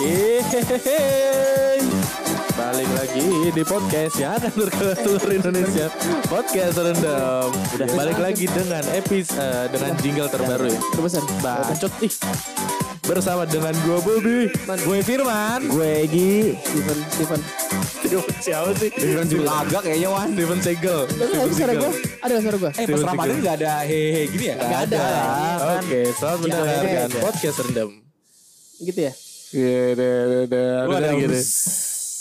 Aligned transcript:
Yeay. 0.00 0.40
Balik 2.56 2.88
lagi 2.96 3.52
di 3.52 3.60
podcast 3.68 4.16
yang 4.16 4.40
akan 4.40 4.52
berkelas 4.64 4.96
seluruh 5.04 5.28
Indonesia. 5.28 5.92
Podcast 6.24 6.80
Rendam 6.80 7.52
Udah 7.52 7.88
balik 7.92 8.16
lagi 8.16 8.48
dengan 8.48 8.80
episode 8.96 9.68
dengan 9.76 9.92
jingle 10.00 10.32
terbaru 10.32 10.72
ya. 10.72 10.80
Pesan. 10.96 11.20
Bacot 11.44 11.92
ih. 12.00 12.12
Bersama 13.04 13.44
dengan 13.44 13.76
gue 13.84 13.98
Bobby 14.08 14.48
Gue 14.80 15.04
Firman. 15.04 15.68
Gue 15.68 16.08
Egi. 16.08 16.56
Steven, 16.64 16.98
Steven. 17.12 17.40
Siapa 18.10 18.70
sih? 18.74 18.90
Steven 18.90 19.26
juga 19.26 19.62
agak 19.62 19.80
kayaknya 19.86 20.08
Wan 20.10 20.28
Steven 20.34 20.58
Segel 20.58 21.00
Ada 21.06 21.24
nggak 21.30 21.54
suara 21.54 21.72
gue? 21.72 21.90
Ada 22.18 22.32
suara 22.42 22.56
gue? 22.58 22.70
Eh 22.74 22.84
pas 22.84 23.02
Ramadan 23.06 23.36
gak 23.38 23.56
ada 23.62 23.72
hehehe 23.86 24.22
gini 24.26 24.44
ya? 24.50 24.54
Nggak 24.58 24.80
ada. 24.90 25.04
Oke, 25.78 26.00
selamat 26.10 26.38
Jangan 26.42 26.66
mendengarkan 26.66 27.06
ada. 27.06 27.20
podcast 27.22 27.56
Rendam 27.62 27.90
Gitu 28.80 29.00
ya? 29.00 29.12
Iya, 29.50 29.82
udah, 29.92 30.12
udah, 30.14 30.42
udah, 30.46 30.66
Lu 30.86 30.94
ada 30.94 31.08
gini. 31.12 31.34
us. 31.34 31.50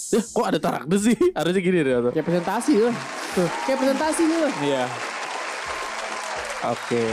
Ya, 0.09 0.21
kok 0.25 0.45
ada 0.49 0.57
taraknya 0.57 0.97
sih? 0.97 1.17
Harusnya 1.37 1.61
gini 1.61 1.77
deh. 1.85 1.93
Tuh. 2.01 2.11
Kayak 2.11 2.25
presentasi 2.25 2.73
loh. 2.81 2.95
Tuh, 3.37 3.49
kayak 3.63 3.77
presentasi 3.77 4.21
nih 4.25 4.37
loh. 4.41 4.51
Iya. 4.65 4.83
Oke. 6.65 7.05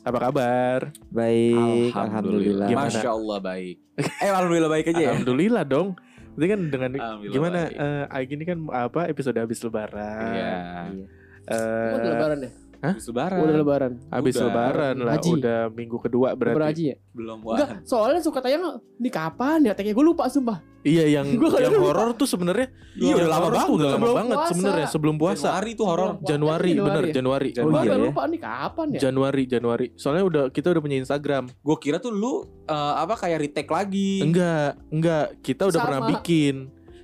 Apa 0.00 0.18
kabar? 0.18 0.78
Baik, 1.08 1.92
Alhamdulillah. 1.94 2.66
Gimana? 2.66 2.90
Masya 2.90 3.10
Allah 3.14 3.38
baik. 3.38 3.76
Eh 4.00 4.28
Alhamdulillah 4.28 4.70
baik 4.72 4.86
aja 4.90 4.98
ya. 5.00 5.10
Alhamdulillah 5.14 5.62
dong. 5.62 5.88
Berarti 6.30 6.46
kan 6.48 6.60
dengan 6.68 6.90
Alhamdulillah 6.94 7.34
gimana 7.34 7.60
baik. 7.66 7.76
eh 8.12 8.24
gini 8.24 8.42
kan 8.44 8.58
apa 8.70 9.00
episode 9.06 9.36
habis 9.36 9.58
lebaran. 9.60 10.30
Iya. 10.30 10.52
Eh, 11.50 11.56
Oh, 11.90 11.96
udah 11.96 12.10
lebaran 12.14 12.38
ya? 12.40 12.50
Habis 12.80 13.04
lebaran. 13.06 13.36
Oh, 13.36 13.44
udah 13.44 13.56
lebaran. 13.56 13.92
habis 14.08 14.34
Udah. 14.34 14.44
lebaran 14.46 14.94
lah, 14.98 15.14
Haji. 15.14 15.30
udah 15.36 15.60
minggu 15.68 15.96
kedua 15.98 16.32
berarti. 16.32 16.64
haji 16.64 16.84
ya? 16.86 16.96
Belum 17.12 17.38
Enggak, 17.42 17.68
wan. 17.70 17.84
soalnya 17.84 18.20
suka 18.20 18.40
tayang 18.40 18.64
Ini 18.96 19.08
kapan 19.08 19.58
ya? 19.62 19.72
Tanya 19.72 19.92
gue 19.92 20.00
lupa 20.02 20.24
sumpah. 20.26 20.64
Iya, 20.80 21.04
yang 21.12 21.28
Gua 21.36 21.60
yang 21.60 21.76
lupa. 21.76 21.92
horor 21.92 22.16
tuh 22.16 22.24
sebenarnya 22.24 22.72
Iya, 22.96 23.14
udah 23.14 23.28
lama 23.28 23.48
banget. 23.50 23.68
Udah 23.68 23.88
lama 23.92 24.08
banget 24.16 24.38
sebenarnya 24.48 24.86
sebelum 24.88 25.14
puasa. 25.16 25.52
Januari 25.52 25.70
tuh 25.74 25.84
horor. 25.84 26.10
Januari, 26.20 26.70
Januari 26.72 26.72
bener 26.80 27.02
ya? 27.04 27.14
Januari. 27.14 27.48
Gue 27.48 27.58
Januari 27.60 27.84
agak 27.86 27.98
ya? 27.98 28.04
lupa 28.08 28.22
nih 28.24 28.40
kapan 28.40 28.86
ya? 28.88 28.98
Januari, 28.98 29.42
Januari. 29.44 29.86
Soalnya 29.92 30.24
udah 30.24 30.44
kita 30.48 30.66
udah 30.70 30.80
punya 30.80 30.96
Instagram. 30.96 31.44
Gue 31.54 31.76
kira 31.76 31.96
tuh 31.96 32.10
lu 32.10 32.32
eh, 32.64 32.94
apa 32.96 33.12
kayak 33.14 33.38
retake 33.40 33.68
lagi. 33.68 34.24
Enggak, 34.24 34.80
enggak. 34.88 35.36
Kita 35.38 35.68
udah 35.68 35.76
Sama. 35.76 35.86
pernah 35.86 36.02
bikin. 36.10 36.54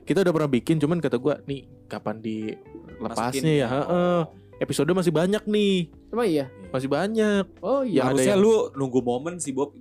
Kita 0.02 0.22
udah 0.22 0.32
pernah 0.32 0.46
bikin, 0.48 0.78
cuman 0.78 1.02
kata 1.02 1.18
gua 1.18 1.34
nih 1.44 1.66
kapan 1.84 2.22
dilepasnya 2.22 3.02
Masukin 3.34 3.42
ya? 3.42 3.66
Heeh. 3.66 4.20
Episode 4.56 4.88
masih 4.90 5.12
banyak 5.12 5.44
nih, 5.44 5.92
Emang 6.08 6.24
iya? 6.24 6.48
masih 6.72 6.88
banyak. 6.88 7.44
Oh 7.60 7.84
Ya, 7.84 7.84
iya. 7.84 8.00
ada 8.02 8.16
Harusnya 8.16 8.32
yang- 8.32 8.40
lu 8.40 8.54
nunggu 8.72 9.00
momen 9.00 9.36
sih 9.36 9.52
Bob. 9.52 9.76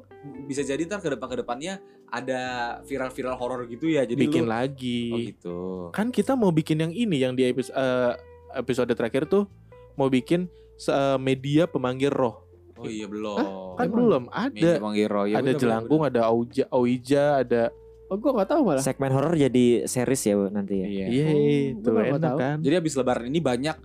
Bisa 0.45 0.61
jadi 0.61 0.83
ntar 0.83 0.99
ke 0.99 1.07
depan 1.07 1.27
ke 1.27 1.37
depannya 1.39 1.79
ada 2.05 2.41
viral-viral 2.83 3.35
horor 3.35 3.63
gitu 3.65 3.87
ya. 3.87 4.03
Jadi 4.03 4.19
bikin 4.21 4.43
lu, 4.43 4.51
lagi. 4.51 5.01
Oh 5.09 5.17
gitu. 5.17 5.57
Kan 5.91 6.11
kita 6.11 6.35
mau 6.35 6.51
bikin 6.51 6.81
yang 6.81 6.91
ini 6.91 7.17
yang 7.17 7.33
di 7.33 7.45
episode 7.45 8.19
episode 8.51 8.91
terakhir 8.91 9.23
tuh 9.25 9.47
mau 9.95 10.07
bikin 10.07 10.51
eh, 10.77 11.17
media 11.17 11.65
pemanggil 11.65 12.11
roh. 12.11 12.43
Oh 12.75 12.83
iya 12.85 13.07
belum. 13.07 13.79
Kan 13.79 13.87
Emang? 13.87 13.95
belum 13.95 14.23
ada. 14.27 14.71
roh. 15.07 15.23
Ya, 15.23 15.39
ada 15.39 15.51
jelangkung, 15.53 16.03
ada 16.03 16.27
auja, 16.27 16.67
auija, 16.67 17.39
ada 17.39 17.71
Oh, 18.05 18.21
gue 18.21 18.29
gak 18.29 18.53
tahu 18.53 18.61
malah. 18.61 18.85
Segmen 18.85 19.09
horor 19.09 19.33
jadi 19.33 19.89
series 19.89 20.21
ya 20.21 20.37
Bu, 20.37 20.45
nanti 20.47 20.77
ya. 20.77 20.85
Iya. 20.85 21.05
iya 21.09 21.25
Oh, 21.25 21.41
itu 21.73 21.89
enak 21.89 22.21
tahu. 22.21 22.37
kan. 22.37 22.57
Jadi 22.61 22.73
habis 22.77 22.93
lebaran 22.93 23.25
ini 23.25 23.41
banyak 23.41 23.75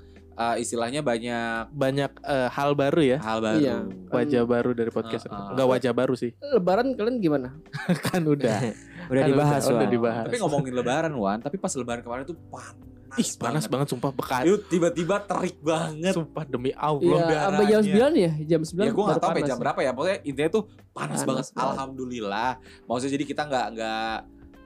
eh, 0.41 0.57
istilahnya 0.59 1.05
banyak 1.05 1.69
Banyak 1.69 2.11
eh, 2.25 2.49
hal 2.49 2.73
baru 2.73 3.01
ya, 3.05 3.19
hal 3.21 3.39
baru. 3.39 3.61
Iya. 3.61 3.77
wajah 4.09 4.43
baru 4.49 4.71
dari 4.73 4.89
podcast. 4.89 5.29
Uh, 5.29 5.37
uh. 5.37 5.49
Enggak 5.53 5.69
wajah 5.69 5.93
baru 5.93 6.15
sih, 6.17 6.33
Lebaran 6.41 6.97
kalian 6.97 7.21
gimana? 7.21 7.49
kan 8.09 8.25
udah. 8.25 8.59
Udah 9.11 9.27
Kan 9.27 9.31
dibahas 9.35 9.63
udah, 9.67 9.75
udah 9.75 9.89
dibahas. 9.91 10.25
Tapi 10.31 10.39
ngomongin 10.39 10.71
lebaran 10.71 11.11
Wan, 11.19 11.43
tapi 11.43 11.59
pas 11.59 11.75
lebaran 11.75 11.99
kemarin 11.99 12.23
tuh 12.23 12.39
panas. 12.47 12.79
Ih 13.19 13.27
panas 13.43 13.67
banget 13.67 13.91
sumpah 13.91 14.15
bekas. 14.15 14.47
Itu 14.47 14.63
tiba-tiba 14.71 15.19
terik 15.27 15.59
banget. 15.59 16.15
Sumpah 16.15 16.47
demi 16.47 16.71
Iya, 16.71 16.79
Allah. 16.79 17.43
sampai 17.51 17.65
jam 17.67 17.83
9 17.83 18.15
ya? 18.15 18.33
Jam 18.47 18.61
9 18.63 18.87
Ya 18.87 18.93
gue 18.95 19.03
gak 19.03 19.11
baru 19.11 19.19
tau 19.19 19.31
sampai 19.35 19.43
jam 19.43 19.59
ya. 19.59 19.63
berapa 19.67 19.81
ya 19.83 19.91
Pokoknya 19.91 20.19
intinya 20.23 20.51
tuh 20.55 20.63
panas, 20.95 20.95
Panas 20.95 21.21
banget 21.27 21.45
banget. 21.51 21.67
Alhamdulillah 21.75 22.51
Maksudnya 22.87 23.13
jadi 23.19 23.25
kita 23.27 23.43
gak, 23.51 23.67
nggak 23.75 24.15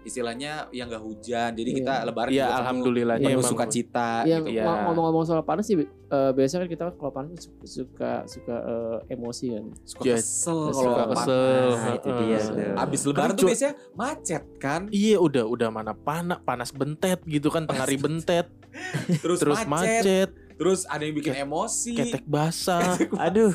Istilahnya 0.05 0.69
yang 0.71 0.87
gak 0.87 1.01
hujan 1.01 1.51
Jadi 1.51 1.67
Iya. 1.67 1.79
kita 1.81 1.95
lebaran 2.05 2.29
Iya 2.29 2.37
juga 2.37 2.45
penuh- 2.47 2.61
alhamdulillahnya 2.61 3.25
Penuh 3.27 3.41
emang. 3.41 3.51
sukacita 3.51 4.09
Yang 4.23 4.43
gitu 4.43 4.53
Iya. 4.53 4.63
ngo- 4.63 4.81
ngomong-ngomong 4.85 5.25
soal 5.25 5.43
panas 5.43 5.65
sih, 5.65 5.77
eh, 5.81 6.31
biasanya 6.31 6.61
kan 6.61 6.71
kita 6.71 6.85
kalau 6.95 7.11
panas 7.11 7.31
su- 7.41 7.53
suka 7.67 8.13
suka 8.25 8.57
eh, 8.63 8.99
emosi 9.11 9.45
kan. 9.51 9.65
Suka 9.83 10.03
Iya, 10.05 10.17
kesel 10.17 10.61
suka 10.71 10.85
kalau 10.95 11.07
kesel. 11.11 11.41
panas. 11.41 11.75
Nah, 11.75 11.95
itu 11.95 12.09
Heeh. 12.09 12.21
dia 12.21 12.39
tuh. 12.39 12.77
Abis 12.79 13.01
lebaran 13.03 13.35
tuh 13.35 13.47
biasanya 13.47 13.75
macet 13.95 14.43
kan 14.57 14.81
Iya 14.89 15.17
udah 15.19 15.45
udah 15.47 15.69
mana 15.69 15.93
panas 15.93 16.39
panas 16.39 16.71
bentet 16.71 17.19
gitu 17.25 17.49
kan 17.49 17.65
tengari 17.65 17.97
bentet 17.97 18.47
Terus, 19.25 19.39
terus 19.39 19.61
macet, 19.65 20.05
macet 20.05 20.29
Terus 20.55 20.81
ada 20.85 21.01
yang 21.01 21.15
bikin 21.15 21.35
emosi 21.41 21.93
ketek 21.99 22.23
basah 22.25 22.95
Aduh, 23.19 23.51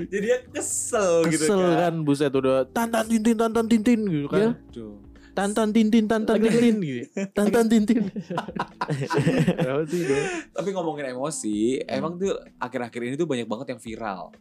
Jadi 0.00 0.22
dia 0.22 0.38
kesel, 0.46 1.26
gitu 1.26 1.44
kesel 1.44 1.58
kan, 1.58 1.90
kan 1.90 1.94
buset 2.00 2.30
udah 2.30 2.62
tantan 2.66 3.04
tintin 3.04 3.34
tantan 3.34 3.66
tintin 3.66 4.00
gitu 4.00 4.26
kan 4.26 4.54
Aduh. 4.70 5.01
Tantan 5.32 5.72
tintin 5.72 6.04
tantan 6.04 6.36
tintin 6.38 6.76
gitu 6.80 7.04
tantan 7.32 7.64
tintin 7.68 8.04
Tapi 10.52 10.68
ngomongin 10.70 11.12
emosi 11.12 11.80
Emang 11.88 12.20
tuh 12.20 12.36
akhir-akhir 12.56 13.00
ini 13.00 13.14
tuh 13.16 13.24
banyak 13.24 13.48
banget 13.48 13.76
yang 13.76 13.80
viral. 13.80 14.32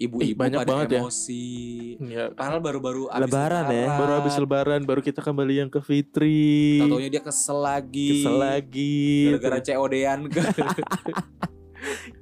Ibu-ibu 0.00 0.32
banyak 0.32 0.64
pada 0.64 0.70
banget 0.72 0.96
ya. 0.96 1.00
emosi. 1.04 1.44
Ya, 2.00 2.24
Padahal 2.32 2.64
baru-baru 2.64 3.12
abis 3.12 3.28
Lebaran 3.28 3.64
ya. 3.68 3.84
baru 4.00 4.12
habis 4.16 4.32
lebaran 4.40 4.80
baru 4.88 5.04
kita 5.04 5.20
kembali 5.20 5.54
yang 5.60 5.68
ke 5.68 5.76
Fitri. 5.84 6.80
Taunya 6.80 7.12
dia 7.12 7.20
kesel 7.20 7.60
lagi. 7.60 8.24
Kesel 8.24 8.36
lagi. 8.40 9.28
Gara-gara 9.36 9.60
COD-an 9.60 10.20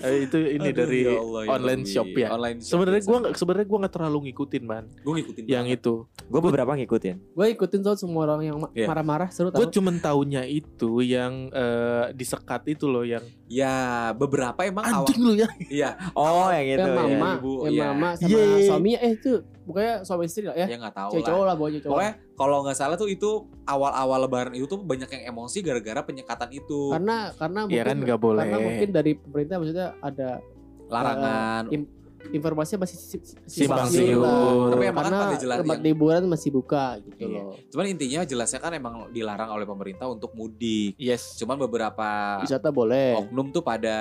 itu 0.00 0.38
ini 0.38 0.68
Aduh, 0.68 0.76
dari 0.76 1.00
ya 1.00 1.12
Allah, 1.16 1.40
ya 1.40 1.50
online 1.50 1.82
Rabbi. 1.82 1.92
shop 1.92 2.08
ya 2.12 2.28
Online 2.30 2.58
shop 2.58 2.70
sebenarnya 2.70 2.98
biasa. 2.98 3.08
gue 3.08 3.18
nggak 3.18 3.34
sebenarnya 3.34 3.66
gue 3.66 3.78
nggak 3.78 3.94
terlalu 3.94 4.18
ngikutin 4.24 4.62
man 4.62 4.84
Gue 4.98 5.12
ngikutin 5.16 5.42
yang 5.44 5.64
banget. 5.64 5.78
itu 5.78 5.94
gue 6.28 6.40
beberapa 6.40 6.72
ngikutin. 6.74 7.16
Gue 7.30 7.46
ikutin 7.50 7.80
soal 7.82 7.96
semua 7.96 8.20
orang 8.24 8.40
yang 8.44 8.56
Iya. 8.70 8.84
marah-marah 8.84 9.28
seru 9.28 9.48
gue 9.48 9.58
tau. 9.60 9.72
cuman 9.72 9.94
taunya 9.98 10.42
itu 10.42 11.00
yang 11.00 11.48
eh, 11.48 12.04
disekat 12.12 12.68
itu 12.68 12.84
loh 12.84 13.02
yang 13.02 13.24
Ya 13.48 13.72
beberapa 14.12 14.60
emang 14.60 14.84
awal 14.84 15.02
anjing 15.02 15.20
lu 15.20 15.32
ya 15.32 15.48
Iya 15.64 15.90
Oh, 16.12 16.48
yang 16.48 16.68
itu 16.68 16.78
Yang 16.78 16.92
ya. 16.92 17.00
mama, 17.16 17.30
Ibu, 17.34 17.52
yang 17.62 17.72
iya. 17.72 17.84
mama 17.88 18.08
sama 18.14 18.28
Yeay. 18.30 18.66
suaminya 18.66 18.98
eh 19.00 19.12
itu 19.14 19.32
pokoknya 19.64 19.94
suami 20.02 20.24
istri 20.24 20.44
lah 20.44 20.52
ya. 20.54 20.66
Ya 20.66 20.76
nggak 20.76 20.92
tahu 20.94 21.10
Cewek 21.10 21.18
lah 21.18 21.28
cowok 21.28 21.44
lah 21.44 21.54
pokoknya 21.54 21.78
cowok. 21.78 21.92
Pokoknya 21.94 22.12
kalau 22.34 22.56
nggak 22.62 22.76
salah 22.76 22.94
tuh 22.94 23.08
itu 23.08 23.30
awal-awal 23.68 24.24
lebaran 24.24 24.52
itu 24.52 24.64
tuh 24.64 24.80
banyak 24.80 25.06
yang 25.06 25.30
emosi 25.30 25.60
gara-gara 25.60 26.00
penyekatan 26.00 26.48
itu 26.50 26.88
Karena 26.90 27.30
karena 27.32 27.60
Iya 27.66 27.82
kan 27.84 27.96
nggak 28.00 28.18
boleh 28.18 28.42
Karena 28.42 28.58
mungkin 28.58 28.88
dari 28.90 29.12
pemerintah 29.14 29.56
maksudnya 29.56 29.88
ada 30.00 30.40
Larangan 30.88 31.68
im- 31.68 31.90
informasinya 32.30 32.82
masih 32.82 32.98
si- 32.98 33.22
si- 33.22 33.62
Simpang 33.62 33.86
siur. 33.86 34.24
Tapi 34.68 34.84
emang 34.84 35.00
kan 35.00 35.06
karena 35.06 35.18
pada 35.22 35.36
jelas 35.38 35.56
tempat 35.60 35.76
yang- 35.76 35.86
liburan 35.86 36.22
masih 36.26 36.50
buka 36.50 36.84
gitu 36.98 37.14
Iya. 37.22 37.40
loh. 37.40 37.52
Cuman 37.68 37.86
intinya 37.88 38.20
jelasnya 38.22 38.58
kan 38.58 38.72
emang 38.72 38.94
dilarang 39.08 39.50
oleh 39.50 39.64
pemerintah 39.64 40.06
untuk 40.06 40.32
mudik 40.32 40.96
yes 40.96 41.36
Cuman 41.36 41.56
beberapa 41.56 42.40
Wisata 42.40 42.68
boleh. 42.68 43.14
oknum 43.16 43.48
tuh 43.48 43.62
pada 43.62 43.96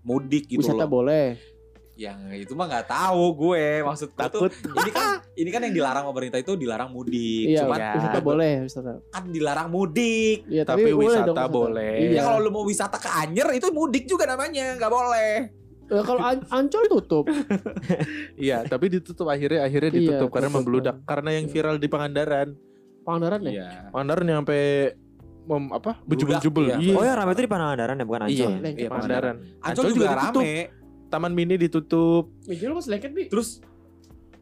mudik 0.00 0.48
gitu 0.48 0.62
Wisata 0.62 0.82
loh 0.82 1.02
boleh. 1.02 1.36
Yang 1.94 2.18
itu 2.40 2.52
mah 2.52 2.66
nggak 2.66 2.86
tahu 2.86 3.22
gue 3.38 3.86
Maksud 3.86 4.08
gue 4.10 4.18
tuh 4.18 4.50
takut 4.50 4.50
ini 4.50 4.90
kan 4.90 5.06
ini 5.32 5.50
kan 5.50 5.60
yang 5.62 5.74
dilarang 5.74 6.04
pemerintah 6.04 6.38
itu 6.38 6.52
dilarang 6.54 6.90
mudik. 6.90 7.46
Iya, 7.48 7.60
Cuman 7.62 7.78
ya. 7.78 7.90
wisata 7.92 8.18
boleh, 8.20 8.52
wisata. 8.62 8.92
kan 9.08 9.22
dilarang 9.28 9.68
mudik. 9.68 10.38
Iya, 10.44 10.62
Tapi 10.62 10.90
boleh 10.90 11.06
wisata 11.06 11.30
dong 11.30 11.50
boleh. 11.50 11.94
Iya. 12.00 12.10
Ya 12.12 12.22
kalau 12.24 12.38
lu 12.40 12.50
mau 12.50 12.62
wisata 12.62 12.98
ke 12.98 13.06
Anyer 13.08 13.48
itu 13.52 13.70
mudik 13.70 14.04
juga 14.04 14.26
namanya, 14.26 14.74
nggak 14.74 14.90
boleh. 14.90 15.32
Eh, 15.84 16.02
kalau 16.02 16.18
An- 16.18 16.46
Ancol 16.48 16.88
tutup. 16.88 17.24
iya 18.36 18.64
tapi 18.64 18.88
ditutup 18.88 19.28
akhirnya 19.28 19.62
akhirnya 19.62 19.90
Iya, 19.90 19.98
ditutup 20.16 20.28
karena 20.30 20.48
tutup. 20.48 20.58
membludak 20.60 20.96
karena 21.04 21.30
yang 21.32 21.46
viral 21.46 21.76
di 21.76 21.86
Pangandaran 21.86 22.48
Pangandaran 23.02 23.40
ya? 23.44 23.52
Iya. 23.52 23.68
Pangandaran 23.90 24.24
yang 24.24 24.38
sampai 24.40 24.62
mem, 25.44 25.64
apa 25.70 25.92
bejubel-jubel 26.02 26.64
iya. 26.66 26.76
iya 26.80 26.94
Oh, 26.94 27.04
yang 27.04 27.14
ramai 27.14 27.32
itu 27.34 27.42
di 27.42 27.50
Pangandaran 27.50 27.94
ya, 27.94 28.04
bukan 28.04 28.22
Ancol. 28.24 28.32
iya, 28.32 28.48
iya 28.72 28.88
Pangandaran 28.88 29.36
Ancol 29.60 29.68
Ancol 29.68 29.84
juga, 29.84 29.94
juga 29.94 30.08
ditutup. 30.16 30.42
rame. 30.42 30.54
Taman 31.14 31.30
mini 31.30 31.54
ditutup 31.56 32.26
Meja 32.44 32.66
lu 32.66 32.74
masih 32.74 32.90
lengket 32.90 33.12
bi. 33.12 33.24
Terus 33.28 33.62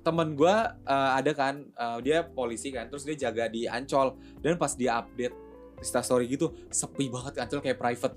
temen 0.00 0.32
gua 0.32 0.74
eh, 0.82 1.10
ada 1.14 1.30
kan 1.30 1.54
eh, 1.62 1.98
dia 2.00 2.24
polisi 2.24 2.68
kan, 2.68 2.88
terus 2.88 3.04
dia 3.04 3.14
jaga 3.20 3.46
di 3.46 3.68
Ancol 3.68 4.14
dan 4.40 4.56
pas 4.56 4.72
dia 4.72 4.96
update 4.96 5.36
Insta 5.76 6.00
story 6.00 6.26
gitu 6.26 6.50
sepi 6.68 7.06
banget 7.06 7.38
Ancol 7.38 7.60
kayak 7.60 7.76
private 7.76 8.14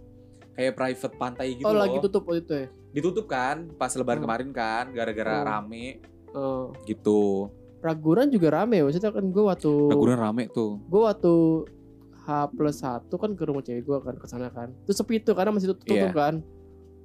kayak 0.54 0.74
private 0.74 1.14
pantai 1.14 1.48
gitu 1.54 1.66
oh 1.66 1.74
loh. 1.74 1.84
lagi 1.84 1.98
tutup 2.00 2.24
waktu 2.24 2.42
itu 2.42 2.54
ya. 2.56 2.68
Ditutup 2.92 3.26
kan 3.26 3.68
pas 3.74 3.92
lebaran 3.92 4.18
Hmm. 4.18 4.26
kemarin 4.26 4.50
kan 4.52 4.86
gara-gara 4.90 5.36
Hmm. 5.36 5.46
rame 5.46 5.86
Eh, 6.32 6.66
gitu. 6.86 7.48
Ragunan 7.80 8.28
juga 8.28 8.52
rame. 8.54 8.82
Maksudnya 8.82 9.08
kan 9.10 9.24
gue 9.26 9.44
waktu 9.46 9.72
Ragunan 9.86 10.18
rame 10.18 10.44
tuh. 10.50 10.80
gue 10.82 11.02
waktu 11.02 11.34
H 12.18 12.28
plus 12.50 12.76
satu 12.78 13.16
kan 13.16 13.32
ke 13.32 13.44
rumah 13.44 13.62
cewek 13.62 13.84
gue 13.84 13.98
kan 14.02 14.16
ke 14.16 14.26
sana 14.26 14.50
kan. 14.50 14.74
Terus 14.84 14.98
sepi 14.98 15.20
tuh 15.20 15.32
karena 15.32 15.52
masih 15.52 15.72
tutup 15.72 15.94
Iya. 15.94 16.10
kan. 16.10 16.42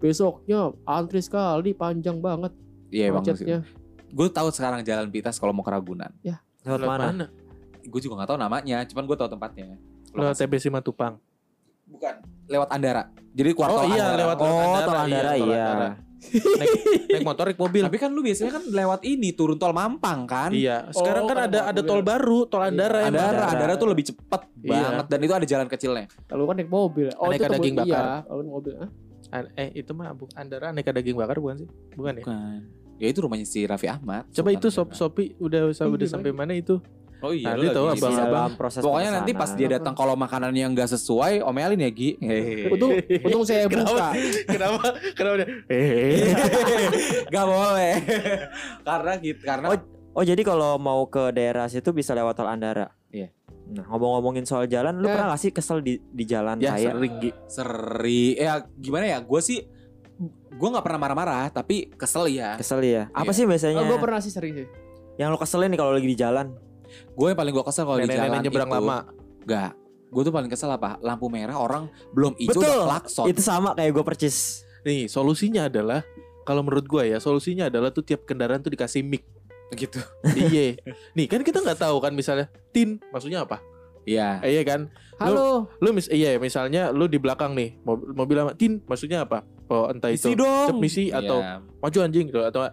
Besoknya 0.00 0.61
antri 0.82 1.20
sekali 1.20 1.70
panjang 1.70 2.17
banget 2.17 2.52
Iya 2.88 3.12
macetnya. 3.12 3.62
gue 4.11 4.26
tahu 4.29 4.49
sekarang 4.50 4.81
jalan 4.81 5.06
pintas 5.06 5.37
kalau 5.37 5.52
mau 5.52 5.61
ke 5.61 5.70
Ragunan. 5.70 6.11
Lewat 6.61 6.81
mana? 6.82 7.26
Gue 7.81 8.00
juga 8.00 8.19
nggak 8.19 8.29
tahu 8.29 8.38
namanya, 8.38 8.82
cuman 8.85 9.05
gue 9.05 9.17
tahu 9.17 9.31
tempatnya. 9.31 9.76
Lewat 10.11 10.35
Lokasi- 10.35 10.43
TB 10.43 10.52
Simatupang. 10.58 11.14
Bukan. 11.87 12.14
Lewat 12.47 12.69
Andara. 12.69 13.06
Jadi 13.31 13.50
keluar 13.50 13.70
Oh 13.70 13.85
iya, 13.85 14.11
Andara. 14.11 14.19
lewat 14.19 14.37
Oh, 14.37 14.49
tol 14.81 14.97
Andara, 14.99 15.32
iya. 15.35 15.64
Andara. 15.69 15.91
naik, 16.61 16.70
naik 17.08 17.25
motor, 17.25 17.44
naik 17.47 17.56
mobil. 17.56 17.81
Tapi 17.81 17.97
kan 17.97 18.11
lu 18.11 18.20
biasanya 18.20 18.52
kan 18.52 18.64
lewat 18.67 19.00
ini 19.02 19.32
turun 19.32 19.56
tol 19.56 19.73
Mampang 19.73 20.29
kan? 20.29 20.50
Iya, 20.50 20.91
sekarang 20.91 21.25
Oh, 21.25 21.29
kan 21.29 21.38
ada 21.47 21.61
ada 21.67 21.81
tol 21.81 22.02
baru, 22.02 22.44
tol 22.44 22.61
Andara 22.61 23.06
emang. 23.06 23.17
Andara, 23.17 23.29
Andara. 23.31 23.47
Andara 23.50 23.73
tuh 23.75 23.88
lebih 23.88 24.05
cepet 24.06 24.41
Iya. 24.58 24.69
banget 24.69 25.06
dan 25.06 25.19
itu 25.20 25.32
ada 25.32 25.47
jalan 25.47 25.67
kecilnya. 25.67 26.05
Kalau 26.26 26.44
kan 26.44 26.55
naik 26.55 26.69
mobil. 26.69 27.08
Oh, 27.14 27.31
itu 27.31 27.41
daging 27.41 27.73
temu- 27.73 27.81
bakar. 27.87 28.02
Iya, 28.02 28.17
kalau 28.26 28.41
naik 28.43 28.52
mobil. 28.52 28.75
Hah? 28.76 28.91
An- 29.30 29.50
Eh 29.54 29.70
itu 29.76 29.90
mah 29.90 30.10
bu, 30.10 30.26
Andara 30.32 30.70
aneka 30.70 30.90
daging 30.90 31.14
bakar 31.14 31.38
bukan 31.38 31.56
sih? 31.58 31.68
Bukan 31.94 32.12
ya? 32.12 32.22
Bukan. 32.22 32.58
Ya 32.96 33.06
itu 33.06 33.18
rumahnya 33.18 33.44
si 33.44 33.62
Raffi 33.62 33.86
Ahmad. 33.86 34.28
Coba 34.28 34.50
itu 34.50 34.68
sop. 34.68 34.92
Sopi 34.92 35.32
udah 35.36 35.70
udah 35.70 35.96
Iya, 35.96 36.06
sampai 36.06 36.30
mana 36.30 36.52
itu? 36.52 36.76
Oh 37.20 37.30
iya, 37.30 37.52
dia 37.52 37.68
tahu 37.70 37.84
lagi 37.86 38.00
abang- 38.00 38.10
di- 38.10 38.16
abang. 38.18 38.32
dalam 38.32 38.52
proses 38.56 38.80
Pokoknya 38.80 39.10
nanti 39.12 39.32
pas 39.34 39.52
dia 39.52 39.68
datang 39.70 39.92
kalau 39.92 40.16
makanan 40.16 40.52
yang 40.52 40.72
gak 40.72 40.88
sesuai, 40.90 41.40
omelin 41.42 41.76
ya 41.78 41.90
Gi. 41.90 42.16
Untung, 42.66 42.96
untung 42.96 43.44
saya 43.44 43.68
Kenapa? 43.68 43.92
buka. 43.92 44.08
kenapa? 44.48 44.84
Kenapa 45.12 45.34
dia? 45.36 45.48
Eh. 45.68 46.32
Gak 47.28 47.44
boleh. 47.46 47.92
karena 48.82 49.12
gitu, 49.18 49.40
karena 49.42 49.66
Oh 50.10 50.24
jadi 50.24 50.42
kalau 50.42 50.74
mau 50.74 51.06
ke 51.06 51.30
daerah 51.30 51.68
situ 51.68 51.92
bisa 51.92 52.12
lewat 52.12 52.34
tol 52.34 52.48
Andara. 52.48 52.90
Iya. 53.10 53.30
Nah 53.70 53.87
ngomong-ngomongin 53.87 54.43
soal 54.43 54.67
jalan, 54.67 54.99
lu 54.99 55.06
Ya. 55.06 55.14
pernah 55.14 55.26
gak 55.31 55.40
sih 55.40 55.50
kesel 55.50 55.78
di 55.78 56.02
di 56.02 56.25
jalan 56.25 56.58
ya 56.58 56.75
raya? 56.75 56.90
sering 56.90 57.14
Gi. 57.19 57.31
seri, 57.46 58.25
ya 58.34 58.52
gimana 58.75 59.06
ya? 59.06 59.19
Gue 59.20 59.38
sih, 59.38 59.62
gue 60.50 60.69
nggak 60.69 60.82
pernah 60.82 60.99
marah-marah, 60.99 61.46
tapi 61.49 61.88
kesel 61.90 62.26
ya. 62.28 62.58
Kesel 62.58 62.82
ya. 62.82 63.06
Apa 63.11 63.31
Iya. 63.31 63.32
sih 63.32 63.44
biasanya 63.46 63.78
Oh, 63.78 63.87
gue 63.87 63.99
pernah 63.99 64.19
sih 64.19 64.28
sering 64.28 64.55
sih. 64.55 64.67
yang 65.17 65.31
lo 65.31 65.38
keselin 65.38 65.69
nih 65.69 65.78
kalau 65.78 65.93
lagi 65.93 66.05
di 66.05 66.14
jalan? 66.14 66.50
Gue 67.12 67.31
yang 67.31 67.38
paling 67.38 67.52
gue 67.52 67.64
kesel 67.64 67.84
kalau 67.84 67.99
di 67.99 68.08
jalan 68.08 68.40
nyebrang 68.40 68.67
itu, 68.67 68.76
lama. 68.76 68.99
Gak. 69.44 69.73
Gue 70.11 70.23
tuh 70.25 70.32
paling 70.32 70.50
kesel 70.50 70.69
apa? 70.69 70.99
Lampu 70.99 71.28
merah 71.28 71.55
orang 71.55 71.87
belum 72.11 72.34
hijau 72.34 72.56
Betul. 72.56 72.66
udah 72.66 72.87
klakson. 72.90 73.25
Itu 73.28 73.40
sama 73.40 73.73
kayak 73.73 73.94
gue 73.94 74.02
percis. 74.02 74.66
Nih, 74.81 75.06
solusinya 75.06 75.69
adalah 75.69 76.02
kalau 76.40 76.64
menurut 76.64 76.82
gua 76.84 77.05
ya, 77.05 77.16
solusinya 77.16 77.69
adalah 77.69 77.90
tuh 77.90 78.02
tiap 78.02 78.25
kendaraan 78.25 78.58
tuh 78.58 78.73
dikasih 78.73 79.05
mic. 79.05 79.23
Gitu. 79.72 80.00
Iya. 80.25 80.78
Nih, 81.14 81.26
kan 81.26 81.40
kita 81.40 81.62
nggak 81.62 81.78
tahu 81.78 81.96
kan 81.99 82.12
misalnya 82.12 82.50
tin 82.70 82.99
maksudnya 83.11 83.44
apa? 83.44 83.62
Iya. 84.02 84.40
Eh, 84.43 84.58
iya 84.58 84.62
kan? 84.64 84.90
Halo. 85.20 85.69
Lu 85.78 85.93
mis 85.93 86.08
iya 86.08 86.40
misalnya 86.40 86.88
lu 86.90 87.05
di 87.05 87.20
belakang 87.20 87.52
nih, 87.52 87.76
mobil, 87.84 88.17
mobil 88.17 88.37
sama 88.40 88.52
tin 88.56 88.81
maksudnya 88.84 89.22
apa? 89.22 89.44
Oh, 89.70 89.87
entah 89.87 90.11
itu 90.11 90.32
Isi 90.32 90.34
dong. 90.34 90.67
cep 90.67 90.78
misi 90.81 91.05
atau 91.14 91.38
Iya. 91.38 91.62
maju 91.78 91.99
anjing 92.02 92.26
gitu 92.26 92.43
atau 92.43 92.67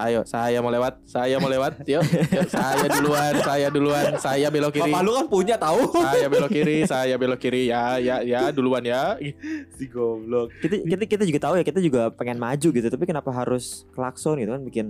ayo 0.00 0.24
saya 0.24 0.64
mau 0.64 0.72
lewat, 0.72 1.04
saya 1.04 1.36
mau 1.36 1.52
lewat, 1.52 1.84
yuk, 1.92 2.00
yuk, 2.32 2.48
saya 2.48 2.88
duluan, 2.88 3.34
saya 3.44 3.68
duluan, 3.68 4.10
saya 4.16 4.46
belok 4.48 4.72
kiri. 4.72 4.88
Bapak 4.88 5.02
lu 5.04 5.12
kan 5.12 5.26
punya 5.28 5.56
tahu. 5.60 5.92
Saya 5.92 6.26
belok 6.26 6.50
kiri, 6.50 6.78
saya 6.88 7.14
belok 7.20 7.36
kiri 7.38 7.68
ya, 7.68 8.00
ya, 8.00 8.24
ya 8.24 8.48
duluan 8.48 8.80
ya. 8.80 9.20
si 9.76 9.84
goblok. 9.92 10.56
Kita, 10.64 10.74
kita 10.88 11.04
kita 11.04 11.22
juga 11.28 11.40
tahu 11.44 11.54
ya 11.60 11.64
kita 11.68 11.78
juga 11.84 12.08
pengen 12.10 12.40
maju 12.40 12.68
gitu, 12.72 12.88
tapi 12.88 13.04
kenapa 13.04 13.28
harus 13.28 13.84
klakson 13.92 14.40
gitu 14.40 14.56
kan 14.56 14.64
bikin 14.64 14.86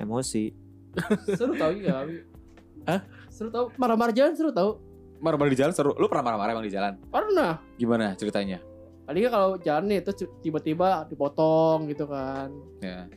emosi. 0.00 0.56
Seru 1.30 1.52
tau 1.54 1.70
juga. 1.70 2.02
Abi. 2.02 2.14
Hah? 2.84 3.00
Seru 3.28 3.48
tau. 3.48 3.70
Marah-marah 3.74 4.10
jalan 4.10 4.32
seru 4.32 4.50
tau. 4.50 4.80
Marah-marah 5.18 5.48
di 5.48 5.58
jalan 5.58 5.70
seru. 5.70 5.92
Lu 5.94 6.06
pernah 6.06 6.24
marah-marah 6.24 6.52
emang 6.52 6.64
di 6.64 6.72
jalan? 6.72 6.96
Pernah. 7.06 7.60
Gimana 7.76 8.12
ceritanya? 8.14 8.58
Paling 9.04 9.22
kan 9.22 9.32
kalau 9.32 9.48
jalan 9.58 9.84
nih 9.86 10.00
terus 10.00 10.16
tiba-tiba 10.38 11.04
dipotong 11.04 11.86
gitu 11.86 12.06
kan. 12.06 12.48
Ya. 12.78 13.10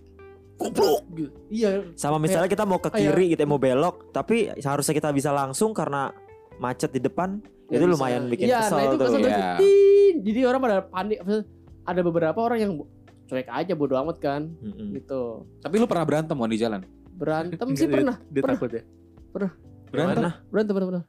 Goblok. 0.53 1.01
gitu. 1.11 1.31
Iya. 1.49 1.69
Sama 1.93 2.17
misalnya 2.17 2.47
kita 2.47 2.63
mau 2.63 2.77
ke 2.77 2.87
kayak- 2.87 3.13
kiri 3.13 3.25
gitu 3.31 3.43
mau 3.45 3.57
belok, 3.57 4.09
tapi 4.09 4.51
seharusnya 4.55 4.93
kita 4.93 5.09
bisa 5.09 5.29
langsung 5.29 5.71
karena 5.71 6.13
macet 6.55 6.89
di 6.89 6.99
depan. 6.99 7.41
nggak 7.63 7.79
Itu 7.79 7.85
bisa. 7.87 7.95
lumayan 7.95 8.23
bikin 8.27 8.45
Iya, 8.45 8.59
kesel 8.59 8.75
nah 8.75 8.83
itu 8.83 8.95
tuh. 8.95 9.05
kesel 9.07 9.19
tuh. 9.19 9.29
Iya. 9.29 9.49
Tin. 9.57 10.15
Jadi 10.21 10.39
orang 10.43 10.59
pada 10.61 10.77
panik. 10.83 11.19
Ada 11.83 11.99
beberapa 11.99 12.39
orang 12.39 12.59
yang 12.59 12.71
cuek 13.23 13.47
aja 13.47 13.73
bodo 13.73 13.95
amat 13.97 14.17
kan 14.17 14.51
Mm-mm. 14.61 14.93
gitu. 14.93 15.47
Tapi 15.57 15.75
lu 15.75 15.87
pernah 15.87 16.05
berantem 16.05 16.31
mau 16.31 16.45
di 16.45 16.55
jalan? 16.55 16.83
Berantem 17.13 17.67
sih 17.71 17.85
dia- 17.85 17.93
pernah. 17.93 18.15
Dia 18.25 18.41
Pernah. 18.41 18.57
takut 18.57 18.69
ya. 18.71 18.83
Berantem? 19.31 20.17
Gimana? 20.17 20.31
Berantem 20.47 20.73
pernah 20.73 20.89
pernah. 20.89 21.03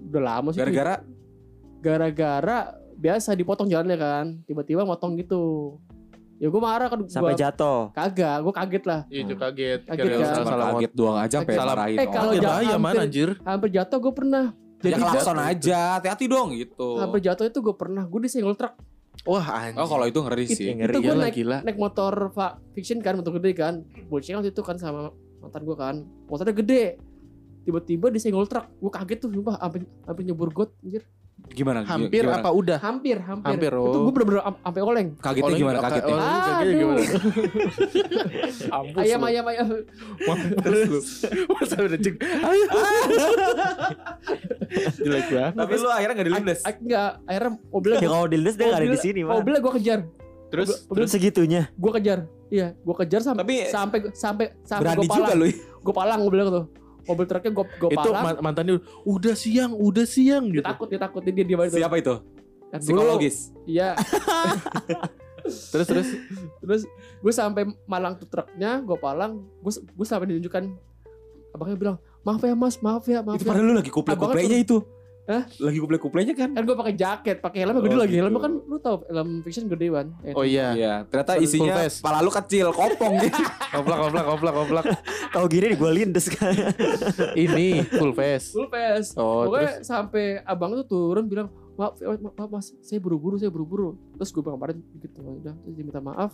Udah 0.00 0.22
lama 0.22 0.48
sih. 0.50 0.58
Gara-gara 0.58 0.94
gara-gara 1.78 2.58
biasa 2.94 3.32
dipotong 3.32 3.66
jalannya 3.66 3.96
kan. 3.96 4.26
Tiba-tiba 4.44 4.82
motong 4.82 5.14
gitu. 5.14 5.76
Ya 6.38 6.46
gue 6.46 6.60
marah 6.60 6.86
kan 6.86 7.02
sampai 7.10 7.34
gua 7.34 7.40
jatuh. 7.40 7.90
kagak, 7.90 8.36
gue 8.40 8.54
kaget 8.54 8.84
lah. 8.86 9.00
Iya, 9.08 9.20
itu 9.20 9.34
kaget. 9.34 9.80
Kaget 9.84 10.06
kan? 10.06 10.18
salah 10.32 10.46
salah 10.46 10.66
kaget 10.72 10.92
doang 10.94 11.16
aja 11.18 11.34
sampai 11.36 11.52
Salah- 11.52 11.74
marahin. 11.74 11.98
Eh, 11.98 12.06
kalau 12.06 12.32
jatuh 12.32 12.46
bahaya 12.48 12.66
man 12.70 12.78
hampir- 12.86 13.02
anjir. 13.02 13.28
Hampir 13.42 13.68
jatuh 13.72 13.98
gue 13.98 14.12
pernah. 14.14 14.44
ya 14.78 14.82
Jadi 14.84 14.94
klakson 14.96 15.34
jatuh. 15.34 15.50
aja, 15.50 15.78
hati-hati 15.92 16.24
dong 16.28 16.48
gitu. 16.54 16.88
hampir 16.96 17.20
jatuh 17.20 17.44
itu 17.44 17.58
gue 17.58 17.74
pernah. 17.74 18.06
Gue 18.06 18.20
disenggol 18.22 18.54
truk. 18.54 18.70
Wah 19.26 19.42
anjir. 19.42 19.82
Oh 19.82 19.88
kalau 19.88 20.06
itu 20.06 20.18
ngeri 20.22 20.46
sih. 20.46 20.70
ngeri 20.72 20.92
itu 20.92 20.98
gue 21.00 21.10
Gila, 21.10 21.22
naik 21.24 21.34
gila. 21.34 21.58
naik 21.60 21.74
motor 21.76 22.12
fa- 22.30 22.54
fiction 22.70 23.02
kan 23.02 23.18
motor 23.18 23.34
gede 23.34 23.50
kan 23.52 23.74
boceng 24.06 24.38
waktu 24.38 24.54
itu 24.54 24.62
kan 24.62 24.78
sama 24.78 25.10
mantan 25.38 25.62
gue 25.62 25.76
kan 25.76 25.96
motornya 26.26 26.54
gede 26.54 26.84
tiba-tiba 27.62 28.06
disenggol 28.08 28.44
truk 28.44 28.66
gue 28.74 28.90
kaget 28.90 29.18
tuh 29.18 29.30
sumpah 29.30 29.56
sampai 29.56 29.78
sampai 30.02 30.22
nyebur 30.22 30.50
got 30.50 30.72
anjir 30.80 31.04
Gimana? 31.48 31.86
Hampir 31.86 32.26
gimana? 32.26 32.42
apa 32.42 32.50
udah? 32.50 32.78
hampir 32.82 33.14
hampir, 33.16 33.46
Hampir, 33.46 33.70
itu 33.70 33.78
oh. 33.94 34.02
gue 34.02 34.12
bener-bener 34.12 34.42
am- 34.42 34.58
sampai 34.58 34.82
oleng 34.82 35.08
Kagetnya 35.16 35.46
Orang- 35.46 35.60
gimana 35.62 35.78
kagetnya? 35.78 36.10
orang- 36.10 36.26
kagetnya 36.26 36.58
Aduh. 36.58 36.74
gimana? 36.74 37.00
Mampus 38.74 38.98
ayam 38.98 39.20
lu. 39.20 39.26
ayam 39.30 39.44
ayam 39.46 39.66
Mampus 40.18 40.66
lu. 40.66 40.98
Masa 41.48 41.74
udah 41.78 41.98
cek. 42.02 42.14
Jelek 44.98 45.26
banget. 45.30 45.52
Tapi 45.54 45.72
lu 45.74 45.88
akhirnya 45.88 46.14
gak 46.14 46.26
dilindes. 46.26 46.60
A- 46.62 46.74
enggak 46.76 47.10
akhirnya 47.24 47.50
mobilnya 47.70 47.98
Ya 48.02 48.08
kalau 48.08 48.26
Dildes 48.26 48.54
dia 48.54 48.66
nggak 48.66 48.80
ada 48.80 48.88
di 48.88 48.98
sini 49.00 49.20
mah. 49.22 49.34
mobilnya 49.38 49.60
gue 49.60 49.72
kejar 49.78 50.00
Terus 50.48 50.68
Terus 50.86 51.08
segitunya. 51.08 51.62
gue 51.70 51.92
kejar 51.94 52.18
iya 52.48 52.72
gue 52.74 52.94
kejar 52.96 53.20
sampai 53.20 53.42
Tapi 53.42 53.54
sampai 53.66 53.98
sampai 54.10 54.46
sampai 54.62 54.82
berani 54.84 54.98
gue 54.98 55.06
juga 55.06 55.14
palang 55.22 55.38
lu. 55.38 55.46
gue 55.78 55.94
palang 55.94 56.18
mobilnya 56.20 56.44
tuh 56.48 56.66
mobil 57.04 57.24
truknya 57.24 57.50
gue 57.50 57.64
gue 57.64 57.88
itu 57.90 57.98
palang 58.04 58.22
ma- 58.22 58.40
mantannya 58.42 58.74
udah 59.02 59.34
siang, 59.34 59.72
udah 59.72 60.04
siang 60.04 60.44
dia 60.46 60.54
gitu. 60.54 60.66
takut 60.66 60.86
dia 60.86 60.98
takut 60.98 61.20
dia 61.20 61.32
dia 61.32 61.44
dia 61.44 61.56
Siapa 61.68 61.96
itu? 61.96 62.14
Dan 62.68 62.78
dulu- 62.78 63.00
Psikologis. 63.00 63.36
Iya, 63.64 63.96
Terus 65.48 65.86
terus 65.86 66.08
terus 66.60 66.82
gue 67.18 67.32
sampai 67.32 67.64
malang 67.86 68.12
tuh 68.14 68.28
truknya, 68.28 68.84
gue 68.84 68.96
palang, 68.96 69.40
gue 69.56 69.72
gue 69.72 70.06
sampai 70.06 70.28
ditunjukkan 70.28 70.68
abangnya 71.50 71.76
bilang 71.78 71.96
maaf 72.20 72.42
ya 72.42 72.52
mas, 72.52 72.76
maaf 72.78 73.04
ya, 73.04 73.24
maaf 73.24 73.40
Itu 73.40 73.44
ya. 73.44 73.48
padahal 73.48 73.66
lu 73.66 73.74
lagi 73.74 73.88
kuple-kuplenya 73.88 74.58
itu. 74.58 74.84
Hah? 75.28 75.44
Lagi 75.60 75.76
kuple-kuplenya 75.76 76.32
kan? 76.32 76.50
Kan 76.50 76.64
gue 76.64 76.72
pakai 76.74 76.94
jaket, 76.94 77.36
pakai 77.38 77.58
helmnya 77.60 77.84
gede 77.84 77.92
Oh, 77.92 78.00
lagi, 78.00 78.10
gitu. 78.10 78.20
helmnya 78.24 78.40
kan 78.40 78.52
lu 78.58 78.76
tau 78.78 78.96
helm 79.04 79.44
fiction 79.44 79.68
gede 79.68 79.86
kan. 79.92 80.06
Oh 80.32 80.40
iya. 80.40 80.72
Iya, 80.72 80.94
ternyata 81.04 81.36
Full 81.36 81.44
isinya 81.44 81.74
face. 81.76 82.00
kepala 82.00 82.18
lu 82.18 82.32
kecil, 82.32 82.66
kopong 82.70 83.14
gitu. 83.20 83.42
Koplak 83.76 83.98
koplak 84.00 84.24
koplak 84.26 84.54
koplak. 84.54 84.84
Tahu 85.28 85.44
gini 85.52 85.76
gue 85.76 85.90
lindes 85.92 86.32
kan. 86.32 86.48
Ini 87.44 87.84
full 87.86 88.16
face. 88.16 88.50
Full 88.50 88.68
face. 88.68 89.12
Oh, 89.14 89.44
Pokoknya 89.44 89.84
sampai 89.84 90.40
abang 90.42 90.72
tuh 90.74 90.88
turun 90.88 91.28
bilang 91.28 91.52
maaf, 91.76 92.00
eh, 92.00 92.08
maaf, 92.18 92.48
mas, 92.48 92.72
saya 92.80 92.96
buru-buru, 92.96 93.36
saya 93.36 93.52
buru-buru. 93.52 94.00
Terus 94.16 94.32
gue 94.32 94.40
bilang 94.40 94.56
kemarin 94.56 94.80
gitu, 94.96 95.20
udah 95.20 95.52
terus 95.54 95.74
dia 95.76 95.84
minta 95.84 96.00
maaf, 96.00 96.32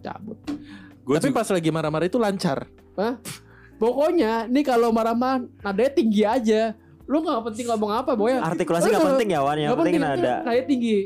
cabut. 0.00 0.36
Gua 1.00 1.16
Tapi 1.16 1.30
juga- 1.30 1.38
pas 1.38 1.48
lagi 1.48 1.70
marah-marah 1.70 2.04
itu 2.04 2.18
lancar. 2.18 2.66
Pokoknya 3.78 4.44
nih 4.44 4.66
kalau 4.66 4.90
marah-marah 4.90 5.46
nadanya 5.62 5.92
tinggi 5.94 6.26
aja. 6.26 6.74
Lu 7.08 7.24
nggak 7.24 7.40
penting 7.50 7.66
ngomong 7.72 7.90
apa, 8.04 8.12
boy. 8.12 8.36
Artikulasi 8.36 8.92
nggak 8.92 9.08
penting 9.16 9.28
ya 9.32 9.40
Wan, 9.40 9.56
yang 9.56 9.72
Nggak 9.72 9.80
penting 9.80 9.96
nada. 9.96 10.32
Nadanya 10.44 10.64
tinggi. 10.68 10.98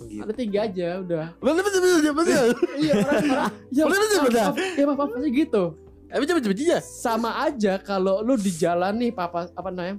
Gitu. 0.00 0.20
Ada 0.20 0.32
tinggi 0.36 0.58
aja 0.60 0.88
udah. 1.00 1.26
Betul 1.40 1.62
betul 1.64 1.80
betul 1.80 2.12
betul. 2.12 2.46
Iya 2.76 2.92
orang 3.00 3.24
marah. 3.24 3.50
Ya 3.70 3.82
Bener, 3.84 4.00
bener, 4.00 4.20
bener. 4.26 4.44
ya 4.76 4.84
maaf, 4.84 4.98
maaf 5.00 5.12
aja 5.16 5.28
gitu. 5.28 5.62
Eh 6.10 6.18
betul 6.18 6.34
betul 6.40 6.50
betul. 6.52 6.80
Sama 6.82 7.30
aja 7.46 7.72
kalau 7.80 8.20
lu 8.20 8.34
di 8.36 8.52
jalan 8.52 8.96
nih 9.00 9.10
papa 9.16 9.48
apa 9.52 9.68
namanya? 9.72 9.96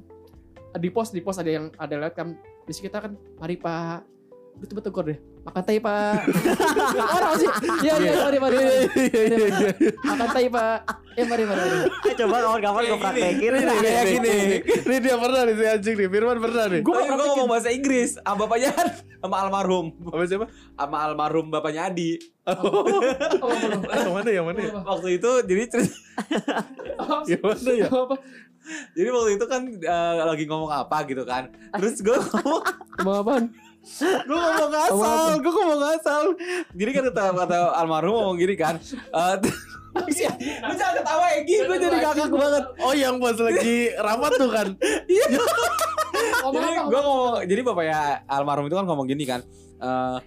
Di 0.78 0.90
pos 0.94 1.10
di 1.10 1.22
pos 1.26 1.38
ada 1.42 1.50
yang 1.50 1.74
ada 1.80 1.94
lewat 1.98 2.14
kan. 2.14 2.28
Di 2.68 2.72
kita 2.76 2.98
kan 3.02 3.18
mari 3.42 3.58
Pak. 3.58 4.06
Lu 4.62 4.66
coba 4.70 4.82
tegur 4.86 5.04
deh. 5.10 5.20
Makan 5.42 5.64
tai 5.64 5.82
Pak. 5.82 6.22
Orang 6.94 7.34
sih. 7.36 7.50
Iya 7.82 7.94
iya 7.98 8.14
mari 8.22 8.38
mari. 8.38 8.58
Makan 10.00 10.28
tai 10.30 10.48
Pak. 10.48 10.78
Eh 11.18 11.26
mari 11.26 11.44
mari. 11.44 11.62
Eh, 12.06 12.14
Coba 12.14 12.38
kawan-kawan 12.40 12.82
gue 12.86 13.00
praktekin. 13.00 13.52
Ini 13.52 13.74
kayak 13.76 14.06
gini. 14.08 14.36
Ini 14.62 14.96
dia 15.02 15.16
pernah 15.18 15.42
nih 15.44 15.56
si 15.56 15.66
anjing 15.66 15.96
nih. 15.98 16.08
Firman 16.08 16.38
pernah 16.38 16.66
nih. 16.70 16.82
Gue 16.86 16.94
ngomong 16.94 17.50
bahasa 17.50 17.70
Inggris 17.70 18.16
sama 18.16 18.46
bapaknya 18.46 18.70
sama 19.18 19.36
almarhum. 19.42 19.86
Apa 20.06 20.24
siapa? 20.24 20.46
Sama 20.78 20.98
almarhum 21.02 21.46
bapaknya 21.50 21.90
Adi. 21.90 22.22
Oh. 22.46 22.86
Yang 23.90 24.14
mana 24.14 24.30
yang 24.30 24.46
mana 24.46 24.60
ya? 24.62 24.72
Waktu 24.78 25.10
itu 25.18 25.30
jadi 25.46 25.62
cerita- 25.68 26.02
Yang 27.26 27.42
mana 27.44 27.72
ya? 27.74 27.90
jadi 28.94 29.10
waktu 29.10 29.32
itu 29.36 29.46
kan 29.50 29.62
eh, 29.74 30.14
lagi 30.22 30.46
ngomong 30.46 30.70
apa 30.70 31.02
gitu 31.06 31.26
kan. 31.26 31.50
Terus 31.82 31.98
gue 31.98 32.14
ngomong 32.14 32.62
Ngomong 33.02 33.18
apaan? 33.20 33.44
Gue 33.82 34.38
ngomong 34.38 34.74
asal, 34.74 35.30
gue 35.38 35.52
ngomong 35.52 35.82
asal. 35.92 36.24
Jadi 36.72 36.90
kan 36.92 37.04
kata 37.08 37.24
kata 37.36 37.58
almarhum 37.74 38.14
ngomong 38.16 38.38
gini 38.38 38.54
kan. 38.54 38.78
eh, 39.12 39.36
Lu 39.92 40.08
jangan 40.72 40.94
ketawa 40.96 41.26
Egi, 41.36 41.56
gue 41.60 41.78
jadi 41.78 41.98
ngakak 42.00 42.32
banget. 42.32 42.64
Oh 42.80 42.94
yang 42.94 43.18
pas 43.18 43.36
lagi 43.36 43.76
rapat 43.94 44.32
tuh 44.34 44.50
kan. 44.50 44.68
Ngomong 46.42 46.54
Jadi 46.56 46.70
apa? 46.72 46.88
gue 46.88 47.02
ngomong, 47.02 47.34
jadi 47.44 47.62
bapaknya 47.62 48.00
almarhum 48.26 48.66
itu 48.66 48.76
kan 48.76 48.86
ngomong 48.86 49.06
gini 49.06 49.24
kan. 49.24 49.42
Eh 49.78 50.18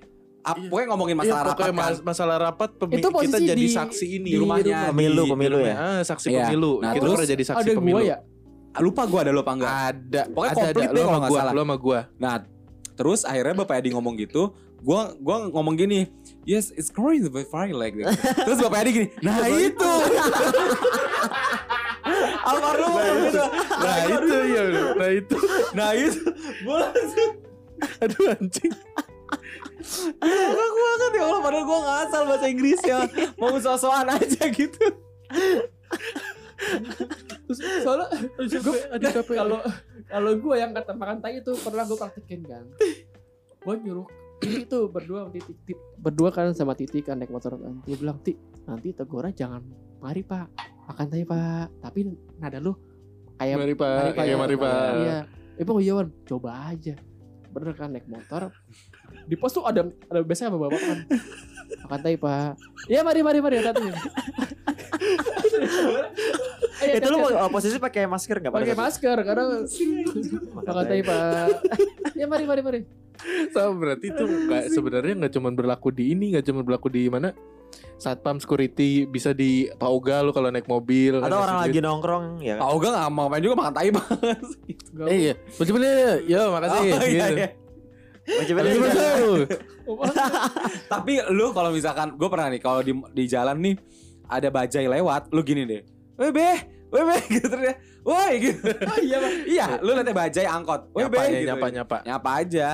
ap- 0.45 0.61
Iya. 0.61 0.69
pokoknya 0.69 0.89
ngomongin 0.91 1.15
Iya, 1.15 1.21
masalah 1.23 1.41
rapat 1.41 1.55
pokoknya 1.57 1.73
kan. 1.73 1.81
mas- 1.89 2.05
masalah 2.05 2.37
rapat 2.39 2.71
Itu 2.71 2.85
kita 2.91 3.09
posisi 3.09 3.45
jadi 3.47 3.65
di- 3.65 3.73
saksi 3.73 4.07
ini 4.13 4.29
di 4.29 4.37
rumahnya. 4.37 4.79
Pemilu, 4.91 5.23
di- 5.25 5.31
pemilu 5.33 5.59
ya. 5.59 5.75
Ah, 5.75 6.01
saksi 6.03 6.27
Iya. 6.29 6.45
pemilu. 6.45 6.73
Nah, 6.77 6.91
kita 6.91 7.01
terus 7.01 7.15
pernah 7.17 7.31
jadi 7.31 7.45
saksi 7.47 7.65
Ada 7.65 7.73
pemilu. 7.75 7.97
gua 7.97 8.03
ya. 8.05 8.17
Lupa 8.77 9.03
gue 9.07 9.21
ada 9.23 9.33
lupa 9.33 9.51
enggak. 9.55 9.71
Ada. 9.73 10.23
Pokoknya 10.29 10.51
ada, 10.51 10.59
komplit 10.61 10.75
ada. 10.77 10.91
deh 10.91 11.01
kalau 11.01 11.09
sama 11.09 11.19
nggak 11.25 11.33
salah. 11.41 11.53
lu 11.55 11.61
sama 11.63 11.77
gua. 11.79 12.01
Nah, 12.19 12.35
terus 12.95 13.27
akhirnya 13.27 13.55
Bapak 13.63 13.83
Edi 13.83 13.95
ngomong 13.95 14.15
gitu, 14.19 14.55
gua 14.83 15.15
gua 15.19 15.51
ngomong 15.51 15.75
gini, 15.75 16.11
yes, 16.47 16.71
it's 16.75 16.91
growing 16.91 17.23
the 17.23 17.31
fire 17.51 17.75
like 17.75 17.95
this. 17.95 18.15
terus 18.47 18.59
Bapak 18.63 18.87
Edi 18.87 18.91
gini, 18.91 19.09
nah 19.23 19.47
itu. 19.51 19.93
Almarhum 22.45 22.91
ngomong 22.93 23.19
gitu. 23.31 23.45
Nah 23.81 23.97
itu 24.05 24.37
ya, 24.37 24.63
nah 24.95 25.09
itu. 25.09 25.37
Nah 25.73 25.91
itu, 25.97 26.23
gua 26.63 26.77
langsung 26.93 27.33
Aduh 28.01 28.33
anjing. 28.33 28.73
ngakak 30.17 30.71
banget 30.73 31.11
ya 31.13 31.23
Allah, 31.29 31.41
padahal 31.45 31.65
gua 31.69 31.79
nggak 31.85 31.99
asal 32.09 32.23
bahasa 32.25 32.47
Inggris 32.49 32.81
ya, 32.87 32.99
mau 33.37 33.53
sosokan 33.61 34.09
aja 34.17 34.43
gitu. 34.49 34.85
Terus 37.45 37.59
soalnya 37.85 38.09
gue 38.41 38.79
kalau 39.29 39.61
kalau 40.15 40.31
gue 40.39 40.55
yang 40.55 40.71
kata 40.71 40.95
makan 40.95 41.19
tai 41.19 41.43
itu 41.43 41.51
pernah 41.59 41.83
gue 41.83 41.99
praktekin 41.99 42.47
kan. 42.47 42.65
Gue 43.67 43.75
nyuruh 43.83 44.07
Titi 44.39 44.63
tuh 44.71 44.87
berdua 44.87 45.27
sama 45.27 45.31
Titi, 45.35 45.53
Titi 45.59 45.73
berdua 45.99 46.29
kan 46.31 46.55
sama 46.55 46.75
Titi 46.79 47.03
kan 47.03 47.19
naik 47.19 47.35
motor 47.35 47.59
kan. 47.59 47.83
Dia 47.83 47.99
bilang 47.99 48.23
Ti 48.23 48.39
nanti 48.71 48.95
tegora 48.95 49.35
jangan 49.35 49.61
mari 49.99 50.23
pak 50.25 50.49
makan 50.85 51.07
tai 51.09 51.25
pak 51.25 51.69
tapi 51.81 52.13
nada 52.39 52.61
lu 52.61 52.77
kayak 53.35 53.57
Mari 53.59 53.75
Pak. 53.75 54.15
Iya, 54.15 54.37
mari 54.39 54.55
Pak. 54.57 54.95
Iya. 54.95 55.19
Eh 55.59 55.65
Bang 55.67 55.83
Iwan, 55.83 56.09
coba 56.27 56.71
aja. 56.71 56.95
Bener 57.51 57.75
kan 57.75 57.91
naik 57.91 58.07
motor. 58.07 58.55
Di 59.27 59.35
pos 59.39 59.55
tuh 59.55 59.67
ada 59.67 59.87
ada 60.11 60.23
biasanya 60.23 60.55
sama 60.55 60.71
bapak 60.71 60.81
kan. 60.83 60.99
Makan 61.87 62.01
tai 62.03 62.17
Pak. 62.19 62.55
Iya 62.87 63.03
mari 63.03 63.21
mari 63.27 63.39
mari 63.43 63.59
hati 63.59 63.83
Itu 66.93 67.09
lu 67.13 67.19
posisi 67.49 67.77
pakai 67.81 68.05
masker 68.05 68.37
enggak 68.43 68.53
pakai 68.53 68.77
masker 68.77 69.17
karena 69.25 69.45
makan 70.57 70.85
tai 70.85 71.03
Pak. 71.03 71.49
Ya 72.21 72.31
mari 72.31 72.47
mari 72.47 72.63
mari. 72.63 72.81
So, 73.51 73.75
berarti 73.75 74.11
itu 74.11 74.23
nggak 74.23 74.65
sebenarnya 74.71 75.15
nggak 75.19 75.33
cuma 75.35 75.51
berlaku 75.51 75.91
di 75.91 76.15
ini, 76.15 76.35
nggak 76.35 76.47
cuma 76.47 76.63
berlaku 76.63 76.87
di 76.91 77.11
mana 77.11 77.35
satpam 77.99 78.39
security 78.43 79.07
bisa 79.07 79.31
di 79.31 79.71
Pauga 79.79 80.23
lu 80.23 80.31
kalau 80.31 80.51
naik 80.51 80.67
mobil. 80.67 81.19
Atau 81.19 81.27
kan, 81.27 81.43
orang 81.43 81.57
gitu. 81.59 81.65
lagi 81.67 81.79
nongkrong 81.83 82.25
ya. 82.43 82.55
Pak 82.59 82.69
Oga 82.71 82.89
nggak 82.91 83.11
mau 83.11 83.27
main 83.31 83.43
juga 83.43 83.57
makan 83.59 83.75
tai 83.75 83.91
banget. 83.91 84.39
Gak 84.95 85.07
Eh 85.11 85.19
iya, 85.19 85.35
coba 85.51 85.79
deh, 85.83 86.23
yo 86.31 86.43
makasih. 86.55 86.79
Oh, 86.79 86.87
iya, 86.87 86.99
gitu. 87.03 87.11
iya. 87.11 87.27
Deh. 87.35 87.51
Tapi 90.87 91.13
lu 91.35 91.51
kalau 91.51 91.71
misalkan 91.75 92.15
gue 92.15 92.29
pernah 92.31 92.49
nih 92.49 92.61
kalau 92.63 92.81
di 92.81 92.93
di 93.13 93.25
jalan 93.27 93.59
nih 93.59 93.75
ada 94.31 94.49
bajai 94.49 94.87
lewat, 94.87 95.35
lu 95.35 95.43
gini 95.43 95.67
deh. 95.67 95.83
Weh 96.15 96.31
beh, 96.31 96.59
beh 96.91 97.23
gitu 97.35 97.47
terus 97.47 97.63
dia. 97.63 97.75
Woi 98.05 98.33
gitu. 98.37 98.69
Oh 98.85 98.99
iya 99.01 99.17
Pak. 99.17 99.33
iya, 99.57 99.67
lu 99.81 99.91
liatnya 99.93 100.13
bajai 100.13 100.45
angkot. 100.45 100.93
Woi 100.93 101.03
Nyapa, 101.05 101.17
ya, 101.17 101.29
gitu. 101.33 101.49
nyapa, 101.49 101.67
nyapa. 101.71 101.97
Nyapa 102.05 102.31
aja. 102.37 102.69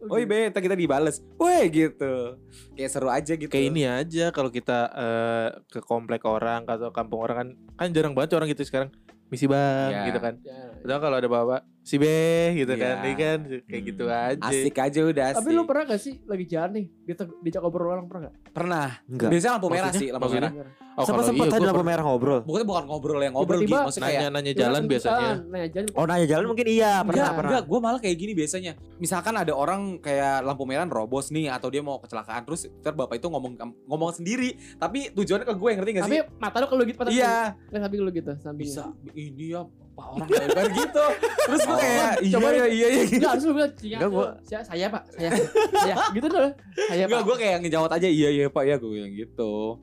Woi 0.00 0.24
beh, 0.24 0.48
ntar 0.48 0.64
kita 0.64 0.72
dibales. 0.72 1.20
Woi 1.36 1.68
gitu. 1.68 2.40
Kayak 2.72 2.90
seru 2.90 3.12
aja 3.12 3.32
gitu. 3.36 3.52
Kayak 3.52 3.66
ini 3.68 3.82
aja 3.84 4.32
kalau 4.32 4.48
kita 4.48 4.88
eh, 4.88 5.48
ke 5.68 5.84
komplek 5.84 6.24
orang 6.24 6.64
atau 6.64 6.88
kampung 6.88 7.20
orang 7.20 7.36
kan 7.36 7.48
kan 7.76 7.88
jarang 7.92 8.16
banget 8.16 8.32
orang 8.34 8.48
gitu 8.48 8.64
sekarang 8.64 8.88
misi 9.28 9.44
bang 9.44 9.92
Iya. 9.92 10.04
gitu 10.08 10.18
kan. 10.18 10.34
Ya. 10.40 10.72
Padahal 10.80 11.00
kalau 11.00 11.16
ada 11.20 11.28
bapak 11.28 11.60
si 11.90 11.98
be 11.98 12.14
gitu 12.54 12.70
Iya. 12.70 12.82
kan, 12.86 12.94
ini 13.02 13.14
kan 13.16 13.38
kayak 13.66 13.66
Hmm. 13.74 13.88
gitu 13.90 14.04
aja. 14.06 14.42
Asik 14.46 14.76
aja 14.76 15.00
udah 15.02 15.24
asik. 15.26 15.38
Tapi 15.42 15.50
lu 15.50 15.62
pernah 15.64 15.82
gak 15.88 15.98
sih 15.98 16.14
lagi 16.22 16.44
jalan 16.46 16.70
nih 16.72 16.86
Dia 17.02 17.14
diajak 17.42 17.60
ngobrol 17.60 17.90
orang 17.90 18.06
pernah 18.06 18.22
gak? 18.22 18.34
pernah? 18.50 18.88
Enggak. 19.04 19.28
Biasanya 19.28 19.52
lampu 19.52 19.68
merah 19.68 19.82
Maksudnya? 19.84 19.98
sih, 20.00 20.08
lampu 20.08 20.22
Maksudnya? 20.24 20.52
merah. 20.52 20.72
Oh, 20.92 21.06
Sempat 21.06 21.24
sempat 21.24 21.46
iya, 21.46 21.52
tadi 21.52 21.64
lampu 21.64 21.82
merah 21.82 22.04
ngobrol. 22.04 22.40
Pokoknya 22.42 22.66
bukan 22.66 22.84
ngobrol 22.84 23.20
yang 23.20 23.32
ngobrol 23.32 23.60
gitu. 23.62 23.72
Maksudnya 23.72 24.06
kayak 24.06 24.20
nanya-nanya 24.20 24.52
jalan 24.54 24.82
biasanya. 24.84 25.30
Nanya 25.44 25.68
jalan. 25.70 25.88
Oh 25.92 26.04
nanya 26.04 26.26
jalan 26.28 26.44
mungkin 26.46 26.66
iya 26.68 26.92
pernah 27.00 27.10
enggak, 27.10 27.30
pernah. 27.32 27.50
enggak, 27.50 27.64
gue 27.66 27.78
malah 27.80 28.00
kayak 28.00 28.16
gini 28.16 28.32
biasanya. 28.32 28.72
Misalkan 28.98 29.34
ada 29.34 29.52
orang 29.52 29.80
kayak 29.98 30.36
lampu 30.42 30.62
merah 30.62 30.86
robos 30.86 31.26
nih 31.30 31.46
atau 31.48 31.68
dia 31.68 31.80
mau 31.80 31.98
kecelakaan 31.98 32.42
terus 32.44 32.68
ntar 32.76 32.92
bapak 32.92 33.16
itu 33.16 33.26
ngomong 33.26 33.52
ngomong 33.86 34.10
sendiri, 34.12 34.50
tapi 34.76 35.10
tujuannya 35.10 35.42
ke 35.44 35.54
gue 35.56 35.70
ngerti 35.72 35.90
gak 35.92 36.04
Tapi 36.04 36.16
sih? 36.16 36.22
mata 36.36 36.56
lu 36.58 36.66
kalau 36.68 36.82
gitu 36.84 36.98
Iya, 37.08 37.54
Kan 37.66 37.80
samping 37.80 38.00
lu 38.00 38.10
gitu 38.10 38.32
sampingnya. 38.36 38.60
bisa 38.60 38.82
ini 39.12 39.46
ya 39.48 39.60
pak 40.00 40.08
orang 40.10 40.28
kayak 40.50 40.72
gitu. 40.74 41.04
Terus 41.20 41.60
gue 41.62 41.76
kayak 41.76 42.12
iya 42.18 42.32
Coba 42.32 42.48
iya 42.48 42.64
iya 42.66 42.86
iya. 42.88 43.02
gitu. 43.02 43.14
Enggak 43.14 43.30
harus 43.30 43.44
bilang 43.46 43.72
"Iya, 43.78 43.98
gua- 44.06 44.34
saya, 44.42 44.60
saya 44.64 44.86
pak 44.88 45.02
saya 45.10 45.30
saya 45.76 45.94
gitu 46.10 46.26
dong 46.26 46.52
saya 46.88 47.04
Enggak, 47.04 47.22
gue 47.22 47.36
kayak 47.36 47.56
ngejawab 47.60 47.90
aja 47.92 48.08
iya 48.08 48.28
iya 48.30 48.46
pak 48.46 48.64
ya 48.64 48.76
gue 48.76 48.94
yang 48.96 49.12
gitu. 49.12 49.76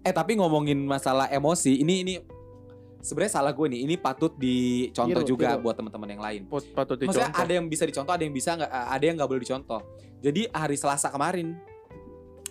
Eh 0.00 0.10
tapi 0.10 0.34
ngomongin 0.34 0.78
masalah 0.80 1.26
emosi, 1.28 1.78
ini 1.78 1.94
ini 2.02 2.14
sebenarnya 2.98 3.34
salah 3.34 3.52
gue 3.52 3.66
nih. 3.68 3.80
Ini 3.84 3.94
patut 3.96 4.34
dicontoh 4.34 5.22
juga 5.22 5.54
buat 5.56 5.74
teman-teman 5.74 6.08
yang 6.10 6.22
lain. 6.22 6.40
Pot- 6.44 6.66
patut 6.68 6.96
Maksudnya 6.96 7.28
dicontoh. 7.28 7.44
ada 7.44 7.52
yang 7.52 7.66
bisa 7.66 7.84
dicontoh, 7.84 8.10
ada 8.10 8.22
yang 8.22 8.32
bisa 8.32 8.50
nggak, 8.54 8.70
ada 8.70 9.04
yang 9.04 9.14
nggak 9.14 9.28
boleh 9.28 9.42
dicontoh. 9.42 9.80
Jadi 10.18 10.42
hari 10.48 10.74
Selasa 10.74 11.08
kemarin, 11.08 11.54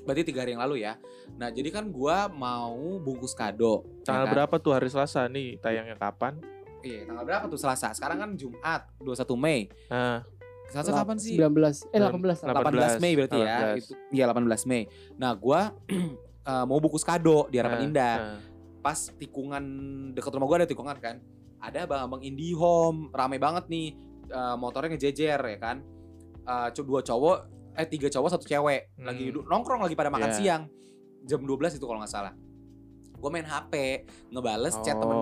berarti 0.01 0.24
tiga 0.24 0.39
hari 0.39 0.53
yang 0.53 0.62
lalu 0.62 0.82
ya. 0.82 0.96
Nah 1.34 1.50
jadi 1.50 1.67
kan 1.70 1.88
gua 1.88 2.27
mau 2.27 2.72
bungkus 2.98 3.32
kado. 3.32 3.84
ya 4.00 4.08
Tanggal 4.08 4.24
kan? 4.24 4.34
berapa 4.34 4.56
tuh 4.58 4.72
hari 4.72 4.88
Selasa 4.88 5.27
nih 5.27 5.58
tayangnya 5.58 5.96
kapan? 5.96 6.39
Iya, 6.79 7.03
tanggal 7.03 7.24
berapa 7.24 7.46
tuh 7.48 7.57
Selasa? 7.57 7.89
Sekarang 7.91 8.17
kan 8.17 8.29
Jumat, 8.34 8.88
21 8.98 9.34
Mei. 9.36 9.67
Nah, 9.88 10.22
Selasa 10.67 10.91
kapan 10.93 11.17
sih? 11.17 11.36
19 11.36 11.89
eh 11.89 12.00
18 12.00 12.43
18 12.43 13.00
Mei 13.00 13.13
berarti 13.15 13.38
ya. 13.38 13.55
18. 13.74 13.79
Itu 13.79 13.93
iya 14.12 14.25
18 14.25 14.65
Mei. 14.65 14.84
Nah, 15.15 15.31
gua 15.34 15.72
eh, 16.43 16.63
mau 16.63 16.77
bungkus 16.77 17.01
kado 17.01 17.48
di 17.48 17.57
Harapan 17.57 17.79
nah, 17.79 17.88
Indah. 17.88 18.15
nah. 18.17 18.39
Pas 18.79 19.10
tikungan 19.12 19.63
dekat 20.12 20.31
rumah 20.31 20.46
gua 20.46 20.57
ada 20.57 20.67
tikungan 20.67 20.98
kan. 20.98 21.17
Ada 21.57 21.84
abang-abang 21.84 22.22
IndiHome, 22.22 23.10
rame 23.10 23.38
banget 23.38 23.65
nih. 23.67 23.89
eh, 24.27 24.55
motornya 24.55 24.91
ngejejer 24.91 25.39
ya 25.39 25.57
kan. 25.57 25.79
Eh, 26.43 26.67
co- 26.69 26.84
dua 26.84 27.00
cowok, 27.00 27.38
eh 27.74 27.88
tiga 27.88 28.07
cowok 28.07 28.29
satu 28.29 28.43
cewek. 28.43 28.91
Lagi 28.98 29.24
Hmm. 29.24 29.29
duduk 29.31 29.46
nongkrong 29.48 29.81
lagi 29.81 29.96
pada 29.96 30.07
makan 30.07 30.29
Iya. 30.29 30.36
siang. 30.36 30.63
Jam 31.24 31.41
12 31.41 31.74
itu 31.74 31.84
kalau 31.84 32.00
nggak 32.00 32.12
salah. 32.12 32.36
Gue 33.17 33.29
main 33.29 33.43
HP, 33.43 33.74
ngebales 34.29 34.75
chat 34.79 34.93
temen 34.93 35.17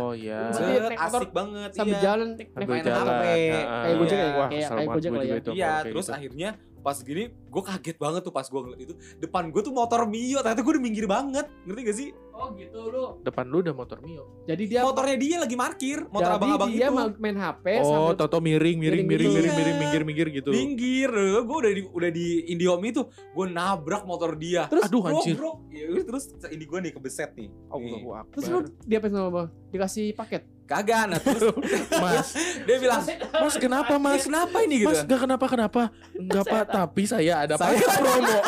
Oh, 0.00 0.14
iya. 0.14 0.46
Set, 0.48 0.62
naik 0.62 0.94
motor 0.94 1.20
asik 1.20 1.30
banget 1.32 1.70
sambil 1.74 1.90
iya. 1.92 2.00
jalan 2.00 2.28
naik 2.32 2.48
Sambil 2.54 2.70
main 2.70 2.84
jalan. 2.86 3.02
HP. 3.02 3.24
Kayak 3.52 3.96
Gojek 3.98 4.16
ya, 4.16 4.22
Iya. 4.22 4.38
Kayak- 4.48 4.70
lah 4.86 4.96
juga 5.02 5.18
ya. 5.20 5.34
itu 5.36 5.50
Iya, 5.52 5.72
terus 5.84 6.06
gitu. 6.06 6.14
akhirnya 6.14 6.50
pas 6.82 6.98
gini 6.98 7.30
gue 7.30 7.62
kaget 7.62 7.96
banget 7.96 8.20
tuh 8.26 8.34
pas 8.34 8.42
gue 8.42 8.60
ngeliat 8.60 8.80
itu 8.82 8.94
depan 9.22 9.48
gue 9.48 9.62
tuh 9.62 9.70
motor 9.70 10.04
Mio 10.04 10.42
ternyata 10.42 10.60
gue 10.60 10.72
udah 10.74 10.82
minggir 10.82 11.06
banget 11.06 11.46
ngerti 11.62 11.80
gak 11.86 11.96
sih 11.96 12.08
oh 12.34 12.50
gitu 12.58 12.78
lu 12.90 13.04
depan 13.22 13.44
lu 13.46 13.62
udah 13.62 13.70
motor 13.70 14.02
Mio. 14.02 14.24
jadi 14.44 14.62
dia 14.66 14.80
motornya 14.82 15.14
dia 15.14 15.36
lagi 15.38 15.54
parkir 15.54 15.98
motor 16.10 16.26
jadi 16.26 16.38
abang-abang 16.42 16.70
dia 16.74 16.88
itu 16.90 17.20
main 17.22 17.36
HP 17.38 17.66
Oh, 17.78 17.86
sambil 17.86 18.14
toto 18.18 18.38
miring, 18.42 18.76
miring, 18.82 19.06
miring, 19.06 19.06
Miring, 19.06 19.30
miring, 19.30 19.46
iya. 19.46 19.54
miring, 19.54 19.76
minggir, 19.78 20.02
minggir 20.02 20.28
gitu. 20.34 20.50
minggir 20.50 21.10
gue 21.46 21.56
udah 21.62 21.72
di 21.72 21.82
udah 21.86 22.10
di 22.10 22.26
Indihome 22.50 22.90
itu 22.90 23.02
gue 23.06 23.46
nabrak 23.46 24.02
motor 24.02 24.34
dia 24.34 24.66
Terus, 24.66 24.90
Aduh, 24.90 25.00
bro 25.06 25.10
anjir. 25.22 25.34
bro 25.38 25.52
ya, 25.70 25.86
terus 26.02 26.24
ini 26.50 26.64
gue 26.66 26.78
nih 26.82 26.92
kebeset 26.92 27.30
nih 27.38 27.48
Allahu 27.70 28.10
Nih. 28.10 28.24
terus 28.34 28.46
lu 28.50 28.58
dia 28.82 28.98
apa 28.98 29.06
sama 29.06 29.28
apa? 29.30 29.42
dikasih 29.70 30.06
paket 30.12 30.42
kagak 30.72 31.04
nah 31.06 31.18
terus 31.18 31.42
Mas, 32.02 32.28
dia 32.66 32.76
bilang 32.78 33.02
Mas 33.34 33.54
kenapa 33.56 33.94
Mas? 33.96 34.24
kenapa 34.24 34.56
ini 34.60 34.80
gitu 34.80 34.88
Mas 34.88 35.02
gak 35.02 35.20
kenapa 35.20 35.44
kenapa? 35.46 35.82
Enggak 36.12 36.44
Pak, 36.44 36.64
tapi 36.68 37.02
saya 37.04 37.42
ada 37.42 37.54
Saya- 37.54 37.76
paket 37.76 37.88
promo. 38.00 38.38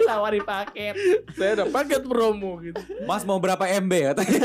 tawarin 0.00 0.42
paket 0.42 0.94
saya 1.32 1.50
ada 1.52 1.64
paket 1.66 2.02
promo 2.02 2.50
gitu. 2.60 2.80
mas 3.04 3.22
mau 3.22 3.36
berapa 3.36 3.60
MB 3.78 3.92
katanya 4.08 4.40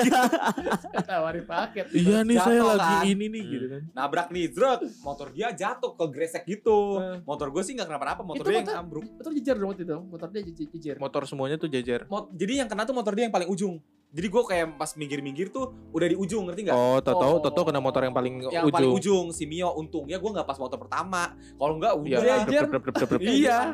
tawarin 1.02 1.46
paket 1.46 1.86
Iya 1.90 2.22
nih 2.22 2.36
Jatuh, 2.36 2.46
saya 2.46 2.60
kan? 2.62 2.76
lagi 2.76 2.96
ini 3.10 3.26
nih 3.28 3.42
Hmm. 3.42 3.54
gitu 3.54 3.66
kan. 3.68 3.82
nabrak 3.94 4.28
nih 4.30 4.46
zrek 4.50 4.80
motor 5.00 5.28
dia 5.30 5.48
jatuh 5.52 5.92
ke 5.94 6.06
gresek 6.10 6.44
gitu 6.44 6.80
Eh. 6.96 7.20
motor 7.24 7.48
gue 7.50 7.62
sih 7.62 7.74
nggak 7.74 7.88
kenapa-napa 7.88 8.22
motor 8.22 8.42
Itu 8.42 8.50
dia 8.50 8.60
yang 8.62 8.82
ambruk 8.82 9.04
motor 9.06 9.32
jejer 9.34 9.56
dong 9.56 9.70
waktu 9.70 9.84
itu 9.84 9.98
motor 10.04 10.28
dia 10.30 10.42
jejer, 10.44 10.68
jejer. 10.70 10.96
Motor 10.98 11.24
semuanya 11.24 11.56
tuh. 11.56 11.70
Mot- 12.06 12.32
jadi 12.32 12.54
yang 12.60 12.68
kena 12.68 12.84
tuh 12.84 12.94
motor 12.94 13.14
dia 13.14 13.26
yang 13.26 13.32
paling 13.32 13.48
ujung. 13.48 13.80
Jadi 14.14 14.28
gue 14.30 14.44
kayak 14.46 14.78
pas 14.78 14.94
minggir-minggir 14.94 15.50
tuh 15.50 15.74
udah 15.90 16.06
di 16.06 16.14
ujung 16.14 16.46
ngerti 16.46 16.70
nggak? 16.70 16.78
Oh, 16.78 17.02
Toto, 17.02 17.18
Oh. 17.18 17.42
Toto 17.42 17.66
kena 17.66 17.82
motor 17.82 18.06
yang 18.06 18.14
paling 18.14 18.46
yang 18.46 18.70
paling 18.70 18.94
ujung. 18.94 19.26
ujung 19.26 19.34
si 19.34 19.50
Mio 19.50 19.74
untungnya 19.74 20.22
gue 20.22 20.30
nggak 20.30 20.46
pas 20.46 20.54
motor 20.56 20.78
pertama. 20.78 21.34
Kalau 21.34 21.74
nggak 21.76 21.94
Iya, 22.04 22.18
udah 22.22 22.38
dep, 22.46 22.70
dep. 22.94 23.10
Iya. 23.26 23.74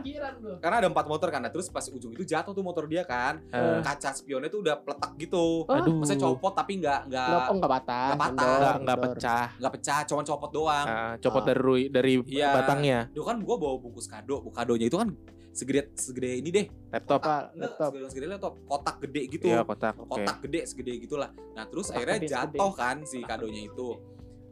Karena 0.64 0.76
ada 0.80 0.88
empat 0.88 1.06
motor 1.06 1.28
kan. 1.28 1.44
Nah, 1.44 1.52
terus 1.52 1.68
pas 1.68 1.84
ujung 1.84 2.16
itu 2.16 2.24
jatuh 2.24 2.56
tuh 2.56 2.64
motor 2.64 2.88
dia 2.88 3.04
kan. 3.04 3.44
Eh, 3.46 3.84
Kaca 3.84 4.16
spionnya 4.16 4.48
tuh 4.48 4.64
udah 4.64 4.80
peletak 4.80 5.12
gitu. 5.20 5.68
Oh, 5.68 5.76
Aduh. 5.76 6.00
Maksudnya 6.00 6.24
copot 6.24 6.54
tapi 6.56 6.80
nggak 6.80 7.00
nggak 7.06 7.28
Enggak, 7.30 7.44
oh 7.44 7.54
enggak 7.54 7.72
patah. 7.74 8.08
Nggak 8.08 8.20
patah. 8.22 8.48
Nggak 8.48 8.76
nggak 8.80 8.98
pecah. 9.04 9.46
nggak 9.60 9.74
pecah, 9.76 10.00
cuman 10.08 10.24
copot 10.24 10.50
doang. 10.50 10.86
Ah, 10.88 11.14
copot 11.20 11.42
Ah. 11.42 11.48
dari 11.52 11.84
dari 11.90 12.14
Iya. 12.24 12.50
batangnya. 12.56 13.00
Itu 13.12 13.22
kan 13.22 13.36
gue 13.38 13.56
bawa 13.60 13.76
bungkus 13.76 14.08
kado. 14.08 14.40
Kadonya 14.50 14.88
itu 14.88 14.96
kan 14.96 15.12
segede 15.52 15.92
segede 15.98 16.30
ini 16.40 16.50
deh. 16.50 16.66
Laptop. 16.94 17.20
Apa 17.24 17.54
Enggak, 17.54 17.58
laptop? 17.58 17.90
segede, 17.92 18.08
segede 18.12 18.28
laptop. 18.30 18.54
Kotak 18.66 18.96
gede 19.04 19.22
gitu. 19.28 19.46
Iya 19.50 19.60
kotak. 19.66 19.94
Kotak 19.98 20.38
gede 20.46 20.60
segede 20.66 20.92
gitulah. 21.02 21.30
Nah 21.56 21.66
terus 21.68 21.88
Kotak 21.90 21.98
akhirnya 22.02 22.20
jatuh 22.28 22.72
kan 22.74 22.98
si 23.04 23.20
kadonya 23.24 23.62
itu. 23.68 23.90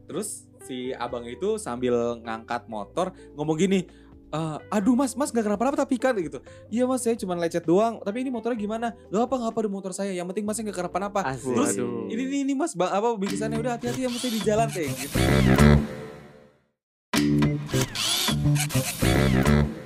Terus 0.08 0.48
si 0.63 0.92
abang 0.96 1.24
itu 1.27 1.60
sambil 1.60 2.20
ngangkat 2.24 2.68
motor 2.68 3.12
ngomong 3.36 3.56
gini 3.60 3.88
"Eh, 4.27 4.58
aduh 4.75 4.92
mas 4.92 5.16
mas 5.16 5.32
nggak 5.32 5.48
kenapa-napa 5.48 5.88
tapi 5.88 5.96
kan 5.96 6.12
gitu. 6.20 6.44
Iya 6.68 6.84
mas 6.84 7.00
saya 7.00 7.16
cuma 7.16 7.32
lecet 7.39 7.63
doang 7.63 8.04
tapi 8.04 8.27
ini 8.27 8.27
motornya 8.27 8.60
gimana? 8.60 8.92
Gak 9.08 9.24
apa 9.24 9.36
nggak 9.39 9.51
apa 9.56 9.60
di 9.63 9.70
motor 9.72 9.92
saya 9.96 10.12
yang 10.12 10.27
penting 10.27 10.44
masnya 10.44 10.68
nggak 10.68 10.84
kenapa-napa. 10.84 11.32
Terus 11.39 11.80
Waduh. 11.80 12.12
ini 12.12 12.24
ini, 12.27 12.38
ini 12.44 12.54
mas 12.56 12.75
bang 12.75 12.92
apa 12.92 13.16
bingkisannya 13.16 13.56
udah 13.56 13.80
hati-hati 13.80 14.04
ya 14.04 14.10
mesti 14.12 14.27
di 14.27 14.39
jalan 14.44 14.68
kayak 14.68 14.92
gitu 15.00 15.18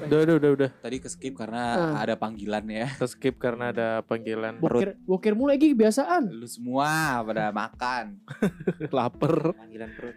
Udah 0.01 0.27
udah 0.27 0.35
udah 0.43 0.51
udah. 0.51 0.69
tadi 0.83 0.97
ke 1.00 1.07
skip 1.07 1.39
karena 1.39 1.63
Ah. 1.95 2.03
ada 2.03 2.19
panggilan 2.19 2.67
ya 2.67 2.91
Kita 2.91 3.07
skip 3.07 3.39
karena 3.39 3.71
ada 3.71 4.03
panggilan. 4.03 4.59
Bokir, 4.59 5.00
bokir 5.07 5.33
mulai 5.33 5.55
lagi 5.55 5.71
kebiasaan. 5.71 6.27
lu 6.27 6.43
semua 6.45 7.23
pada 7.23 7.47
makan 7.50 8.19
Lapar. 8.95 9.55
Panggilan 9.55 9.88
perut. 9.95 10.15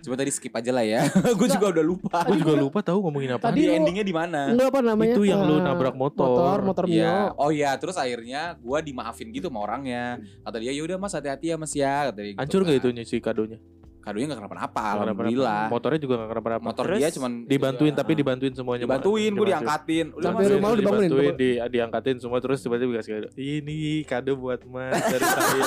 Cuma 0.00 0.14
tadi 0.16 0.30
skip 0.30 0.54
aja 0.54 0.70
lah 0.70 0.86
ya. 0.86 1.04
gue 1.38 1.48
juga 1.50 1.66
udah 1.68 1.84
lupa. 1.84 2.22
Gue 2.24 2.38
juga 2.38 2.54
lupa 2.56 2.78
tahu 2.80 3.02
ngomongin 3.02 3.36
apa. 3.36 3.50
Tadi 3.50 3.68
endingnya 3.68 4.06
di 4.06 4.14
mana? 4.14 4.48
Enggak 4.48 4.72
apa 4.72 4.80
namanya? 4.80 5.12
Itu 5.12 5.22
yang 5.26 5.42
lu 5.44 5.58
eh, 5.58 5.60
nabrak 5.60 5.92
motor. 5.92 6.24
Motor, 6.30 6.58
motor 6.64 6.84
Mio. 6.88 6.96
Iya. 6.96 7.16
Oh 7.36 7.50
iya, 7.52 7.74
terus 7.76 7.98
akhirnya 7.98 8.56
gue 8.56 8.78
dimaafin 8.80 9.28
gitu 9.28 9.50
sama 9.52 9.60
orangnya. 9.60 10.16
Kata 10.40 10.56
dia, 10.56 10.72
ya 10.72 10.80
udah 10.80 10.96
mas 10.96 11.12
hati-hati 11.12 11.52
ya 11.52 11.56
mas 11.58 11.74
ya. 11.76 12.08
Kata 12.08 12.18
dia 12.22 12.30
gitu 12.32 12.40
Hancur 12.40 12.60
kan. 12.62 12.68
gak 12.70 12.78
itu 12.78 12.88
si 13.04 13.16
kadonya? 13.18 13.58
Kadonya 14.00 14.26
gak 14.26 14.38
kenapa-napa, 14.38 14.72
Nggak 14.72 14.90
kenapa-napa. 14.90 15.12
alhamdulillah. 15.20 15.62
Motornya 15.68 16.00
juga 16.00 16.14
gak 16.16 16.28
kenapa-napa. 16.30 16.64
Motor 16.64 16.84
Terus 16.86 16.98
dia 16.98 17.08
cuman 17.12 17.32
Dibantuin 17.44 17.86
Iya. 17.86 17.98
tapi 18.00 18.12
dibantuin 18.14 18.54
semuanya. 18.54 18.82
dibantuin, 18.82 19.30
gue 19.30 19.46
diangkatin. 19.46 20.06
Udah 20.10 20.24
Sampai 20.24 20.44
rumah 20.48 20.68
lu 20.68 20.76
dibangunin, 20.78 21.10
dibantuin, 21.10 21.34
di, 21.36 21.50
diangkatin 21.60 22.16
semua 22.16 22.38
terus 22.38 22.58
tiba-tiba 22.58 22.90
dikasih 22.94 23.12
kado. 23.14 23.28
Ini 23.34 23.78
kado 24.02 24.32
buat 24.34 24.60
mas 24.64 24.96
dari 25.12 25.20
saya. 25.22 25.64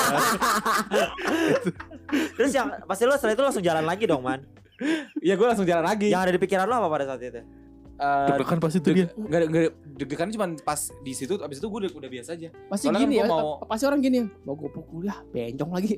Terus 2.34 2.52
yang 2.52 2.68
pasti 2.84 3.04
lo 3.04 3.14
setelah 3.14 3.34
itu 3.34 3.44
langsung 3.44 3.64
jalan 3.64 3.84
lagi 3.84 4.04
dong 4.04 4.22
man. 4.22 4.42
Iya 5.20 5.34
gue 5.34 5.48
langsung 5.48 5.64
jalan 5.64 5.86
lagi. 5.86 6.10
Yang 6.10 6.22
ada 6.22 6.32
di 6.34 6.42
pikiran 6.42 6.66
lo 6.66 6.76
apa 6.76 6.90
pada 6.90 7.06
saat 7.06 7.22
itu? 7.22 7.42
Eh, 7.94 8.26
Deg-degan 8.28 8.58
pasti 8.58 8.78
tuh 8.80 8.92
dia. 8.92 9.08
Gak 9.14 9.42
gak 9.48 9.64
deg-degan 9.94 10.30
cuma 10.30 10.46
pas 10.60 10.76
di 10.98 11.12
situ, 11.12 11.34
abis 11.36 11.58
itu 11.58 11.68
gue 11.68 11.80
udah, 11.80 11.92
udah 11.94 12.10
biasa 12.12 12.30
aja. 12.34 12.50
Pasti 12.68 12.86
Soalnya 12.86 13.02
gini 13.02 13.16
kan 13.16 13.22
ya, 13.22 13.30
mau- 13.30 13.58
pasti 13.64 13.84
orang 13.84 14.00
gini 14.00 14.18
ya. 14.20 14.26
Mau 14.42 14.56
gue 14.56 14.70
pukul 14.70 15.02
ya, 15.04 15.16
bencong 15.28 15.72
lagi. 15.72 15.94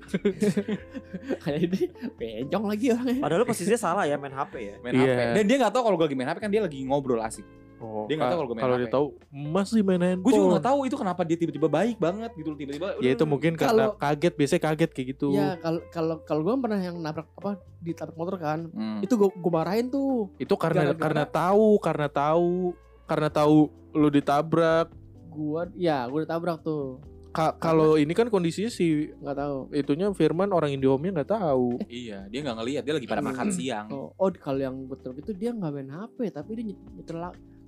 Kayak 1.42 1.60
ini, 1.64 1.82
bencong 2.12 2.66
lagi 2.66 2.86
orangnya. 2.92 3.20
Padahal 3.20 3.40
lo 3.40 3.48
posisinya 3.48 3.80
salah 3.80 4.04
ya 4.04 4.16
main 4.16 4.32
HP 4.32 4.54
ya. 4.58 4.76
Main 4.82 4.94
Iya. 4.94 5.06
HP. 5.08 5.20
Dan 5.34 5.44
dia 5.46 5.58
gak 5.60 5.74
tahu 5.74 5.84
kalau 5.84 5.96
gue 5.96 6.06
lagi 6.06 6.18
main 6.18 6.28
HP 6.28 6.38
kan 6.40 6.52
dia 6.52 6.62
lagi 6.62 6.80
ngobrol 6.84 7.20
asik. 7.20 7.46
Oh, 7.76 8.08
Dia 8.08 8.16
nggak 8.16 8.24
tahu 8.26 8.32
ka- 8.32 8.40
kalau 8.40 8.48
gue 8.48 8.56
main 8.56 8.64
Kalau 8.64 8.78
dia 8.80 8.88
tahu 8.90 9.06
Mas 9.30 9.68
sih 9.68 9.84
main 9.84 10.00
handphone. 10.00 10.24
Gue 10.24 10.32
juga 10.34 10.48
gak 10.54 10.66
tahu 10.66 10.80
itu 10.86 10.96
kenapa 10.96 11.22
dia 11.22 11.38
tiba-tiba 11.38 11.68
baik 11.68 11.98
banget 11.98 12.32
gitu 12.34 12.50
tiba-tiba. 12.54 12.88
Ya 13.00 13.12
itu 13.12 13.26
mungkin 13.28 13.54
karena 13.54 13.92
Kalau- 13.92 14.00
kaget 14.00 14.34
biasanya 14.34 14.62
kaget 14.64 14.92
kayak 14.92 15.08
gitu. 15.12 15.28
Ya 15.32 15.60
kalau 15.60 15.82
kalau 15.92 16.16
kalau 16.24 16.42
gue 16.42 16.56
pernah 16.58 16.80
yang 16.80 16.96
nabrak 16.98 17.28
apa 17.36 17.52
ditabrak 17.78 18.16
motor 18.16 18.36
kan, 18.40 18.60
Hmm. 18.72 19.04
itu 19.04 19.14
gue 19.14 19.28
gue 19.28 19.52
marahin 19.52 19.88
tuh. 19.88 20.32
Itu 20.38 20.56
karena 20.56 20.88
Gara-gara- 20.90 21.04
karena 21.04 21.24
tahu, 21.28 21.68
karena 21.78 22.08
tahu, 22.08 22.72
karena 23.06 23.30
tahu 23.30 23.70
lu 23.94 24.10
ditabrak. 24.10 24.92
Gue 25.30 25.62
ya 25.76 26.06
gue 26.06 26.24
ditabrak 26.24 26.62
tuh, 26.62 27.00
Ka- 27.30 27.56
kalau 27.56 27.96
ini 27.96 28.16
kan 28.16 28.32
kondisinya 28.32 28.72
si 28.72 29.12
nggak 29.14 29.36
tahu. 29.36 29.58
itunya 29.72 30.08
Firman 30.12 30.50
orang 30.50 30.72
Indihome-nya 30.72 31.22
nggak 31.22 31.32
tahu. 31.36 31.76
Iya, 31.86 32.32
dia 32.32 32.40
nggak 32.40 32.56
ngelihat, 32.56 32.84
dia 32.84 32.94
lagi 32.96 33.08
pada 33.08 33.20
makan 33.20 33.52
siang. 33.52 33.88
Oh, 33.92 34.16
oh 34.16 34.32
kalau 34.32 34.60
yang 34.60 34.88
betul 34.88 35.12
itu 35.14 35.32
dia 35.32 35.52
nggak 35.52 35.72
main 35.72 35.92
HP 35.92 36.32
tapi 36.32 36.56
dia 36.56 36.72
nyet- 36.72 36.86
nyetel 36.96 37.20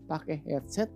pakai 0.08 0.40
headset 0.48 0.88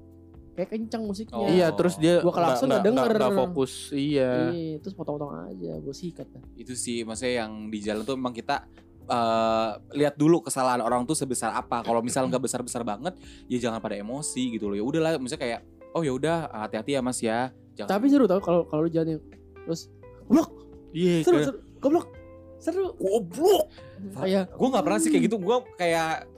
kayak 0.51 0.71
kencang 0.71 1.03
musiknya. 1.03 1.35
Oh. 1.35 1.47
Iya, 1.47 1.67
terus 1.71 1.95
dia 1.95 2.19
Gua 2.19 2.31
klakson 2.31 2.71
nggak 2.71 2.83
denger. 2.83 3.11
nggak 3.11 3.35
fokus. 3.35 3.91
Iya. 3.91 4.51
Iya, 4.51 4.75
terus 4.79 4.95
potong-potong 4.95 5.47
aja, 5.47 5.71
gue 5.75 5.95
sikat 5.95 6.27
dah. 6.27 6.43
Itu 6.55 6.75
sih 6.75 7.03
maksudnya 7.03 7.43
yang 7.43 7.67
di 7.67 7.79
jalan 7.79 8.03
tuh 8.03 8.15
memang 8.15 8.31
kita 8.31 8.63
eh, 9.11 9.69
lihat 9.93 10.15
dulu 10.15 10.39
kesalahan 10.39 10.79
orang 10.79 11.03
tuh 11.03 11.13
sebesar 11.13 11.51
apa. 11.51 11.83
Kalau 11.83 11.99
misal 11.99 12.25
nggak 12.25 12.39
besar-besar 12.41 12.81
banget, 12.81 13.19
ya 13.45 13.59
jangan 13.59 13.77
pada 13.77 13.93
emosi 13.93 14.55
gitu 14.55 14.71
loh. 14.71 14.75
Ya 14.75 14.83
udahlah, 14.83 15.11
misalnya 15.19 15.43
kayak 15.43 15.59
oh 15.91 16.01
ya 16.01 16.15
udah 16.15 16.37
hati-hati 16.63 16.95
ya 16.95 17.01
Mas 17.01 17.19
ya. 17.19 17.51
Jangan 17.75 17.89
Tapi 17.91 18.05
seru 18.07 18.25
tau 18.25 18.39
kalau 18.39 18.63
kalau 18.65 18.87
lu 18.87 18.89
jalan 18.89 19.19
terus 19.61 19.91
goblok, 20.25 20.49
Iya, 20.91 21.15
seru, 21.21 21.35
kayak- 21.35 21.47
seru, 21.47 21.57
goblok, 21.77 22.07
seru. 22.57 22.85
goblok. 22.95 23.65
Kayak 24.15 24.43
Gue 24.51 24.67
nggak 24.67 24.83
pernah 24.83 24.99
sih 24.99 25.09
kayak 25.09 25.23
gitu. 25.27 25.37
Gue 25.37 25.57
kayak 25.75 26.30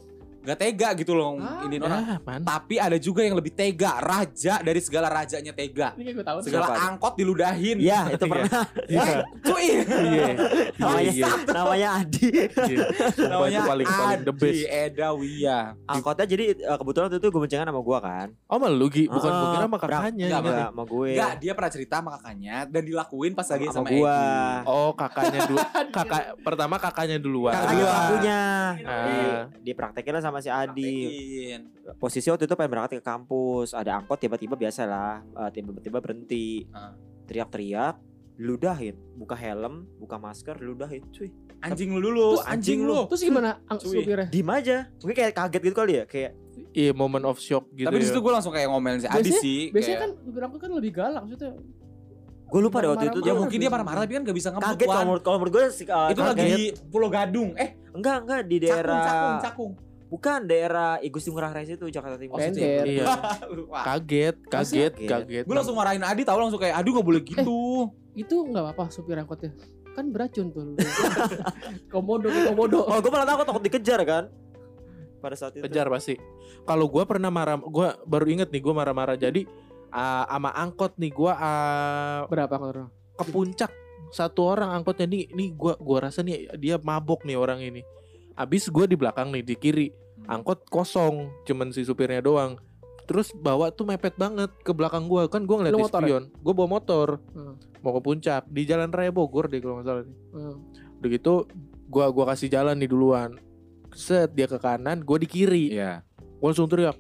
nggak 0.44 0.58
tega 0.60 0.90
gitu 0.94 1.16
loh 1.16 1.40
Ah, 1.40 1.64
ini 1.64 1.80
orang. 1.80 2.04
Ah, 2.04 2.18
man. 2.20 2.42
Tapi 2.44 2.76
ada 2.76 2.98
juga 2.98 3.24
yang 3.24 3.34
lebih 3.34 3.52
tega, 3.52 3.98
raja 3.98 4.60
dari 4.60 4.80
segala 4.80 5.08
rajanya 5.08 5.52
tega. 5.52 5.96
ini 5.96 6.12
gue 6.12 6.22
tahu. 6.22 6.44
Segala 6.44 6.68
Siapa? 6.70 6.84
angkot 6.92 7.14
diludahin. 7.16 7.78
Iya 7.80 8.12
itu 8.12 8.26
pernah. 8.28 8.50
Iya. 8.86 9.04
Cuy. 9.42 9.66
Iya. 9.84 10.28
namanya 10.76 11.12
Iya. 11.12 11.28
namanya 11.50 11.88
Adi. 11.98 12.28
Iya. 12.44 12.86
Sumpah 13.10 13.48
itu 13.48 13.62
paling 13.64 13.88
paling 13.88 14.22
the 14.22 14.34
best. 14.36 14.52
Adi 14.54 14.64
Edawia. 14.68 15.60
Angkotnya 15.86 16.26
jadi 16.28 16.46
eh, 16.54 16.78
kebetulan 16.78 17.06
waktu 17.08 17.18
itu 17.18 17.28
gue 17.28 17.42
boncengan 17.42 17.68
sama 17.68 17.82
gue 17.82 17.98
kan. 18.00 18.28
Oh, 18.46 18.58
malu 18.60 18.76
lu 18.76 18.88
Gi, 18.90 19.08
bukan 19.08 19.26
Ah, 19.26 19.34
gua 19.34 19.48
kira 19.50 19.66
sama 19.66 19.78
kakaknya. 19.80 20.26
Enggak. 20.28 20.40
Enggak 20.44 20.68
sama 20.68 20.84
gue. 20.86 21.10
Enggak, 21.10 21.34
dia 21.40 21.52
pernah 21.54 21.72
cerita 21.72 21.96
sama 21.98 22.10
kakaknya 22.14 22.56
dan 22.68 22.82
dilakuin 22.84 23.32
pas 23.32 23.48
lagi 23.48 23.66
sama, 23.68 23.76
sama, 23.76 23.88
gua. 23.90 24.18
Egi. 24.20 24.68
Oh, 24.68 24.92
kakaknya 24.94 25.40
dulu. 25.46 25.58
Kakak 25.96 26.24
pertama 26.42 26.76
kakaknya 26.78 27.18
duluan. 27.18 27.54
Kakaknya 27.54 27.72
Kedua. 27.78 27.92
pelakunya. 27.94 28.40
Ah. 28.84 29.06
Di, 29.06 29.16
dipraktekin 29.64 30.12
lah 30.12 30.24
sama 30.24 30.33
si 30.40 30.48
Adi. 30.48 30.94
Praktekin. 31.04 31.62
Posisi 31.96 32.28
waktu 32.28 32.44
itu 32.44 32.56
pengen 32.56 32.72
berangkat 32.72 32.98
ke 32.98 33.04
kampus. 33.04 33.72
Ada 33.72 33.98
angkot 33.98 34.18
tiba-tiba 34.18 34.56
biasa 34.56 34.82
lah. 34.84 35.20
eh, 35.22 35.50
tiba-tiba 35.52 35.98
berhenti. 35.98 36.66
Ah. 36.70 36.96
Teriak-teriak. 37.26 37.96
Ludahin. 38.36 38.96
Buka 39.14 39.36
helm. 39.36 39.86
Buka 39.98 40.16
masker. 40.16 40.58
Ludahin. 40.58 41.04
Cuy. 41.10 41.30
Anjing 41.60 41.92
lu 41.92 42.04
dulu, 42.04 42.36
Terus 42.36 42.44
anjing 42.46 42.80
lu. 42.82 43.08
Terus 43.08 43.22
gimana 43.22 43.56
supirnya? 43.80 44.28
Diem 44.28 44.50
aja. 44.50 44.78
Mungkin 44.98 45.16
kayak 45.16 45.32
kaget 45.34 45.62
gitu 45.64 45.76
kali 45.76 45.94
ya. 45.96 46.06
Kayak 46.06 46.32
Iya, 46.70 46.92
moment 46.92 47.24
of 47.24 47.38
shock 47.38 47.70
gitu. 47.72 47.86
Tapi 47.86 47.98
di 47.98 48.06
ya. 48.06 48.10
situ 48.10 48.20
gue 48.20 48.34
langsung 48.34 48.50
kayak 48.50 48.68
ngomelin 48.68 49.00
si 49.00 49.08
Adi 49.08 49.22
Biasanya- 49.24 49.40
sih. 49.40 49.60
Biasanya 49.70 49.96
kayak, 49.96 50.12
kan 50.12 50.24
supir 50.24 50.42
angkot 50.42 50.60
kan 50.60 50.72
lebih 50.72 50.92
galak 50.92 51.22
maksudnya. 51.22 51.54
gue 52.44 52.62
lupa 52.62 52.78
deh 52.78 52.90
waktu 52.92 53.06
itu. 53.10 53.20
ya 53.24 53.34
mungkin 53.34 53.58
dia 53.58 53.66
marah-marah 53.66 54.06
tapi 54.06 54.14
kan 54.14 54.24
gak 54.24 54.38
bisa 54.38 54.50
ngebut 54.54 54.68
Kaget 54.68 54.86
kalau 54.86 55.02
menurut, 55.02 55.24
kalau 55.26 55.38
menurut 55.42 55.54
gue 55.56 55.64
sih, 55.74 55.86
eh, 55.86 56.08
Itu 56.14 56.22
kaget. 56.22 56.30
lagi 56.30 56.44
di 56.46 56.62
Pulau 56.86 57.10
Gadung. 57.10 57.50
Eh, 57.58 57.70
Enggak, 57.90 58.18
enggak 58.22 58.40
di 58.44 58.56
cakung, 58.60 58.70
daerah 58.70 59.02
cakung, 59.02 59.38
cakung. 59.42 59.72
Bukan 60.14 60.46
daerah 60.46 61.02
Igusti 61.02 61.34
Ngurah 61.34 61.50
Rai 61.50 61.66
itu 61.66 61.90
Jakarta 61.90 62.22
Timur. 62.22 62.38
Oh, 62.38 62.40
Pender. 62.46 62.86
Iya. 62.86 63.06
Lupa. 63.50 63.82
Kaget, 63.82 64.36
kaget, 64.46 64.94
kaget? 64.94 65.10
kaget. 65.10 65.44
Gue 65.50 65.56
langsung 65.58 65.74
marahin 65.74 66.06
Adi 66.06 66.22
tahu 66.22 66.38
langsung 66.38 66.62
kayak 66.62 66.78
aduh 66.78 67.02
gak 67.02 67.08
boleh 67.10 67.22
gitu. 67.26 67.58
Itu 68.14 68.46
nggak 68.46 68.62
apa-apa 68.62 68.94
supir 68.94 69.18
angkotnya. 69.18 69.58
Kan 69.98 70.14
beracun 70.14 70.54
tuh. 70.54 70.78
komodo 71.94 72.30
komodo. 72.30 72.86
Oh, 72.86 73.02
gue 73.02 73.10
malah 73.10 73.26
takut 73.26 73.46
takut 73.50 73.64
dikejar 73.66 74.06
kan. 74.06 74.30
Pada 75.18 75.34
saat 75.34 75.58
itu. 75.58 75.66
kejar 75.66 75.90
pasti. 75.90 76.20
Kalau 76.68 76.86
gua 76.92 77.10
pernah 77.10 77.34
marah, 77.34 77.58
gua 77.58 77.98
baru 78.06 78.30
inget 78.30 78.54
nih 78.54 78.62
gua 78.62 78.86
marah-marah. 78.86 79.18
Jadi 79.18 79.50
ah, 79.90 80.30
sama 80.30 80.54
angkot 80.54 80.94
nih 81.00 81.10
gua 81.10 81.34
ah, 81.40 82.20
Berapa 82.30 82.54
kalau 82.60 82.92
ke 82.92 83.26
puncak 83.32 83.72
satu 84.12 84.46
orang 84.46 84.76
angkotnya 84.78 85.10
nih 85.10 85.32
nih 85.32 85.50
gua 85.58 85.74
gua 85.80 86.12
rasa 86.12 86.22
nih 86.22 86.54
dia 86.60 86.78
mabok 86.78 87.26
nih 87.26 87.40
orang 87.40 87.64
ini. 87.66 87.82
Abis 88.36 88.68
gua 88.68 88.84
di 88.84 89.00
belakang 89.00 89.32
nih 89.32 89.42
di 89.48 89.56
kiri 89.56 90.03
angkot 90.26 90.64
kosong 90.68 91.32
cuman 91.44 91.70
si 91.70 91.82
supirnya 91.82 92.20
doang. 92.20 92.56
Terus 93.04 93.32
bawa 93.34 93.68
tuh 93.68 93.84
mepet 93.84 94.16
banget 94.16 94.48
ke 94.60 94.72
belakang 94.72 95.06
gua 95.06 95.28
kan 95.28 95.44
gua 95.44 95.60
ngeliat 95.60 95.74
Lu 95.74 95.80
di 95.80 95.84
motor 95.84 96.00
ya? 96.00 96.08
spion. 96.08 96.24
Gua 96.40 96.54
bawa 96.54 96.70
motor 96.72 97.08
Hmm. 97.32 97.56
mau 97.80 97.92
ke 97.92 98.02
puncak 98.02 98.48
di 98.48 98.64
jalan 98.64 98.88
raya 98.90 99.12
Bogor 99.12 99.46
deh 99.46 99.60
kalau 99.60 99.76
nggak 99.76 99.86
salah. 99.86 100.04
nih. 100.04 100.16
Hmm. 100.32 100.56
Udah 100.98 101.10
gitu 101.12 101.34
gua 101.86 102.06
gua 102.10 102.26
kasih 102.30 102.48
jalan 102.48 102.76
nih 102.76 102.88
duluan. 102.88 103.36
Set 103.92 104.32
dia 104.32 104.46
ke 104.46 104.56
kanan, 104.56 105.02
gua 105.02 105.18
di 105.18 105.28
kiri. 105.28 105.74
Iya. 105.74 106.00
Gua 106.38 106.50
langsung 106.50 106.66
teriak 106.66 106.96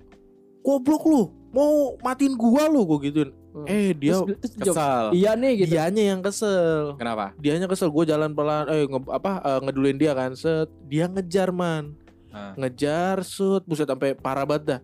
goblok 0.59 1.03
lu 1.03 1.21
mau 1.49 1.71
matiin 1.99 2.33
gua 2.33 2.65
lu 2.65 2.83
gua 2.83 2.99
gituin 2.99 3.31
Hmm. 3.53 3.69
eh 3.69 3.93
dia 3.93 4.17
terus, 4.17 4.49
terus 4.49 4.73
Kesal. 4.73 5.13
Iya 5.13 5.37
nih 5.37 5.61
gitu. 5.61 5.77
dianya 5.77 6.03
yang 6.09 6.25
kesel 6.25 6.97
Kenapa? 6.97 7.37
dianya 7.37 7.69
kesel 7.69 7.93
gue 7.93 8.01
jalan 8.03 8.33
pelan 8.33 8.65
eh 8.65 8.81
nge, 8.83 8.97
apa 9.07 9.31
eh, 9.45 9.59
ngeduluin 9.61 9.93
dia 9.95 10.11
kan 10.11 10.33
set 10.33 10.65
dia 10.83 11.05
ngejar 11.05 11.53
man 11.53 11.93
Ah. 12.33 12.57
ngejar 12.57 13.21
set 13.21 13.61
buset 13.63 13.85
sampai 13.85 14.17
parah 14.17 14.43
banget 14.43 14.63
dah. 14.65 14.81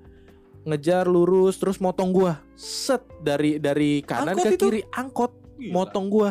Ngejar 0.63 1.09
lurus 1.09 1.57
terus 1.57 1.81
motong 1.81 2.13
gua. 2.13 2.37
Set 2.53 3.01
dari 3.19 3.57
dari 3.57 4.05
kanan 4.05 4.37
Angkot 4.37 4.45
ke 4.45 4.53
itu? 4.53 4.65
kiri 4.69 4.81
angkot 4.91 5.31
Gila. 5.57 5.73
motong 5.73 6.07
gua. 6.07 6.29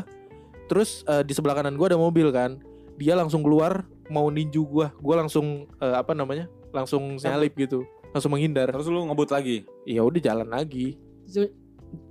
Terus 0.70 1.02
eh, 1.04 1.26
di 1.26 1.32
sebelah 1.32 1.58
kanan 1.58 1.74
gua 1.74 1.90
ada 1.90 1.98
mobil 1.98 2.30
kan. 2.30 2.62
Dia 2.94 3.18
langsung 3.18 3.42
keluar 3.42 3.82
mau 4.06 4.30
ninju 4.30 4.62
gua. 4.62 4.94
Gua 5.00 5.18
langsung 5.18 5.66
eh, 5.76 5.96
apa 5.96 6.14
namanya? 6.14 6.46
Langsung 6.70 7.18
nyalip 7.18 7.58
gitu. 7.58 7.82
Langsung 8.14 8.30
menghindar. 8.30 8.70
Terus 8.70 8.86
lu 8.86 9.02
ngebut 9.04 9.28
lagi. 9.28 9.66
ya 9.82 10.06
udah 10.06 10.20
jalan 10.22 10.48
lagi. 10.48 10.94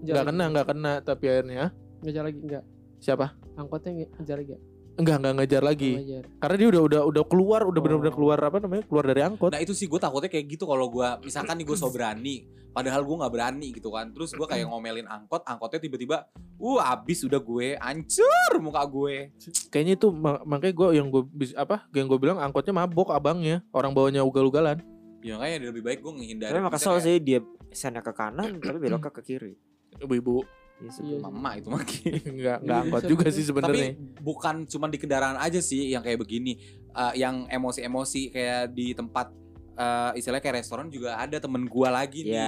Nggak 0.04 0.24
kena 0.26 0.44
nggak 0.52 0.68
kena 0.68 0.94
tapi 1.00 1.26
akhirnya? 1.30 1.70
Ngejar 2.02 2.24
lagi 2.26 2.40
enggak. 2.42 2.64
siapa? 2.98 3.38
Angkotnya 3.54 3.94
nge- 3.94 4.12
ngejar 4.18 4.38
lagi. 4.42 4.58
Nggak? 4.98 5.18
enggak 5.18 5.18
enggak 5.18 5.34
ngejar 5.38 5.64
lagi. 5.64 5.92
Wajar. 5.94 6.24
Karena 6.38 6.56
dia 6.58 6.68
udah 6.68 6.82
udah 6.82 7.02
udah 7.06 7.24
keluar, 7.30 7.62
udah 7.64 7.78
Oh. 7.80 7.84
benar-benar 7.86 8.14
keluar 8.14 8.38
apa 8.42 8.58
namanya? 8.58 8.84
Keluar 8.84 9.06
dari 9.06 9.22
angkot. 9.22 9.52
Nah 9.54 9.62
itu 9.62 9.72
sih 9.72 9.86
gue 9.86 9.98
takutnya 9.98 10.28
kayak 10.28 10.46
gitu 10.50 10.66
kalau 10.66 10.90
gue 10.90 11.08
misalkan 11.22 11.56
nih 11.56 11.66
gue 11.66 11.78
so 11.78 11.88
berani, 11.88 12.36
padahal 12.70 13.06
gue 13.06 13.16
nggak 13.16 13.34
berani 13.34 13.68
gitu 13.72 13.90
kan. 13.90 14.10
Terus 14.12 14.34
gue 14.34 14.44
kayak 14.44 14.66
ngomelin 14.66 15.06
angkot, 15.06 15.46
angkotnya 15.46 15.80
tiba-tiba, 15.80 16.26
uh 16.58 16.80
abis 16.82 17.24
udah 17.24 17.40
gue, 17.40 17.68
hancur 17.78 18.52
muka 18.60 18.82
gue. 18.84 19.32
Kayaknya 19.70 19.94
itu 19.96 20.08
ma- 20.10 20.42
makanya 20.44 20.74
gue 20.74 20.88
yang 20.98 21.08
gue 21.08 21.24
apa? 21.54 21.86
Yang 21.94 22.08
gue 22.12 22.20
bilang 22.20 22.38
angkotnya 22.38 22.74
mabok 22.74 23.14
abangnya, 23.14 23.62
orang 23.70 23.94
bawanya 23.94 24.26
ugal-ugalan. 24.26 24.82
Ya 25.22 25.38
makanya 25.38 25.70
lebih 25.70 25.82
baik 25.82 26.00
gue 26.02 26.14
ngehindari. 26.14 26.54
Tapi 26.54 26.70
kesel 26.74 26.98
sih 27.02 27.18
dia 27.18 27.40
sennya 27.74 28.00
ke 28.00 28.14
kanan 28.14 28.58
tapi 28.58 28.78
beloknya 28.80 29.12
ke 29.12 29.22
kiri. 29.22 29.54
Ibu-ibu 29.98 30.46
Iya 30.78 30.92
sih. 30.92 31.04
Iya. 31.04 31.18
Mama 31.20 31.50
itu 31.54 31.68
makin. 31.68 32.12
enggak 32.28 32.58
enggak 32.64 32.78
angkot 32.84 33.04
juga 33.08 33.28
sih 33.30 33.42
sebenarnya. 33.42 33.94
Tapi 33.94 34.20
bukan 34.20 34.56
cuma 34.66 34.86
di 34.86 34.98
kendaraan 34.98 35.36
aja 35.36 35.58
sih 35.58 35.90
yang 35.90 36.02
kayak 36.02 36.20
begini, 36.20 36.58
Eh, 36.90 37.14
yang 37.16 37.46
emosi-emosi 37.46 38.30
kayak 38.30 38.72
di 38.72 38.90
tempat 38.92 39.30
eh, 39.74 40.12
istilahnya 40.16 40.42
kayak 40.42 40.58
restoran 40.58 40.88
juga 40.88 41.14
ada 41.16 41.38
temen 41.38 41.66
gua 41.66 41.90
lagi 41.92 42.22
nih. 42.24 42.38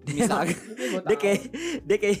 Iya. 0.00 0.16
Misalnya 0.16 0.56
Dia 1.04 1.16
kayak 1.18 1.40
dia 1.82 1.96
kayak 1.98 2.18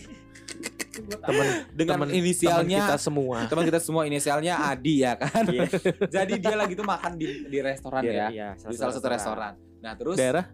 Temen 1.00 1.46
dengan 1.78 1.96
temen- 1.96 2.08
teman 2.08 2.10
inisialnya 2.12 2.80
kita 2.82 2.96
semua. 2.98 3.36
teman 3.46 3.64
kita 3.64 3.78
semua 3.78 4.02
inisialnya 4.04 4.54
Adi 4.66 5.00
ya 5.00 5.16
kan. 5.16 5.44
Iya. 5.46 5.64
Jadi 6.06 6.32
dia 6.38 6.52
lagi 6.54 6.74
tuh 6.74 6.84
makan 6.84 7.16
di 7.16 7.44
di 7.46 7.58
restoran 7.58 8.00
Iya, 8.02 8.12
ya. 8.12 8.26
iya, 8.28 8.48
Di 8.54 8.72
salah 8.74 8.92
satu 8.92 9.08
restoran. 9.08 9.52
Nah, 9.80 9.92
terus 9.94 10.16
Daerah 10.16 10.44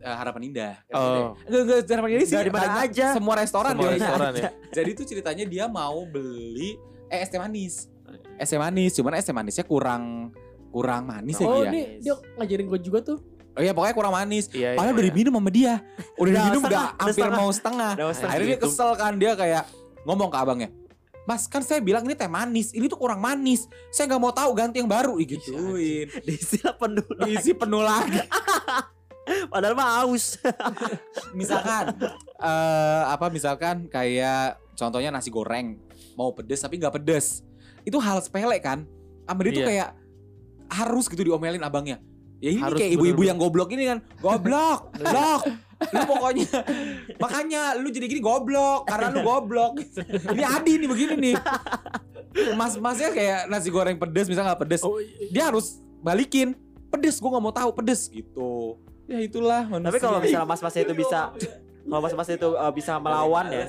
eh, 0.00 0.14
Harapan 0.14 0.42
Indah. 0.44 0.74
Oh. 0.90 1.34
Enggak, 1.44 1.62
enggak, 1.82 1.90
Harapan 1.90 2.10
Indah 2.12 2.26
sih. 2.26 2.36
Di 2.38 2.52
mana 2.52 2.74
aja. 2.82 3.06
Semua 3.12 3.34
restoran 3.36 3.72
semua 3.72 3.84
dia. 3.84 3.94
restoran 3.96 4.30
ya. 4.32 4.50
Jadi 4.76 4.90
tuh 4.92 5.04
ceritanya 5.04 5.44
dia 5.44 5.64
mau 5.66 6.02
beli 6.04 6.78
eh 7.06 7.18
es 7.18 7.28
teh 7.28 7.36
manis. 7.36 7.88
Es 8.36 8.48
teh 8.48 8.56
manis, 8.56 8.92
cuman 8.92 9.12
es 9.14 9.24
teh 9.24 9.32
manisnya 9.32 9.64
kurang 9.64 10.30
kurang 10.68 11.08
manis 11.08 11.40
ya 11.40 11.44
Oh 11.44 11.64
dia. 11.64 11.72
ini 11.72 11.80
dia 11.98 12.12
ngajarin 12.36 12.66
gue 12.66 12.80
juga 12.82 13.00
tuh. 13.02 13.18
Oh 13.52 13.60
iya 13.60 13.72
pokoknya 13.72 13.94
kurang 13.96 14.14
manis. 14.14 14.46
Iya, 14.50 14.76
Padahal 14.76 14.92
iya, 14.92 14.94
udah 14.94 15.02
iya. 15.02 15.10
diminum 15.10 15.32
sama 15.34 15.50
dia. 15.50 15.74
Udah 16.14 16.30
diminum 16.30 16.60
udah 16.62 16.84
hampir 16.94 17.14
setengah. 17.18 17.34
mau 17.34 17.50
setengah. 17.50 17.92
Setengah. 18.12 18.28
Akhirnya 18.28 18.46
dia 18.46 18.56
Gitu. 18.56 18.66
kesel 18.68 18.90
kan 18.94 19.12
dia 19.16 19.32
kayak 19.34 19.64
ngomong 20.04 20.28
ke 20.28 20.38
abangnya. 20.38 20.68
Mas 21.24 21.44
kan 21.44 21.60
saya 21.60 21.80
bilang 21.80 22.04
ini 22.04 22.14
teh 22.14 22.24
manis, 22.24 22.70
ini 22.70 22.86
tuh 22.86 22.96
kurang 22.96 23.18
manis. 23.18 23.66
Saya 23.90 24.06
nggak 24.06 24.16
mau 24.18 24.30
tahu 24.30 24.52
ganti 24.52 24.78
yang 24.78 24.86
baru 24.86 25.16
digituin. 25.16 26.06
diisi 26.22 26.60
penuh. 26.62 27.04
Diisi 27.20 27.52
penuh 27.52 27.82
lagi. 27.82 28.20
Padahal 29.48 29.74
mah 29.74 30.02
aus. 30.02 30.36
Misalkan 31.38 31.94
eh 32.38 33.02
apa 33.04 33.26
misalkan 33.28 33.86
kayak 33.86 34.56
contohnya 34.74 35.10
nasi 35.10 35.28
goreng 35.28 35.74
mau 36.14 36.30
pedes 36.30 36.60
tapi 36.60 36.78
nggak 36.78 36.94
pedes. 36.96 37.42
Itu 37.82 37.98
hal 37.98 38.20
sepele 38.20 38.58
kan. 38.58 38.86
Sama 39.24 39.40
dia 39.42 39.52
tuh 39.52 39.62
Iya. 39.62 39.68
kayak 39.68 39.88
harus 40.68 41.04
gitu 41.06 41.22
diomelin 41.22 41.60
abangnya. 41.60 41.98
Ya 42.38 42.54
ini 42.54 42.62
Harus 42.62 42.78
kayak 42.78 42.92
ibu-ibu 42.94 43.22
yang 43.22 43.34
goblok 43.34 43.72
ini 43.72 43.88
kan. 43.88 43.98
Goblok, 44.18 44.90
goblok. 44.98 45.42
Lu 45.78 46.02
pokoknya 46.06 46.46
makanya 47.18 47.62
lu 47.74 47.86
jadi 47.88 48.06
gini 48.06 48.18
goblok 48.18 48.86
karena 48.86 49.10
lu 49.10 49.22
goblok. 49.22 49.78
Ini 50.28 50.42
Adi 50.44 50.72
nih 50.76 50.88
begini 50.88 51.14
nih. 51.18 51.34
Mas-masnya 52.54 53.10
kayak 53.10 53.40
nasi 53.46 53.68
goreng 53.68 53.98
pedes 53.98 54.26
misalnya 54.26 54.54
nggak 54.54 54.62
pedes, 54.62 54.82
Oh, 54.82 54.98
iya. 54.98 55.26
dia 55.28 55.44
harus 55.50 55.78
balikin. 55.98 56.54
Pedes, 56.88 57.18
gua 57.18 57.36
nggak 57.36 57.44
mau 57.44 57.52
tahu 57.52 57.70
pedes 57.74 58.08
gitu. 58.08 58.78
Ya 59.08 59.18
itulah 59.24 59.64
manusia. 59.64 59.88
Tapi 59.88 59.98
kalau 60.04 60.18
misalnya 60.20 60.48
mas-masnya 60.52 60.82
itu 60.84 60.94
bisa 60.94 61.32
kalau 61.88 62.04
mas-masnya 62.04 62.36
itu 62.36 62.48
uh, 62.52 62.68
bisa 62.68 63.00
melawan 63.00 63.48
ya. 63.48 63.64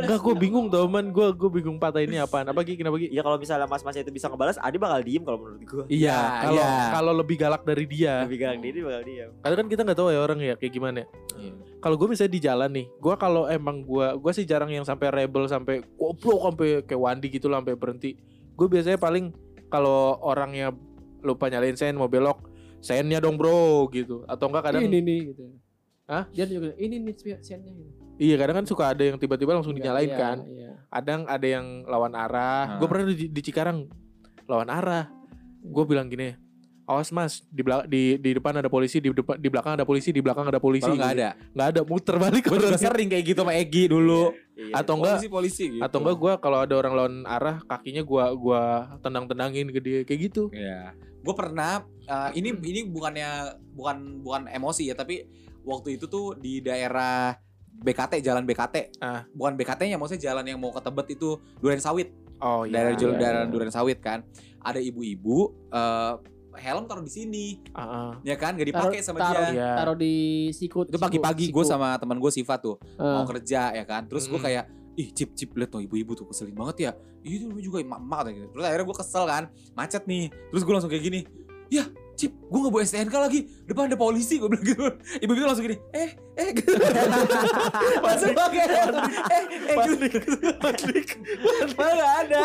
Enggak 0.00 0.18
gue 0.24 0.34
bingung 0.40 0.72
tau 0.72 0.88
man 0.88 1.12
Gue 1.12 1.28
gue 1.36 1.50
bingung 1.60 1.76
patah 1.76 2.00
ini 2.00 2.16
apaan 2.16 2.48
Apa 2.48 2.64
Gi 2.64 2.80
kenapa 2.80 2.96
Gi? 2.96 3.12
Ya 3.12 3.20
kalau 3.20 3.36
misalnya 3.36 3.68
mas-masnya 3.68 4.00
itu 4.00 4.08
bisa 4.08 4.32
ngebalas, 4.32 4.56
Adi 4.56 4.80
bakal 4.80 5.04
diem 5.04 5.20
kalau 5.20 5.38
menurut 5.44 5.62
gua. 5.68 5.84
Iya 5.92 6.08
Ya, 6.08 6.20
Kalau 6.40 6.56
iya. 6.56 6.88
kalau 6.88 7.12
lebih 7.12 7.36
galak 7.36 7.62
dari 7.68 7.84
dia 7.84 8.24
Lebih 8.24 8.38
galak 8.40 8.60
diri 8.64 8.80
bakal 8.80 9.02
diem. 9.04 9.30
Karena 9.44 9.56
kan 9.60 9.66
kita 9.68 9.80
nggak 9.84 9.98
tahu 10.00 10.08
ya 10.08 10.20
orang 10.24 10.40
ya 10.40 10.54
kayak 10.56 10.72
gimana 10.72 10.96
ya. 11.04 11.06
Iya. 11.36 11.52
Kalau 11.80 11.96
gue 11.96 12.08
misalnya 12.12 12.32
di 12.32 12.40
jalan 12.44 12.70
nih, 12.76 12.86
gue 12.92 13.14
kalau 13.16 13.44
emang 13.48 13.76
gue 13.84 14.06
gue 14.16 14.32
sih 14.36 14.44
jarang 14.44 14.68
yang 14.68 14.84
sampai 14.84 15.08
rebel 15.12 15.48
sampai 15.48 15.80
goblok 15.96 16.40
sampai 16.48 16.84
kayak 16.84 17.00
Wandi 17.00 17.28
gitu 17.28 17.48
lah 17.52 17.60
sampai 17.60 17.76
berhenti. 17.76 18.16
Gue 18.56 18.68
biasanya 18.68 19.00
paling 19.00 19.32
kalau 19.72 20.16
orangnya 20.20 20.72
lupa 21.24 21.48
nyalain 21.48 21.76
sen 21.76 21.96
mau 21.96 22.08
belok, 22.08 22.49
sennya 22.80 23.20
dong 23.20 23.36
bro 23.36 23.86
gitu. 23.92 24.24
Atau 24.26 24.48
enggak 24.48 24.72
kadang 24.72 24.82
ini 24.84 24.98
nih 25.00 25.20
gitu. 25.32 25.44
Hah? 26.10 26.24
Dia 26.34 26.44
juga 26.48 26.74
ini 26.74 26.96
nih 26.98 27.14
siannya 27.38 27.70
gitu. 27.70 27.90
iya 28.20 28.34
kadang 28.36 28.60
kan 28.60 28.66
suka 28.66 28.92
ada 28.92 29.00
yang 29.06 29.16
tiba-tiba 29.16 29.54
langsung 29.56 29.72
dinyalain 29.72 30.10
Iya, 30.10 30.18
kan. 30.18 30.38
Iya. 30.44 30.72
Kadang 30.90 31.20
ada 31.30 31.46
yang 31.46 31.66
lawan 31.86 32.12
arah. 32.12 32.76
Ah. 32.76 32.78
Gue 32.82 32.86
pernah 32.90 33.04
di, 33.08 33.30
di 33.30 33.40
Cikarang 33.40 33.86
lawan 34.50 34.68
arah. 34.68 35.06
Gue 35.62 35.84
bilang 35.86 36.10
gini, 36.10 36.34
awas 36.90 37.14
mas 37.14 37.46
di, 37.46 37.62
belak- 37.62 37.86
di 37.86 38.18
di 38.18 38.30
depan 38.34 38.58
ada 38.58 38.66
polisi, 38.66 38.98
di 38.98 39.14
depan 39.14 39.38
di 39.38 39.46
belakang 39.46 39.78
ada 39.78 39.86
polisi, 39.86 40.10
di 40.10 40.18
belakang 40.18 40.50
ada 40.50 40.58
polisi. 40.58 40.90
Nggak 40.90 40.98
gitu. 40.98 41.22
ada. 41.22 41.28
nggak 41.54 41.68
ada 41.70 41.80
muter 41.86 42.16
balik 42.18 42.42
Gue 42.50 42.58
juga 42.58 42.74
sering 42.74 43.06
kayak 43.06 43.24
gitu 43.30 43.40
sama 43.46 43.54
Egi 43.54 43.86
dulu. 43.86 44.34
Iya. 44.60 44.74
atau 44.84 45.00
enggak 45.00 45.16
polisi 45.16 45.30
polisi 45.32 45.64
gitu. 45.72 45.80
atau 45.80 45.98
enggak 46.04 46.16
gue 46.20 46.32
kalau 46.44 46.58
ada 46.60 46.74
orang 46.76 46.92
lawan 46.92 47.14
arah 47.24 47.64
kakinya 47.64 48.04
gua 48.04 48.28
gua 48.36 48.92
tendang 49.00 49.24
tendangin 49.24 49.72
ke 49.72 49.80
dia 49.80 49.98
kayak 50.04 50.20
gitu 50.28 50.52
Iya. 50.52 50.92
Gue 51.20 51.32
pernah 51.36 51.84
uh, 52.08 52.30
ini 52.36 52.52
ini 52.64 52.88
bukannya 52.88 53.56
bukan 53.76 54.20
bukan 54.24 54.42
emosi 54.52 54.88
ya 54.88 54.96
tapi 54.96 55.24
waktu 55.64 56.00
itu 56.00 56.08
tuh 56.08 56.36
di 56.36 56.64
daerah 56.64 57.36
BKT 57.80 58.20
jalan 58.20 58.44
BKT. 58.44 59.00
Ah. 59.00 59.24
Bukan 59.32 59.56
BKT-nya 59.56 59.96
maksudnya 59.96 60.32
jalan 60.32 60.44
yang 60.44 60.60
mau 60.60 60.72
ke 60.72 60.80
Tebet 60.84 61.16
itu 61.16 61.40
Duren 61.60 61.80
Sawit. 61.80 62.12
oh 62.40 62.64
daerah 62.64 62.96
iya, 62.96 63.00
jalan 63.00 63.16
iya, 63.16 63.20
daerah 63.20 63.42
iya. 63.44 63.52
Duren 63.52 63.72
Sawit 63.72 64.00
kan. 64.00 64.24
Ada 64.60 64.80
ibu-ibu 64.80 65.68
eh, 65.72 66.12
helm 66.56 66.84
taruh 66.90 67.04
di 67.04 67.12
sini. 67.12 67.46
Ah, 67.74 67.82
ah. 67.82 68.10
Ya 68.26 68.34
kan 68.34 68.58
gak 68.58 68.66
Taruh, 68.66 68.90
dipakai 68.90 68.98
sama 69.04 69.18
taruh, 69.22 69.50
dia. 69.50 69.54
Iya. 69.54 69.70
taruh 69.78 69.96
di 69.98 70.14
sikut. 70.50 70.86
Itu 70.90 70.98
pagi-pagi 70.98 71.50
gue 71.50 71.64
sama 71.66 71.94
teman 72.00 72.18
gue 72.18 72.30
Siva 72.32 72.58
tuh 72.58 72.76
mau 72.98 73.22
uh, 73.22 73.28
kerja 73.28 73.74
ya 73.74 73.84
kan. 73.86 74.06
Terus 74.10 74.26
gue 74.26 74.40
kayak 74.40 74.64
ih 74.98 75.08
cip 75.14 75.32
cip 75.38 75.54
liat 75.54 75.70
tuh 75.70 75.80
ibu-ibu 75.80 76.18
tuh 76.18 76.26
keselin 76.26 76.54
banget 76.54 76.90
ya. 76.90 76.92
Iya 77.22 77.34
itu 77.40 77.44
namanya 77.46 77.64
juga 77.66 77.78
emak-emak 77.84 78.20
gitu. 78.34 78.48
Terus 78.56 78.64
akhirnya 78.66 78.86
gue 78.86 78.96
kesel 78.98 79.24
kan, 79.28 79.44
macet 79.76 80.02
nih. 80.08 80.24
Terus 80.50 80.62
gue 80.66 80.72
langsung 80.74 80.90
kayak 80.90 81.04
gini, 81.04 81.20
ya 81.70 81.84
cip 82.20 82.36
gue 82.36 82.58
gak 82.60 82.72
bawa 82.76 82.84
STNK 82.84 83.14
lagi 83.16 83.40
depan 83.64 83.88
ada 83.88 83.96
polisi 83.96 84.36
gue 84.36 84.44
bilang 84.52 84.60
gitu 84.60 84.84
ibu-ibu 85.24 85.48
langsung 85.48 85.64
gini 85.64 85.80
eh 85.96 86.12
eh 86.36 86.48
gitu 86.52 86.68
masuk 88.04 88.36
pakai 88.36 88.64
eh 88.68 89.44
eh 89.56 89.76
gitu 89.88 90.18
panik 90.60 91.08
malah 91.80 91.96
gak 92.04 92.12
ada 92.28 92.42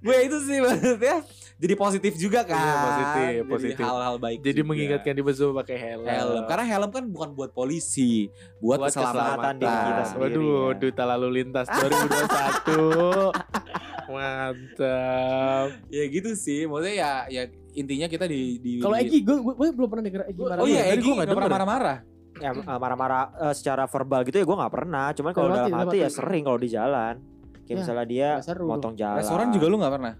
gue 0.00 0.16
itu 0.24 0.38
sih 0.48 0.58
maksudnya 0.64 1.20
jadi 1.62 1.74
positif 1.74 2.12
juga 2.16 2.40
kan 2.42 2.58
Iya, 2.58 2.76
positif, 2.76 3.32
Jadi 3.38 3.48
positif. 3.48 3.80
hal-hal 3.80 4.14
baik 4.18 4.38
jadi 4.40 4.56
juga. 4.56 4.66
mengingatkan 4.66 5.12
di 5.12 5.22
betul 5.22 5.50
pakai 5.54 5.76
helm 5.78 6.04
helm 6.04 6.42
karena 6.44 6.64
helm 6.66 6.90
kan 6.90 7.04
bukan 7.06 7.28
buat 7.32 7.50
polisi 7.52 8.28
buat, 8.58 8.76
Buat 8.76 8.90
keselamatan, 8.90 9.14
keselamatan 9.14 9.54
diri 9.56 9.80
kita 9.80 10.02
sendiri. 10.04 10.22
waduh 10.26 10.66
ya. 10.66 10.76
duta 10.76 11.02
lalu 11.06 11.28
lintas 11.32 11.66
2021 11.78 14.12
mantap 14.12 15.66
ya 15.88 16.02
gitu 16.06 16.30
sih 16.34 16.64
maksudnya 16.64 16.94
ya 16.94 17.10
ya 17.30 17.42
intinya 17.72 18.06
kita 18.06 18.24
di 18.26 18.58
di 18.58 18.70
kalau 18.78 18.94
Egi 18.94 19.18
gue 19.20 19.36
gue 19.38 19.68
belum 19.70 19.88
pernah 19.88 20.04
denger 20.04 20.20
Egi 20.26 20.40
marah. 20.40 20.58
oh 20.58 20.66
iya 20.66 20.82
Egi 20.92 21.08
nggak 21.08 21.28
pernah 21.30 21.48
marah-marah 21.48 21.98
ya 22.34 22.48
uh, 22.50 22.76
marah-marah 22.76 23.22
uh, 23.40 23.54
secara 23.54 23.86
verbal 23.86 24.20
gitu 24.24 24.34
ya 24.34 24.44
gue 24.44 24.56
nggak 24.56 24.72
pernah 24.72 25.12
cuman 25.12 25.30
kalau 25.30 25.46
Dalam 25.48 25.86
hati, 25.86 25.98
ya 25.98 26.08
sering 26.08 26.42
kalau 26.42 26.56
di 26.56 26.68
jalan 26.68 27.20
kayak 27.62 27.70
Ya, 27.70 27.78
misalnya 27.78 28.04
dia 28.04 28.28
seru. 28.40 28.66
motong 28.66 28.92
jalan 28.92 29.16
restoran 29.16 29.48
juga 29.48 29.66
lu 29.66 29.76
nggak 29.78 29.92
pernah 29.94 30.12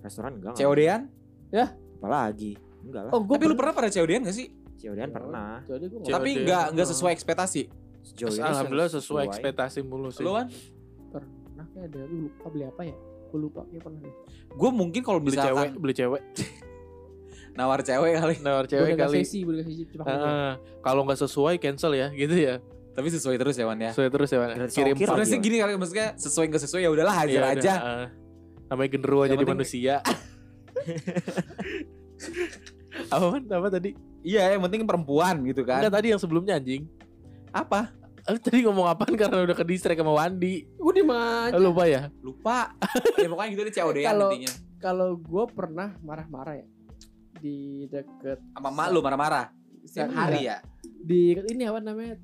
restoran 0.00 0.36
enggak 0.36 0.52
enggak. 0.52 0.66
COD-an 0.66 1.00
apalagi 2.00 2.52
enggak 2.80 3.02
lah. 3.06 3.10
Oh 3.12 3.20
gue 3.20 3.36
tapi 3.36 3.44
lu 3.46 3.54
pernah. 3.54 3.74
pada 3.74 3.88
COD-an 3.88 4.22
gak 4.24 4.36
sih? 4.36 4.46
COD-an 4.80 5.10
pernah. 5.12 5.60
COD. 5.68 5.82
tapi 6.08 6.30
nggak 6.40 6.64
nggak 6.72 6.88
sesuai 6.88 7.12
ekspektasi. 7.12 7.62
Sejauh 8.00 8.32
ini 8.32 8.40
alhamdulillah 8.40 8.90
sesuai. 8.90 9.24
ekspektasi 9.28 9.78
mulu 9.84 10.08
sih. 10.08 10.24
Lu 10.24 10.32
kan 10.32 10.48
pernah 11.12 11.66
kayak 11.70 11.92
ada 11.92 12.00
gue 12.08 12.20
lupa 12.24 12.46
beli 12.48 12.64
apa 12.64 12.82
ya. 12.82 12.96
Gue 13.28 13.40
lupa 13.40 13.60
kayak 13.68 13.82
pernah 13.84 14.00
deh. 14.00 14.14
gue 14.50 14.70
mungkin 14.72 15.00
kalau 15.04 15.20
beli 15.20 15.36
cewek 15.36 15.70
beli 15.76 15.94
cewek. 15.94 16.22
Nawar 17.58 17.82
cewek 17.82 18.12
kali. 18.16 18.34
Nawar 18.40 18.64
cewek 18.64 18.94
Boneka 18.94 19.04
kali. 19.10 19.20
sesi, 19.26 19.42
boneka 19.44 19.68
sesi 19.68 19.82
cuma 19.90 20.06
Ah, 20.06 20.52
kalau 20.80 21.02
nggak 21.04 21.18
sesuai 21.18 21.58
cancel 21.60 21.92
ya 21.92 22.08
gitu 22.14 22.32
ya. 22.32 22.56
Tapi 22.90 23.06
sesuai 23.06 23.36
terus 23.38 23.54
ya 23.54 23.64
Wan 23.68 23.78
ya? 23.78 23.90
Sesuai 23.94 24.10
terus 24.10 24.28
ya 24.32 24.38
Wan. 24.40 24.50
Kirim 24.66 24.94
sebenarnya 24.96 25.28
sih 25.28 25.38
gini 25.38 25.56
kali 25.60 25.72
maksudnya 25.76 26.08
sesuai 26.16 26.46
nggak 26.50 26.62
sesuai 26.64 26.82
ya 26.82 26.90
udahlah 26.90 27.14
hajar 27.22 27.42
Iya, 27.42 27.52
aja. 27.54 27.60
udah, 27.60 27.78
ah. 27.78 28.06
Namanya 28.70 28.90
genderuwo 28.94 29.26
jadi 29.26 29.34
penting- 29.36 29.50
manusia. 29.52 29.94
Apa 33.10 33.26
man? 33.32 33.42
apa 33.46 33.68
tadi? 33.70 33.90
Iya 34.20 34.54
yang 34.54 34.62
penting 34.66 34.86
perempuan 34.86 35.42
gitu 35.46 35.62
kan. 35.64 35.80
Enggak 35.82 35.94
tadi 35.98 36.06
yang 36.12 36.20
sebelumnya 36.20 36.58
anjing. 36.58 36.86
Apa? 37.50 37.90
Eh, 38.28 38.36
tadi 38.36 38.62
ngomong 38.62 38.86
apaan? 38.86 39.16
Karena 39.16 39.42
udah 39.42 39.56
ke 39.56 39.64
distrik 39.64 39.96
sama 39.98 40.12
Wandi. 40.14 40.68
Gue 40.76 40.92
di 40.94 41.04
mana? 41.06 41.50
Eh, 41.50 41.58
lupa 41.62 41.88
ya? 41.88 42.12
Lupa. 42.20 42.76
Ya 43.16 43.26
pokoknya 43.26 43.50
gitu 43.50 43.62
deh 43.64 43.74
COD-an 43.74 44.06
Kalau- 44.06 44.30
intinya. 44.30 44.52
Kalau 44.80 45.08
gue 45.16 45.44
pernah 45.50 45.88
marah-marah 46.00 46.54
ya. 46.60 46.66
Di 47.40 47.88
deket 47.88 48.38
sama 48.52 48.68
mak 48.70 48.88
lu 48.92 49.00
marah-marah? 49.00 49.48
Setiap 49.84 50.12
hari 50.12 50.48
ya? 50.48 50.60
Di 51.00 51.36
ini 51.48 51.64
apa 51.64 51.80
namanya 51.80 52.20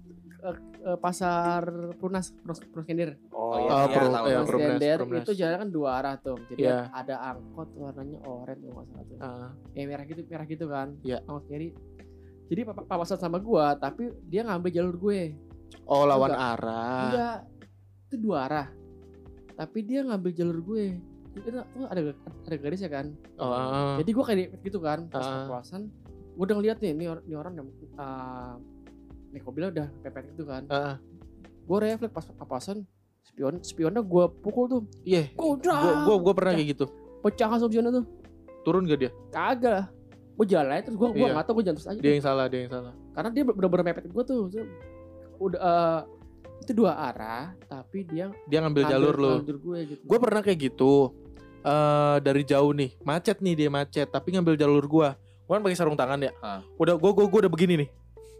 eh, 0.86 0.94
pasar 0.96 1.66
Prunas 1.94 2.30
Prus 2.36 2.62
Pruskender. 2.64 3.18
Oh, 3.28 3.46
Oh, 3.46 3.58
iya, 3.58 3.86
pro, 3.86 4.06
ya. 4.06 4.10
Promnas, 4.10 4.46
Pruskender 4.46 4.98
Promnas. 5.00 5.22
itu 5.22 5.32
jalan 5.34 5.56
kan 5.58 5.68
dua 5.68 5.88
arah 5.98 6.14
tuh. 6.16 6.38
Jadi 6.46 6.62
Iya. 6.62 6.90
ada 6.90 7.14
angkot 7.26 7.68
warnanya 7.74 8.18
oranye 8.22 8.68
nggak 8.68 8.86
salah 8.86 9.04
tuh. 9.04 9.18
Ah, 9.18 9.50
Ya 9.72 9.82
merah 9.84 10.04
gitu, 10.04 10.20
merah 10.24 10.46
gitu 10.46 10.64
kan. 10.66 10.88
Iya. 11.00 11.18
Angkot 11.22 11.44
kiri. 11.46 11.68
Jadi 12.46 12.60
papa 12.62 12.82
papasan 12.84 13.18
sama 13.18 13.38
gua, 13.38 13.74
tapi 13.74 14.06
dia 14.24 14.42
ngambil 14.42 14.70
jalur 14.72 14.96
gue. 14.96 15.20
oh 15.84 16.02
lawan 16.02 16.30
Enggak. 16.30 16.50
arah. 16.56 17.02
Enggak. 17.04 17.38
Itu 18.06 18.16
dua 18.20 18.38
arah. 18.46 18.66
Tapi 19.52 19.78
dia 19.82 20.00
ngambil 20.02 20.30
jalur 20.32 20.58
gue. 20.60 20.84
Itu 21.32 21.48
tuh 21.48 21.62
ada 21.84 22.00
ada 22.14 22.56
garisnya 22.56 22.86
kan. 22.88 23.06
Oh. 23.36 23.98
Jadi 23.98 24.10
gue 24.10 24.24
kayak 24.24 24.38
gitu 24.62 24.78
kan 24.78 25.06
pas 25.06 25.22
Ah. 25.22 25.46
papasan. 25.46 25.90
Gue 26.32 26.44
udah 26.44 26.56
ngeliat 26.56 26.78
nih, 26.78 26.92
ini, 26.92 27.04
or- 27.06 27.22
ini 27.22 27.34
orang 27.34 27.54
yang 27.54 27.66
uh, 27.96 28.54
naik 29.36 29.44
mobilnya 29.44 29.70
udah 29.70 29.88
pepet 30.00 30.24
gitu 30.32 30.48
kan. 30.48 30.64
Ah, 30.66 30.96
Gue 31.62 31.78
refleks 31.82 32.10
pas 32.10 32.24
papasan. 32.32 32.86
Spion, 33.26 33.58
spionnya 33.60 34.00
gue 34.00 34.24
pukul 34.40 34.64
tuh. 34.66 34.82
Iya. 35.02 35.28
Gue 35.34 35.58
Gua, 35.60 35.92
gua 36.06 36.16
gua 36.22 36.32
pernah 36.32 36.54
kayak 36.54 36.72
gitu. 36.72 36.86
pecah 37.20 37.50
langsung 37.50 37.68
spionnya 37.68 37.92
tuh. 37.92 38.04
Turun 38.62 38.86
gak 38.86 38.98
dia? 39.02 39.10
Kagak 39.28 39.72
lah. 39.82 39.86
Gue 40.36 40.46
jalan 40.46 40.78
terus 40.80 40.96
gue 40.96 41.08
gua 41.10 41.26
Iya. 41.26 41.32
nggak 41.34 41.44
tahu 41.44 41.54
gue 41.58 41.64
jalan 41.66 41.76
terus 41.76 41.88
aja. 41.90 42.00
Dia 42.00 42.12
yang 42.14 42.24
salah, 42.24 42.44
dia 42.46 42.58
yang 42.64 42.72
salah. 42.72 42.92
Karena 43.12 43.28
dia 43.30 43.42
bener-bener 43.44 43.84
mepet 43.84 44.04
gue 44.08 44.24
tuh. 44.24 44.40
Udah 45.36 45.60
eh, 45.60 46.00
itu 46.62 46.72
dua 46.72 46.92
arah, 46.96 47.52
tapi 47.66 48.06
dia 48.06 48.32
Dia 48.46 48.58
ngambil 48.64 48.82
jalur 48.88 49.14
lu. 49.14 49.34
Jalur 49.44 49.58
gue 49.60 49.78
gitu. 49.90 50.02
Gue 50.06 50.18
pernah 50.22 50.40
kayak 50.40 50.58
gitu. 50.70 51.12
Eh 51.66 52.16
dari 52.22 52.46
jauh 52.46 52.70
nih, 52.70 52.94
macet 53.02 53.42
nih 53.42 53.54
dia 53.58 53.68
macet, 53.68 54.06
tapi 54.06 54.30
ngambil 54.32 54.54
jalur 54.54 54.86
gua. 54.86 55.18
Gua 55.46 55.58
kan 55.58 55.62
pakai 55.66 55.74
sarung 55.74 55.98
tangan 55.98 56.22
ya. 56.22 56.30
Ah. 56.38 56.62
Udah 56.78 56.94
gua 56.94 57.10
gua 57.10 57.26
gua 57.26 57.40
udah 57.42 57.50
begini 57.50 57.74
nih. 57.82 57.88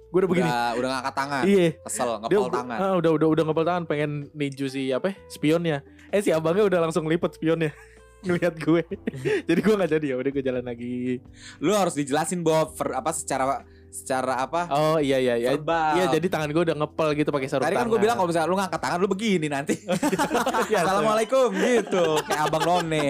Gua 0.06 0.18
udah 0.18 0.30
begini. 0.30 0.46
Udah, 0.46 0.70
udah 0.74 0.88
ngangkat 0.90 1.14
tangan. 1.14 1.42
Iya. 1.44 1.68
Kesel, 1.80 2.06
Dia 2.06 2.16
ngepal 2.20 2.40
gua- 2.40 2.54
tangan. 2.54 2.78
ah, 2.78 2.94
udah 2.94 3.10
udah 3.12 3.28
udah 3.28 3.42
ngepel 3.44 3.64
tangan 3.64 3.84
pengen 3.84 4.10
ninju 4.32 4.66
si 4.66 4.82
apa? 4.88 5.06
ya, 5.08 5.14
Spionnya. 5.26 5.78
Eh 6.08 6.20
si 6.20 6.30
abangnya 6.30 6.64
udah 6.64 6.80
langsung 6.80 7.04
lipet 7.04 7.34
spionnya. 7.34 7.70
Ngelihat 8.24 8.54
gue. 8.56 8.82
jadi 9.48 9.60
gua 9.60 9.74
nggak 9.76 9.92
jadi 9.92 10.06
ya, 10.08 10.16
udah 10.16 10.30
gue 10.30 10.42
jalan 10.42 10.64
lagi. 10.64 11.20
Lu 11.58 11.70
harus 11.70 11.92
dijelasin 11.92 12.40
Bob 12.40 12.72
ver- 12.72 12.94
apa 12.94 13.10
secara 13.10 13.62
secara 13.86 14.38
apa? 14.38 14.68
Oh 14.68 14.98
iya 14.98 15.16
iya 15.16 15.34
iya. 15.36 15.50
verbal. 15.52 15.94
Iya 15.94 16.04
jadi 16.12 16.26
tangan 16.26 16.48
gue 16.50 16.62
udah 16.64 16.76
ngepel 16.76 17.08
gitu 17.14 17.30
pakai 17.30 17.46
sarung 17.46 17.64
Tadi 17.64 17.72
kan 17.72 17.80
tangan. 17.82 17.92
gue 17.92 18.00
bilang 18.00 18.16
kalau 18.16 18.28
misalnya 18.28 18.46
lu 18.46 18.56
ngangkat 18.56 18.80
tangan 18.80 18.98
lu 18.98 19.08
begini 19.08 19.46
nanti. 19.46 19.74
Iya, 20.68 20.82
Assalamualaikum 20.82 21.48
gitu. 21.52 22.04
Kayak 22.22 22.40
abang 22.44 22.64
none. 22.64 23.06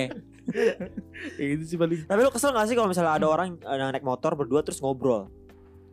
Gitu 1.34 1.62
sih 1.66 1.76
paling. 1.76 2.04
Tapi 2.04 2.20
lu 2.20 2.30
kesel 2.30 2.50
gak 2.50 2.66
sih 2.66 2.74
kalau 2.74 2.86
misalnya 2.86 3.12
ada 3.14 3.26
orang 3.26 3.56
eh, 3.56 3.90
naik 3.90 4.02
motor 4.02 4.34
berdua 4.34 4.60
terus 4.60 4.78
ngobrol? 4.78 5.26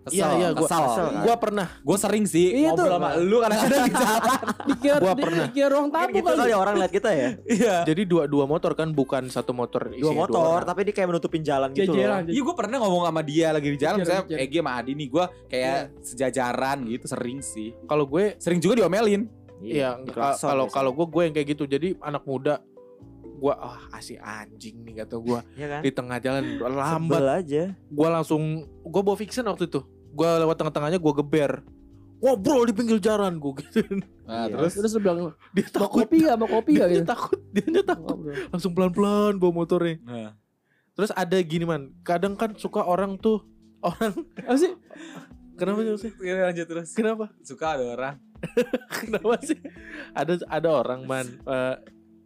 Kesel, 0.04 0.20
Iya 0.20 0.28
iya 0.34 0.48
gua 0.52 0.62
kesel. 0.62 0.84
kesel, 0.84 1.08
kan? 1.08 1.24
Gua 1.24 1.36
pernah 1.38 1.68
Gue 1.80 1.98
sering 1.98 2.26
sih 2.26 2.48
Iya 2.54 2.70
ngobrol 2.70 2.92
sama 2.94 3.10
lu 3.18 3.38
kadang-kadang 3.39 3.80
di 3.88 3.94
jalan. 3.94 4.22
dikira, 4.66 4.96
Gua 5.00 5.13
di- 5.13 5.24
pernah. 5.24 5.46
dikira 5.48 5.68
ruang 5.70 5.88
Kan 5.88 5.96
tamu 6.02 6.13
gitu 6.13 6.28
kali. 6.28 6.39
kali 6.39 6.54
orang 6.54 6.76
lihat 6.78 6.92
kita 6.92 7.10
ya. 7.10 7.30
Iya. 7.56 7.76
jadi 7.84 8.02
dua 8.04 8.24
dua 8.26 8.44
motor 8.44 8.72
kan 8.74 8.92
bukan 8.92 9.24
satu 9.28 9.52
motor 9.52 9.88
Dua 9.89 10.12
motor, 10.12 10.44
orang. 10.60 10.66
tapi 10.66 10.84
dia 10.84 10.94
kayak 10.94 11.10
menutupin 11.10 11.39
jalan 11.42 11.72
gitu 11.72 11.89
Jajaran, 11.89 12.22
loh. 12.22 12.32
Iya 12.32 12.42
gue 12.42 12.56
pernah 12.56 12.78
ngomong 12.78 13.04
sama 13.06 13.22
dia 13.22 13.48
lagi 13.50 13.68
di 13.68 13.78
jalan 13.78 13.98
Jajaran, 13.98 14.04
Misalnya 14.04 14.24
jajaran. 14.30 14.44
Egi 14.44 14.58
sama 14.60 14.72
Adi 14.74 14.92
nih 14.94 15.08
Gue 15.08 15.26
kayak 15.48 15.78
sejajaran 16.04 16.78
gitu 16.86 17.06
sering 17.06 17.39
sih 17.39 17.70
Kalau 17.84 18.04
gue 18.06 18.24
Sering 18.38 18.60
juga 18.60 18.74
diomelin 18.78 19.24
Iya, 19.58 19.96
diklakson 19.98 20.48
kalau 20.50 20.66
kalau 20.68 20.92
gue 20.92 21.08
gue 21.08 21.22
yang 21.24 21.34
kayak 21.34 21.48
gitu. 21.50 21.63
Jadi 21.66 21.96
anak 21.98 22.24
muda 22.24 22.60
gua 23.36 23.56
ah 23.58 23.82
asih 23.94 24.16
anjing 24.18 24.80
nih 24.82 25.04
kata 25.04 25.16
gua 25.18 25.44
Iya 25.54 25.68
kan? 25.70 25.82
di 25.84 25.92
tengah 25.92 26.16
jalan 26.18 26.44
lambat. 26.62 27.12
Sebel 27.12 27.28
aja. 27.30 27.63
Gua 27.86 28.08
langsung 28.10 28.42
gua 28.82 29.02
bawa 29.02 29.16
fiction 29.16 29.44
waktu 29.44 29.68
itu. 29.68 29.84
Gua 30.13 30.38
lewat 30.39 30.56
tengah-tengahnya 30.56 30.97
gua 30.97 31.13
geber. 31.15 31.52
Ngobrol 32.17 32.63
di 32.63 32.73
pinggir 32.73 32.97
jalan 32.97 33.36
gua 33.36 33.58
gitu. 33.58 33.84
Nah 34.23 34.47
Iya. 34.47 34.56
terus 34.56 34.73
Terus 34.73 34.93
bilang 34.95 35.36
Dia 35.52 35.65
mau 35.65 35.73
takut. 35.76 36.02
kopi 36.02 36.17
gak? 36.21 36.36
Mau 36.38 36.47
kopi 36.47 36.71
Dia, 36.71 36.80
gak 36.80 36.89
gitu? 36.89 37.06
takut. 37.06 37.39
Dia 37.52 37.84
takut. 37.84 38.15
Ngobrol. 38.15 38.36
Langsung 38.47 38.71
pelan-pelan 38.71 39.34
bawa 39.36 39.52
motornya. 39.54 39.95
Nah, 40.02 40.32
Terus 40.93 41.10
ada 41.12 41.38
gini 41.39 41.65
man. 41.65 41.91
Kadang 41.99 42.34
kan 42.34 42.54
suka 42.54 42.80
orang 42.82 43.17
tuh 43.17 43.41
orang 43.82 44.13
Apa 44.39 44.56
sih? 44.56 44.71
kenapa 45.54 45.84
sih? 45.97 46.13
Iya, 46.17 46.47
lanjut 46.47 46.65
terus 46.65 46.93
Kenapa? 46.93 47.30
Suka 47.41 47.76
ada 47.76 47.86
orang 47.91 48.15
Kenapa 48.97 49.36
sih? 49.39 49.60
Ada 50.12 50.39
ada 50.47 50.69
orang 50.71 51.04
man 51.04 51.28
eh, 51.49 51.76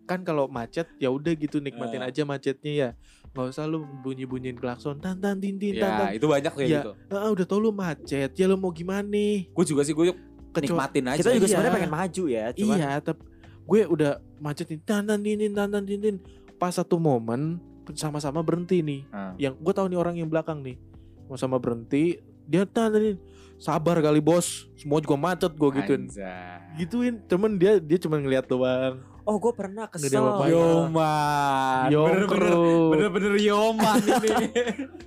kan 0.04 0.22
kalau 0.22 0.48
macet 0.48 0.88
ya 0.96 1.08
udah 1.08 1.34
gitu 1.34 1.58
nikmatin 1.58 2.00
Eh. 2.00 2.08
aja 2.08 2.22
macetnya 2.24 2.72
ya. 2.72 2.90
Nggak 3.38 3.54
usah 3.54 3.70
lu 3.70 3.86
bunyi-bunyiin 4.02 4.58
klakson 4.58 4.98
tan 4.98 5.22
tan 5.22 5.38
tin 5.38 5.62
tin 5.62 5.78
tan 5.78 5.92
tan. 5.94 6.08
Ya 6.10 6.18
itu 6.18 6.26
banyak 6.26 6.50
kayak 6.50 6.66
Iya. 6.68 6.80
gitu 6.82 6.92
Ah, 7.14 7.30
udah 7.30 7.46
tau 7.46 7.62
lu 7.62 7.70
macet, 7.70 8.34
ya 8.34 8.46
lu 8.50 8.58
mau 8.58 8.74
gimana 8.74 9.06
nih? 9.06 9.54
Gue 9.54 9.62
juga 9.64 9.86
sih 9.86 9.94
gue 9.94 10.10
nikmatin 10.58 11.06
aja 11.06 11.22
Kita 11.22 11.38
juga 11.38 11.46
Iya. 11.46 11.54
sebenarnya 11.54 11.76
pengen 11.78 11.94
maju 11.94 12.24
ya, 12.26 12.46
cuman 12.52 12.78
iya, 12.82 12.92
tapi 12.98 13.22
gue 13.62 13.80
udah 13.86 14.12
macet 14.38 14.66
nih 14.66 14.80
tan 14.82 15.06
tan 15.06 15.22
tin 15.22 15.38
tin 15.38 15.54
tan 15.54 15.70
tan 15.70 15.84
tin 15.86 16.00
tin. 16.02 16.16
Pas 16.58 16.74
satu 16.74 16.98
momen 16.98 17.62
sama-sama 17.94 18.42
berhenti 18.42 18.82
nih. 18.82 19.06
Ah. 19.14 19.38
Yang 19.38 19.54
gue 19.62 19.74
tahu 19.74 19.86
nih 19.88 20.00
orang 20.02 20.16
yang 20.18 20.28
belakang 20.28 20.66
nih. 20.66 20.82
Sama-sama 21.24 21.62
berhenti, 21.62 22.18
dia 22.44 22.66
tan 22.66 22.90
tan 22.90 23.00
tin. 23.00 23.18
Sabar 23.58 23.98
kali 23.98 24.18
bos, 24.18 24.66
semua 24.74 24.98
juga 24.98 25.14
macet 25.16 25.50
gue 25.52 25.70
gituin. 25.76 26.06
Anjay. 26.06 26.78
Gituin, 26.78 27.16
cuman 27.26 27.54
dia 27.56 27.78
dia 27.78 27.98
cuma 27.98 28.18
ngeliat 28.18 28.46
doang. 28.46 29.02
Oh 29.28 29.36
gue 29.38 29.54
pernah 29.54 29.86
kesel. 29.92 30.24
Yoman 30.48 31.92
Bener-bener. 31.92 32.56
Bener-bener 32.90 33.34
Yoman 33.38 34.00
ini 34.00 34.32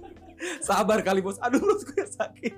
Sabar 0.67 1.01
kali 1.01 1.21
bos 1.21 1.41
Aduh 1.41 1.61
perut 1.61 1.81
gue 1.83 2.05
sakit 2.05 2.55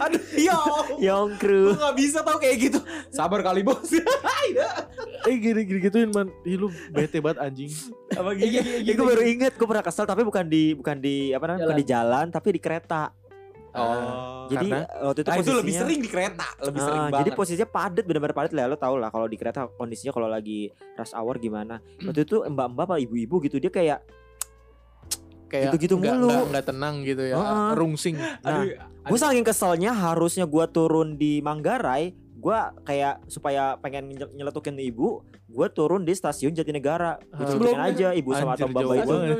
Aduh 0.00 0.24
ya 0.32 0.56
Allah. 0.56 0.96
Yongkru. 0.96 1.76
Gue 1.76 1.76
gak 1.76 1.96
bisa 2.00 2.18
tau 2.24 2.40
kayak 2.40 2.56
gitu 2.56 2.80
Sabar 3.12 3.44
kali 3.44 3.60
bos 3.60 3.92
Eh 5.28 5.36
gini 5.36 5.68
gini 5.68 5.78
gituin 5.84 6.08
man. 6.08 6.32
Ih 6.48 6.56
lu 6.56 6.72
bete 6.88 7.20
banget 7.20 7.44
anjing. 7.44 7.68
Apa 8.16 8.32
Iya, 8.32 8.64
gini 8.80 8.96
gue 8.96 9.04
baru 9.04 9.20
inget 9.20 9.52
gue 9.60 9.68
pernah 9.68 9.84
kesel 9.84 10.08
tapi 10.08 10.24
bukan 10.24 10.48
di 10.48 10.72
bukan 10.72 10.96
di 10.96 11.36
apa 11.36 11.44
namanya 11.44 11.68
bukan 11.68 11.76
di 11.76 11.86
jalan 11.86 12.26
tapi 12.32 12.48
di 12.56 12.60
kereta. 12.60 13.12
Oh 13.72 14.46
Jadi 14.46 14.66
Karena? 14.66 14.82
waktu 15.00 15.20
itu 15.20 15.28
Nah 15.28 15.36
itu 15.36 15.42
lebih 15.42 15.54
posisinya- 15.62 15.80
sering 15.80 16.00
di 16.00 16.08
kereta 16.08 16.46
Lebih 16.60 16.74
Ah, 16.76 16.84
sering 16.84 17.02
banget 17.04 17.16
jadi 17.16 17.30
posisinya 17.32 17.68
padat 17.68 18.04
benar-benar 18.04 18.34
padat 18.34 18.52
lah 18.52 18.64
lo 18.66 18.76
tau 18.76 18.94
lah 18.94 19.08
kalau 19.08 19.26
di 19.26 19.36
kereta 19.36 19.60
kondisinya 19.70 20.10
kalau 20.10 20.26
lagi 20.26 20.60
rush 20.92 21.12
hour 21.12 21.34
gimana 21.36 21.78
waktu 22.00 22.20
itu 22.20 22.42
mbak-mbak 22.44 22.84
apa 22.84 22.96
ibu-ibu 22.98 23.36
gitu 23.40 23.56
dia 23.56 23.70
kayak 23.70 24.00
Kayak 25.46 25.66
Gitu-gitu 25.68 25.98
mulu. 25.98 26.30
nggak- 26.30 26.46
nggak 26.48 26.64
tenang 26.64 27.02
gitu 27.02 27.22
ya. 27.24 27.34
Heeh. 27.34 27.70
Rungsing. 27.74 28.14
Aduh, 28.40 28.70
gue 29.02 29.18
saking 29.18 29.42
keselnya 29.42 29.90
harusnya 29.92 30.46
gue 30.46 30.64
turun 30.68 31.14
di 31.16 31.38
Manggarai 31.40 32.14
gue 32.36 32.58
kayak 32.80 33.26
supaya 33.26 33.74
pengen 33.76 34.08
nyel- 34.10 34.32
nyeletukin 34.32 34.78
ibu 34.78 35.20
gue 35.44 35.66
turun 35.68 36.02
di 36.02 36.14
stasiun 36.14 36.54
Jatinegara 36.54 37.18
gue 37.28 37.66
Ah. 37.68 37.84
aja 37.84 38.14
ibu 38.14 38.30
sama 38.32 38.54
atau 38.54 38.64
itu 38.64 38.78
banget. 38.80 39.38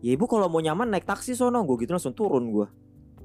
ya 0.00 0.10
ibu 0.10 0.26
kalau 0.26 0.44
mau 0.46 0.58
nyaman 0.58 0.90
naik 0.90 1.04
taksi 1.04 1.32
sono 1.32 1.62
gue 1.62 1.80
gitu 1.80 1.90
langsung 1.90 2.12
turun 2.12 2.50
gue 2.50 2.66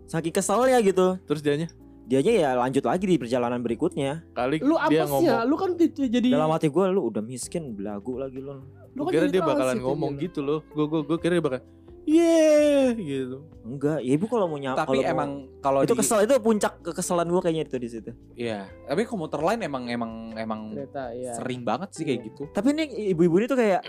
saking 0.06 0.34
keselnya 0.34 0.78
gitu 0.82 1.18
Terus 1.26 1.42
dianya 1.42 1.68
dianya 2.06 2.34
ya 2.38 2.50
lanjut 2.54 2.86
lagi 2.86 3.06
di 3.10 3.18
perjalanan 3.18 3.66
berikutnya 3.66 4.22
kali 4.38 4.62
Lu 4.62 4.78
dia 4.78 5.04
apa 5.04 5.10
sih 5.10 5.10
ngomong. 5.10 5.26
ya? 5.26 5.42
Lu 5.42 5.56
kan 5.58 5.70
di- 5.74 5.90
jadi 5.90 6.28
dalam 6.30 6.54
hati 6.54 6.70
gue 6.70 6.86
lu 6.94 7.02
udah 7.10 7.24
miskin 7.26 7.74
belagu 7.74 8.22
lagi 8.22 8.38
lu 8.38 8.62
lu 8.94 9.02
kan 9.04 9.12
kira 9.12 9.26
dia 9.28 9.42
bakalan 9.42 9.82
ngomong 9.82 10.14
gitu. 10.22 10.40
gitu 10.40 10.40
loh. 10.46 10.60
Gue 10.72 10.86
gue 10.86 11.02
gue 11.02 11.18
kira 11.18 11.42
dia 11.42 11.44
bakal 11.44 11.62
yeah 12.06 12.94
gitu. 12.94 13.42
enggak 13.66 13.98
ya 14.06 14.14
ibu 14.14 14.26
kalau 14.30 14.46
mau 14.46 14.62
nyam 14.62 14.78
Tapi 14.78 15.02
emang 15.02 15.50
kalau 15.60 15.82
itu 15.82 15.98
di 15.98 16.00
kesel 16.00 16.22
itu 16.24 16.38
puncak 16.38 16.86
kekesalan 16.86 17.26
gue 17.26 17.42
kayaknya 17.42 17.64
itu 17.66 17.78
di 17.82 17.90
situ 17.90 18.12
Iya 18.38 18.70
Tapi 18.86 19.10
komuter 19.10 19.42
lain 19.42 19.66
emang 19.66 19.90
Emang 19.90 20.12
Emang 20.38 20.70
Kereta, 20.70 21.10
iya. 21.18 21.34
Sering 21.34 21.66
banget 21.66 21.90
sih 21.98 22.06
kayak 22.06 22.22
gitu 22.30 22.46
tapi 22.54 22.78
ini 22.78 22.86
ibu-ibu 23.12 23.42
ini 23.42 23.46
tuh 23.50 23.58
kayak 23.58 23.82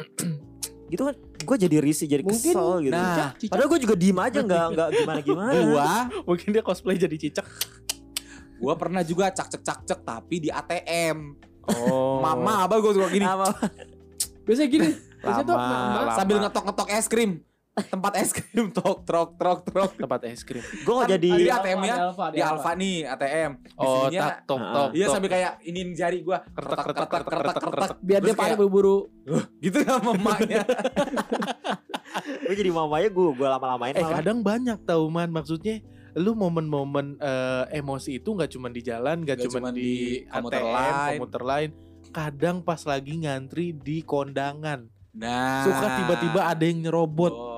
gitu 0.87 1.03
kan 1.03 1.14
gue 1.16 1.57
jadi 1.59 1.77
risih 1.79 2.07
jadi 2.07 2.22
Mungkin- 2.22 2.55
kesel 2.55 2.70
gitu 2.81 2.92
Nah 2.92 3.35
Cicak. 3.35 3.51
padahal 3.51 3.68
gue 3.68 3.81
juga 3.81 3.94
diem 3.94 4.18
aja 4.18 4.38
nggak 4.40 4.66
nggak 4.70 4.88
gimana 4.94 5.20
gimana 5.20 5.51
Gua 5.66 5.90
Mungkin 6.25 6.49
dia 6.49 6.62
cosplay 6.62 6.94
jadi 6.94 7.16
cicak. 7.16 7.46
Gua 8.57 8.72
pernah 8.72 9.01
juga 9.01 9.29
cak-cek-cak-cek 9.29 10.01
Tapi 10.01 10.37
di 10.38 10.49
ATM 10.49 11.37
Oh. 11.66 12.22
Mama 12.22 12.62
apa 12.62 12.79
gue 12.79 12.92
suka 12.92 13.09
gini? 13.09 13.27
Biasanya 14.42 14.68
gini. 14.68 14.90
Biasanya 15.18 15.44
tuh 15.44 15.57
Lama. 15.57 16.14
Sambil 16.14 16.37
ngetok-ngetok 16.38 16.88
es 16.88 17.07
krim 17.07 17.42
Tempat 17.77 18.17
es 18.17 18.33
krim 18.33 18.73
Tok 18.73 19.05
trok 19.05 19.37
trok 19.37 19.61
trok 19.62 19.91
tempat 19.95 20.25
es 20.25 20.41
krim. 20.41 20.65
gue 20.65 20.95
Kan 20.97 21.12
jadi 21.12 21.29
Di 21.29 21.45
Di 21.45 21.53
ATM-nya 21.53 21.95
Alfa, 22.09 22.27
Di 22.33 22.41
Alfa 22.41 22.73
nih 22.73 23.05
ATM 23.05 23.51
Oh, 23.77 24.09
Isinya 24.09 24.21
tak 24.23 24.37
tok 24.49 24.57
Ah, 24.59 24.73
tok. 24.73 24.89
Iya 24.91 25.07
sambil 25.07 25.29
kayak 25.29 25.53
ini 25.61 25.81
jari 25.93 26.19
Kertek, 26.25 26.49
kertek 26.49 26.73
kertek, 26.73 27.09
kertek 27.12 27.29
kertek 27.29 27.53
kertek, 27.53 27.73
kertek 27.77 27.99
Biar 28.01 28.21
dia 28.23 28.33
kayak, 28.33 28.57
buru-buru. 28.57 28.99
gitu 29.61 29.77
sama 29.83 30.11
emaknya 30.11 30.65
gue 32.47 32.55
jadi 32.55 32.71
mamanya 32.73 33.09
gue 33.12 33.29
gue 33.35 33.45
lama-lamain 33.47 33.93
Eh 33.93 34.05
kadang 34.05 34.41
banyak 34.41 34.79
tau 34.83 35.05
man 35.07 35.29
maksudnya 35.29 35.85
lu 36.17 36.33
momen-momen 36.33 37.21
eh, 37.21 37.77
emosi 37.77 38.17
itu 38.17 38.33
nggak 38.33 38.49
cuma 38.49 38.73
di 38.73 38.81
jalan, 38.81 39.21
nggak 39.21 39.37
cuma 39.45 39.69
di, 39.69 39.77
di 39.77 39.93
komuter 40.25 40.65
ATM, 40.65 40.73
lain. 40.73 41.11
komuter 41.12 41.43
lain. 41.45 41.71
Kadang 42.09 42.57
pas 42.65 42.81
lagi 42.83 43.12
ngantri 43.19 43.77
di 43.77 44.01
kondangan, 44.01 44.89
Nah 45.12 45.61
suka 45.61 45.87
tiba-tiba 45.95 46.41
ada 46.47 46.65
yang 46.65 46.89
nyerobot. 46.89 47.29
Oh. 47.31 47.56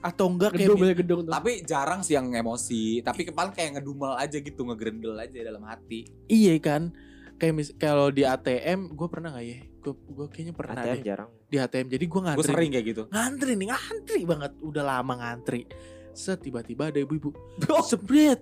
Atau 0.00 0.26
enggak 0.26 0.52
kayak 0.52 0.64
Gedung 0.66 0.80
banyak 0.80 0.98
gedung 0.98 1.20
tuh. 1.24 1.32
Tapi 1.32 1.50
jarang 1.62 2.00
sih 2.00 2.14
yang 2.14 2.28
emosi, 2.28 3.00
tapi 3.00 3.24
kepala 3.24 3.52
kayak 3.52 3.76
ngedumel 3.76 4.16
aja 4.16 4.36
gitu, 4.36 4.64
ngegerendel 4.64 5.12
aja 5.14 5.38
dalam 5.40 5.60
hati. 5.62 6.08
iya 6.26 6.56
kan? 6.56 6.92
Kayak 7.36 7.54
mis 7.56 7.68
kalau 7.74 8.08
di 8.08 8.20
ATM 8.20 8.92
gue 8.92 9.08
pernah 9.08 9.32
nggak 9.32 9.46
ya? 9.46 9.58
Gue 9.80 9.94
gue 9.96 10.26
kayaknya 10.28 10.52
pernah 10.52 10.74
ATM 10.76 10.92
deh. 10.92 11.04
jarang. 11.04 11.30
di 11.46 11.56
ATM 11.56 11.86
jadi 11.88 12.04
gue 12.04 12.12
Gue 12.12 12.22
ngantri. 12.22 12.48
sering 12.48 12.70
kayak 12.70 12.86
gitu. 12.86 13.02
ngantri 13.08 13.52
nih 13.56 13.68
ngantri 13.68 14.20
banget. 14.24 14.52
Udah 14.60 14.84
lama 14.84 15.14
ngantri. 15.16 15.64
Set 16.12 16.40
tiba-tiba 16.40 16.92
ada 16.92 17.00
ibu-ibu. 17.00 17.32
Sebret 17.90 18.40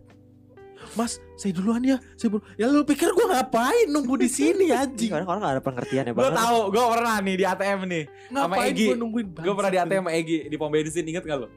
Mas, 0.95 1.19
saya 1.35 1.53
duluan 1.53 1.81
ya. 1.81 1.97
Saya 2.15 2.29
dulu. 2.31 2.43
Ya 2.55 2.67
lu 2.67 2.83
pikir 2.83 3.09
gue 3.09 3.27
ngapain 3.27 3.87
nunggu 3.87 4.15
di 4.17 4.27
sini 4.27 4.73
anjing? 4.75 5.11
Orang 5.11 5.29
orang 5.29 5.41
gak 5.41 5.53
ada 5.53 5.63
pengertian 5.63 6.05
ya 6.05 6.13
Gue 6.13 6.21
banget. 6.23 6.39
tahu, 6.39 6.59
gue 6.69 6.85
pernah 6.89 7.15
nih 7.19 7.35
di 7.35 7.45
ATM 7.45 7.79
nih. 7.85 8.05
Ngapain 8.29 8.69
Egy. 8.69 8.85
gue 8.85 8.97
nungguin 8.97 9.27
Gue 9.37 9.55
pernah 9.55 9.71
di 9.71 9.79
ATM 9.79 10.01
sama 10.01 10.13
Egi 10.13 10.39
di 10.47 10.57
pom 10.57 10.69
bensin, 10.69 11.05
inget 11.05 11.23
gak 11.23 11.39
lo? 11.39 11.49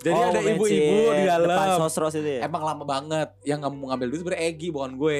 Jadi 0.00 0.16
Oh, 0.16 0.26
ada 0.26 0.40
ibu-ibu 0.40 0.96
di 1.12 1.22
Depan 1.22 1.44
dalam. 1.44 1.78
sosros 1.78 2.14
itu 2.14 2.30
ya. 2.30 2.40
Emang 2.42 2.62
lama 2.62 2.84
banget. 2.84 3.28
Yang 3.42 3.58
nggak 3.60 3.72
mau 3.74 3.86
ngambil 3.88 4.06
duit 4.08 4.20
sebenarnya 4.20 4.44
Egi 4.48 4.68
bukan 4.70 4.92
gue. 4.96 5.18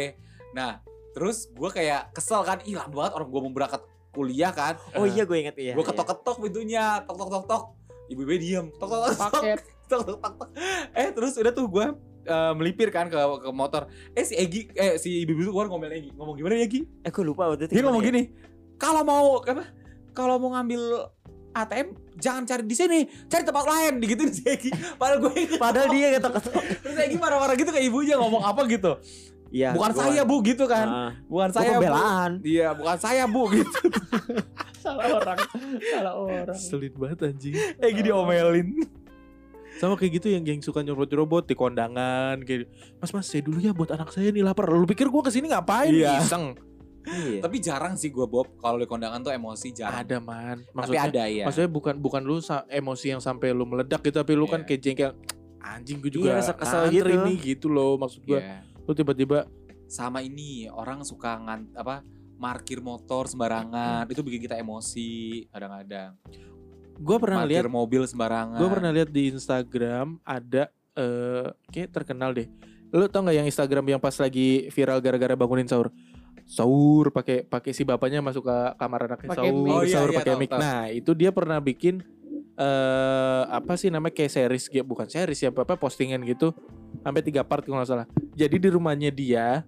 Nah, 0.50 0.80
terus 1.10 1.36
gue 1.48 1.68
kayak 1.68 2.10
kesel 2.10 2.40
kan, 2.40 2.64
ih 2.64 2.74
lama 2.74 2.88
banget 2.90 3.12
orang 3.12 3.28
gue 3.28 3.40
mau 3.40 3.52
berangkat 3.52 3.82
kuliah 4.10 4.50
kan. 4.50 4.80
Oh 4.94 5.04
iya 5.04 5.22
gue 5.22 5.36
inget 5.36 5.54
iya. 5.54 5.72
gue 5.72 5.84
ketok-ketok 5.84 6.36
pintunya, 6.40 7.04
tok 7.04 7.12
tok 7.14 7.28
tok 7.30 7.44
tok. 7.46 7.64
Ibu-ibu 8.08 8.32
diem, 8.34 8.66
tok 8.72 8.88
tok 8.88 9.00
tok 9.04 9.10
tok. 9.12 9.20
paket 9.30 9.60
tok 9.86 10.00
tok 10.02 10.16
tok 10.18 10.34
tok. 10.34 10.48
Eh 10.92 11.08
terus 11.12 11.32
udah 11.36 11.52
tuh 11.52 11.66
gue 11.68 11.86
eh, 12.31 12.53
melipir 12.55 12.88
kan 12.88 13.07
ke 13.07 13.14
ke 13.16 13.51
motor. 13.51 13.87
Eh 14.12 14.23
si 14.23 14.35
Egi, 14.35 14.71
eh 14.73 14.95
si 14.97 15.21
ibu-ibu 15.21 15.43
tuh 15.43 15.53
keluar 15.53 15.69
ngomel 15.69 15.90
Egi. 15.93 16.11
Ngomong 16.12 16.35
gimana 16.35 16.55
ya 16.55 16.64
Egi? 16.64 16.81
Eh 17.01 17.11
gue 17.11 17.25
lupa 17.25 17.47
waktu 17.47 17.66
itu. 17.66 17.75
Dia 17.75 17.83
ngomong 17.83 18.01
ya? 18.01 18.09
gini, 18.09 18.23
kalau 18.77 19.03
mau 19.03 19.40
apa? 19.40 19.66
Kalau 20.11 20.37
mau 20.37 20.51
ngambil 20.53 21.11
ATM 21.51 21.88
jangan 22.16 22.43
cari 22.45 22.62
di 22.62 22.73
sini, 22.73 22.99
cari 23.27 23.43
tempat 23.43 23.64
lain 23.64 23.99
gitu 24.01 24.23
si 24.29 24.43
Egi. 24.45 24.71
Padahal 24.95 25.19
gue 25.21 25.35
Padahal 25.57 25.88
dia 25.88 26.14
ketok-ketok. 26.14 26.55
terus 26.81 26.97
Egi 27.01 27.16
marah-marah 27.16 27.55
gitu 27.55 27.69
ke 27.69 27.81
ibunya 27.81 28.14
ngomong 28.14 28.40
apa 28.40 28.62
gitu. 28.66 28.95
Iya. 29.51 29.75
bukan 29.75 29.90
gua- 29.90 29.99
saya 30.01 30.23
bu 30.23 30.37
gitu 30.47 30.62
kan, 30.64 30.87
Ah, 30.87 31.11
bukan 31.27 31.51
saya 31.51 31.75
bu. 31.75 31.83
pembelaan. 31.83 32.31
Iya, 32.40 32.69
bukan 32.71 32.97
saya 32.97 33.25
bu 33.27 33.43
gitu. 33.51 33.79
salah 34.83 35.11
orang 35.12 35.38
salah 35.85 36.14
orang 36.16 36.55
Selin 36.55 36.95
banget 36.95 37.19
anjing. 37.27 37.55
Egi 37.77 38.01
diomelin. 38.01 38.69
Sama 39.81 39.97
kayak 39.97 40.21
gitu 40.21 40.29
yang 40.29 40.45
geng 40.45 40.61
suka 40.61 40.85
nyerobot-nyerobot 40.85 41.49
di 41.49 41.57
kondangan 41.57 42.37
kayak 42.45 42.69
Mas 43.01 43.16
mas 43.16 43.25
saya 43.25 43.40
dulu 43.40 43.57
ya 43.64 43.73
buat 43.73 43.88
anak 43.88 44.12
saya 44.12 44.29
nih 44.29 44.45
lapar. 44.45 44.69
Lu 44.69 44.85
pikir 44.85 45.09
gua 45.09 45.25
ke 45.25 45.33
sini 45.33 45.49
ngapain? 45.49 45.88
Iya. 45.88 46.21
Iseng. 46.21 46.53
Iya. 47.01 47.40
Tapi 47.40 47.57
jarang 47.64 47.97
sih 47.97 48.12
gue 48.12 48.29
Bob 48.29 48.61
kalau 48.61 48.77
di 48.77 48.85
kondangan 48.85 49.25
tuh 49.25 49.33
emosi 49.33 49.73
jarang. 49.73 50.05
Ada 50.05 50.21
man. 50.21 50.61
Tapi 50.61 50.77
Maksudnya 50.77 51.03
ada 51.09 51.25
ya. 51.27 51.45
maksudnya 51.49 51.71
bukan 51.73 51.95
bukan 51.97 52.21
lu 52.21 52.37
emosi 52.69 53.07
yang 53.16 53.23
sampai 53.25 53.57
lu 53.57 53.64
meledak 53.64 54.05
gitu 54.05 54.21
tapi 54.21 54.37
lu 54.37 54.45
kan 54.45 54.61
Iya. 54.62 54.69
kayak 54.69 54.81
jengkel 54.85 55.11
anjing 55.61 55.97
gue 56.01 56.12
juga 56.12 56.37
Iya, 56.37 56.53
kesel 56.53 56.83
gitu. 56.93 57.09
nih 57.09 57.37
gitu 57.40 57.66
loh 57.73 57.97
maksud 57.97 58.21
gua. 58.29 58.40
Iya. 58.45 58.69
Lu 58.85 58.93
tiba-tiba 58.93 59.49
Sama 59.88 60.21
ini 60.21 60.69
orang 60.69 61.03
suka 61.03 61.35
ngan 61.40 61.75
apa 61.75 62.05
markir 62.37 62.79
motor 62.79 63.27
sembarangan 63.27 64.07
itu 64.07 64.21
bikin 64.21 64.45
kita 64.45 64.55
emosi 64.55 65.45
kadang-kadang. 65.49 66.14
Gua 67.00 67.16
pernah 67.16 67.42
Parkir 67.42 67.64
lihat 67.64 67.72
mobil 67.72 68.02
sembarangan. 68.04 68.60
Gue 68.60 68.68
pernah 68.68 68.90
lihat 68.92 69.08
di 69.10 69.32
Instagram 69.32 70.20
ada 70.22 70.68
eh 70.94 71.48
kayak 71.72 71.90
terkenal 71.90 72.36
deh. 72.36 72.46
Lu 72.90 73.06
tau 73.06 73.22
nggak 73.24 73.36
yang 73.40 73.46
Instagram 73.48 73.86
yang 73.96 74.00
pas 74.02 74.14
lagi 74.20 74.68
viral 74.68 75.00
gara-gara 75.00 75.34
bangunin 75.38 75.64
sahur? 75.64 75.88
Sahur 76.50 77.14
pakai 77.14 77.46
pakai 77.46 77.70
si 77.70 77.86
bapaknya 77.86 78.18
masuk 78.18 78.42
ke 78.42 78.56
kamar 78.74 79.06
anaknya 79.06 79.30
Pakai 79.30 79.50
sahur. 79.50 79.70
Oh, 79.70 79.82
iya, 79.86 79.94
sahur 79.94 80.10
iya, 80.10 80.18
pakai 80.18 80.34
mic. 80.34 80.50
Nah, 80.50 80.90
itu 80.90 81.10
dia 81.14 81.30
pernah 81.30 81.62
bikin 81.62 82.02
eh 82.60 83.42
apa 83.48 83.78
sih 83.78 83.88
namanya 83.88 84.12
kayak 84.12 84.32
series 84.34 84.66
gitu, 84.68 84.82
bukan 84.82 85.06
series 85.06 85.40
ya, 85.40 85.54
apa 85.54 85.78
postingan 85.78 86.20
gitu. 86.26 86.50
Sampai 87.00 87.22
tiga 87.22 87.46
part 87.46 87.62
kalau 87.62 87.78
nggak 87.80 87.88
salah. 87.88 88.06
Jadi 88.34 88.56
di 88.58 88.68
rumahnya 88.68 89.14
dia 89.14 89.62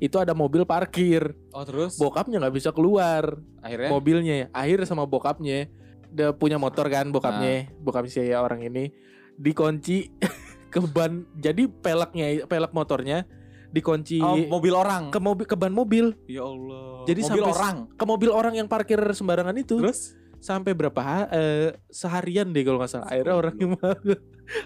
itu 0.00 0.16
ada 0.16 0.32
mobil 0.32 0.64
parkir. 0.66 1.36
Oh 1.52 1.62
terus 1.62 2.00
Bokapnya 2.00 2.40
nggak 2.42 2.54
bisa 2.56 2.72
keluar 2.72 3.38
akhirnya 3.60 3.90
mobilnya 3.92 4.34
ya. 4.34 4.46
Akhirnya 4.50 4.88
sama 4.88 5.04
bokapnya 5.04 5.68
udah 6.14 6.30
punya 6.32 6.56
motor 6.56 6.86
kan 6.86 7.10
bokapnya, 7.10 7.66
Ah. 7.66 7.74
bokapnya 7.76 8.08
si 8.08 8.22
ya 8.22 8.38
orang 8.38 8.62
ini 8.62 8.94
dikunci 9.34 10.14
ke 10.72 10.78
ban. 10.86 11.26
Jadi 11.34 11.66
peleknya 11.66 12.46
pelek 12.46 12.70
motornya 12.70 13.26
dikunci 13.68 14.22
oh, 14.22 14.38
mobil 14.48 14.70
orang. 14.70 15.10
ke 15.10 15.18
mobil 15.18 15.44
ke 15.44 15.58
ban 15.58 15.70
mobil, 15.70 16.14
ya 16.24 16.46
Allah. 16.46 17.02
Jadi 17.04 17.20
mobil 17.20 17.42
sampai- 17.42 17.50
orang. 17.52 17.76
ke 17.90 18.04
mobil 18.04 18.30
orang 18.30 18.54
yang 18.54 18.66
parkir 18.66 19.02
sembarangan 19.10 19.58
itu. 19.58 19.82
Terus 19.82 20.14
Sampai 20.38 20.76
berapa 20.76 21.00
eh, 21.32 21.72
seharian 21.88 22.52
deh 22.52 22.60
kalau 22.62 22.76
nggak 22.76 22.92
salah. 22.92 23.08
Akhirnya 23.08 23.32
orangnya 23.34 23.66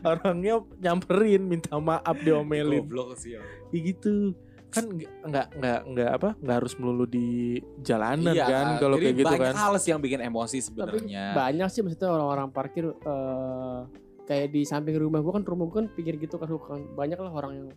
orangnya 0.05 0.55
nyamperin 0.77 1.47
minta 1.47 1.79
maaf 1.79 2.19
diomelin. 2.19 2.83
goblok 2.83 3.15
sih 3.15 3.39
ya. 3.39 3.43
Ya 3.71 3.79
gitu. 3.87 4.35
Kan 4.69 4.85
nggak 5.25 5.47
nggak 5.55 5.79
nggak 5.87 6.11
apa 6.13 6.29
nggak 6.37 6.57
harus 6.57 6.75
melulu 6.77 7.05
di 7.05 7.57
jalanan 7.81 8.31
Iya 8.31 8.45
kan 8.45 8.67
kalau 8.77 8.97
kayak 8.97 9.17
gitu 9.17 9.27
banyak 9.27 9.41
kan. 9.43 9.55
hal 9.55 9.73
sih 9.77 9.91
yang 9.91 9.99
bikin 9.99 10.21
emosi 10.21 10.59
sebenarnya. 10.61 11.33
banyak 11.33 11.69
sih 11.69 11.81
maksudnya 11.81 12.09
orang-orang 12.11 12.49
parkir 12.49 12.85
eh, 12.87 13.79
kayak 14.23 14.47
di 14.51 14.63
samping 14.63 14.93
rumah 14.95 15.19
gua 15.19 15.33
kan 15.35 15.43
rumah 15.43 15.65
gua 15.65 15.77
kan 15.79 15.87
pinggir 15.91 16.17
gitu 16.17 16.37
kan 16.37 16.49
banyak 16.93 17.17
lah 17.17 17.33
orang 17.33 17.53
yang 17.55 17.69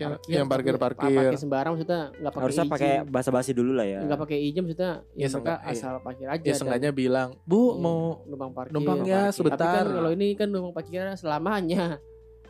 Yang- 0.00 0.16
parkir, 0.16 0.32
yang 0.32 0.40
tapi 0.40 0.52
parkir-parkir. 0.56 1.12
parkir 1.12 1.36
sembarang 1.36 1.70
maksudnya 1.74 2.00
nggak 2.14 2.32
pakai 2.32 2.44
Harusnya 2.46 2.64
pakai 2.64 2.92
basa-basi 3.04 3.50
dulu 3.52 3.72
lah 3.74 3.84
ya. 3.84 4.00
nggak 4.00 4.16
pakai 4.18 4.38
izin 4.40 4.62
maksudnya 4.64 4.92
Ya, 5.12 5.20
ya, 5.20 5.28
mereka 5.34 5.54
iya. 5.58 5.68
asal 5.68 5.94
parkir 6.00 6.26
aja 6.26 6.40
Ya 6.42 6.54
sengaja 6.54 6.88
bilang, 6.90 7.28
Bu 7.42 7.60
Iya, 7.68 7.72
mau 7.76 7.98
numpang 8.24 8.50
parkir 8.50 8.72
numpang 8.72 8.98
ya 9.04 9.28
sebentar. 9.28 9.60
kan 9.60 9.84
kalau 9.90 10.10
ini 10.10 10.32
kan 10.32 10.48
numpang 10.48 10.72
parkir 10.72 11.04
selamanya 11.14 12.00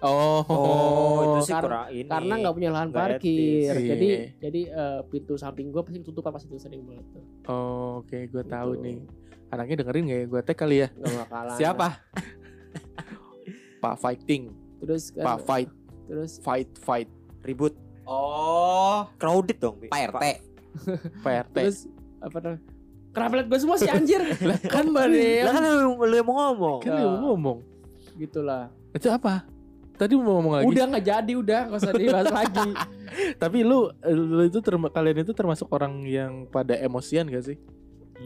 Oh, 0.01 0.41
Oh, 0.43 1.17
itu 1.37 1.45
sih 1.45 1.53
Kar- 1.53 1.63
kurang 1.63 1.87
ini. 1.91 2.07
karena 2.07 2.35
nggak 2.37 2.55
punya 2.55 2.71
lahan 2.71 2.89
parkir 2.91 3.69
etis. 3.69 3.85
jadi 3.87 4.09
Iya. 4.09 4.25
jadi 4.41 4.61
eh, 4.67 5.01
pintu 5.07 5.35
samping 5.35 5.69
gua 5.69 5.83
pasti 5.83 5.99
ketutupan 5.99 6.31
pasti 6.31 6.47
itu 6.47 6.57
sering 6.57 6.83
banget 6.83 7.05
tuh 7.11 7.25
Oh, 7.47 8.01
oke, 8.01 8.17
gue 8.25 8.45
tahu 8.45 8.71
Gitu. 8.73 8.83
nih. 8.83 8.97
Anaknya 9.51 9.75
dengerin 9.79 10.05
gak 10.05 10.15
ya? 10.15 10.27
Gue 10.27 10.41
tag 10.43 10.57
kali 10.57 10.77
ya. 10.79 10.89
nggak 10.91 11.15
bakalan 11.21 11.55
Siapa? 11.55 11.89
Pak 13.79 13.95
fighting, 13.97 14.43
terus 14.79 15.09
kan 15.11 15.25
Pak 15.27 15.39
fight, 15.43 15.71
terus 16.05 16.33
fight, 16.39 16.69
fight, 16.77 17.09
ribut. 17.43 17.73
Oh, 18.05 19.09
Crowded 19.17 19.57
dong. 19.57 19.81
Pak 19.83 20.01
RT. 20.13 20.25
PRT. 21.19 21.57
terus 21.57 21.79
apa 22.19 22.37
namanya 22.39 22.63
kenapa 23.11 23.33
liat 23.35 23.47
gue 23.49 23.59
semua 23.59 23.75
sih 23.75 23.89
anjir 23.89 24.23
kan 24.71 24.87
Lah 24.87 25.09
Bade, 25.09 25.43
kan 25.43 25.63
lu, 25.83 25.99
lu 25.99 26.15
yang 26.15 26.23
mau 26.25 26.37
ngomong. 26.47 26.79
kan 26.81 26.93
dia 26.93 27.05
mau 27.05 27.21
ngomong. 27.29 27.59
gitulah 28.15 28.71
Itu 28.93 29.09
apa? 29.09 29.43
Tadi 30.01 30.17
mau 30.17 30.41
ngomong 30.41 30.53
lagi. 30.57 30.67
udah 30.67 30.85
nggak 30.89 31.05
jadi 31.05 31.33
udah 31.37 31.61
nggak 31.69 31.77
usah 31.79 31.93
dibahas 31.93 32.33
lagi 32.41 32.69
Tapi 33.37 33.59
lu, 33.61 33.93
lu 34.09 34.43
itu 34.43 34.59
terma- 34.59 34.89
kalian 34.89 35.21
itu 35.21 35.33
termasuk 35.33 35.69
orang 35.69 36.01
yang 36.03 36.49
pada 36.49 36.73
emosian 36.73 37.29
gak 37.29 37.45
sih? 37.45 37.61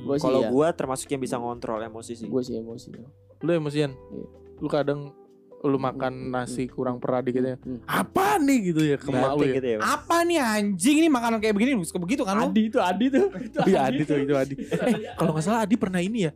Gua 0.06 0.14
sih 0.14 0.22
Kalau 0.22 0.40
ya. 0.40 0.48
gua 0.48 0.68
termasuk 0.70 1.08
yang 1.08 1.18
bisa 1.18 1.34
ngontrol 1.34 1.82
emosi 1.82 2.14
sih. 2.14 2.30
gue 2.30 2.42
sih 2.42 2.54
emosi 2.54 2.94
Lu 3.40 3.50
emosian? 3.50 3.90
Iya. 3.90 4.26
Lu 4.56 4.68
kadang 4.68 5.10
lu 5.60 5.80
makan 5.80 6.28
nasi 6.28 6.68
kurang 6.68 7.00
pera 7.00 7.18
dikit 7.18 7.40
ya. 7.40 7.56
Hmm. 7.56 7.80
Apa 7.84 8.36
nih 8.36 8.58
gitu 8.68 8.84
ya 8.84 8.94
ke 8.94 9.08
mak 9.08 9.16
lu 9.32 9.40
Berantem 9.40 9.48
ya? 9.48 9.54
gitu 9.56 9.68
ya. 9.68 9.78
Apa 9.80 10.16
nih 10.22 10.38
anjing 10.38 10.96
ini 11.00 11.08
makanan 11.08 11.38
kayak 11.40 11.54
begini 11.56 11.74
suka 11.82 11.98
begitu 11.98 12.22
kan 12.22 12.36
lu? 12.36 12.52
Adi 12.52 12.62
itu 12.68 12.78
Adi 12.78 13.06
tuh 13.08 13.26
itu 13.34 13.58
Iya 13.72 13.78
Adi 13.88 14.02
tuh 14.04 14.16
itu 14.20 14.34
Adi. 14.36 14.54
Eh 14.86 15.16
kalau 15.16 15.32
nggak 15.32 15.42
salah 15.42 15.64
Adi 15.64 15.74
pernah 15.74 15.98
ini 15.98 16.28
ya 16.28 16.32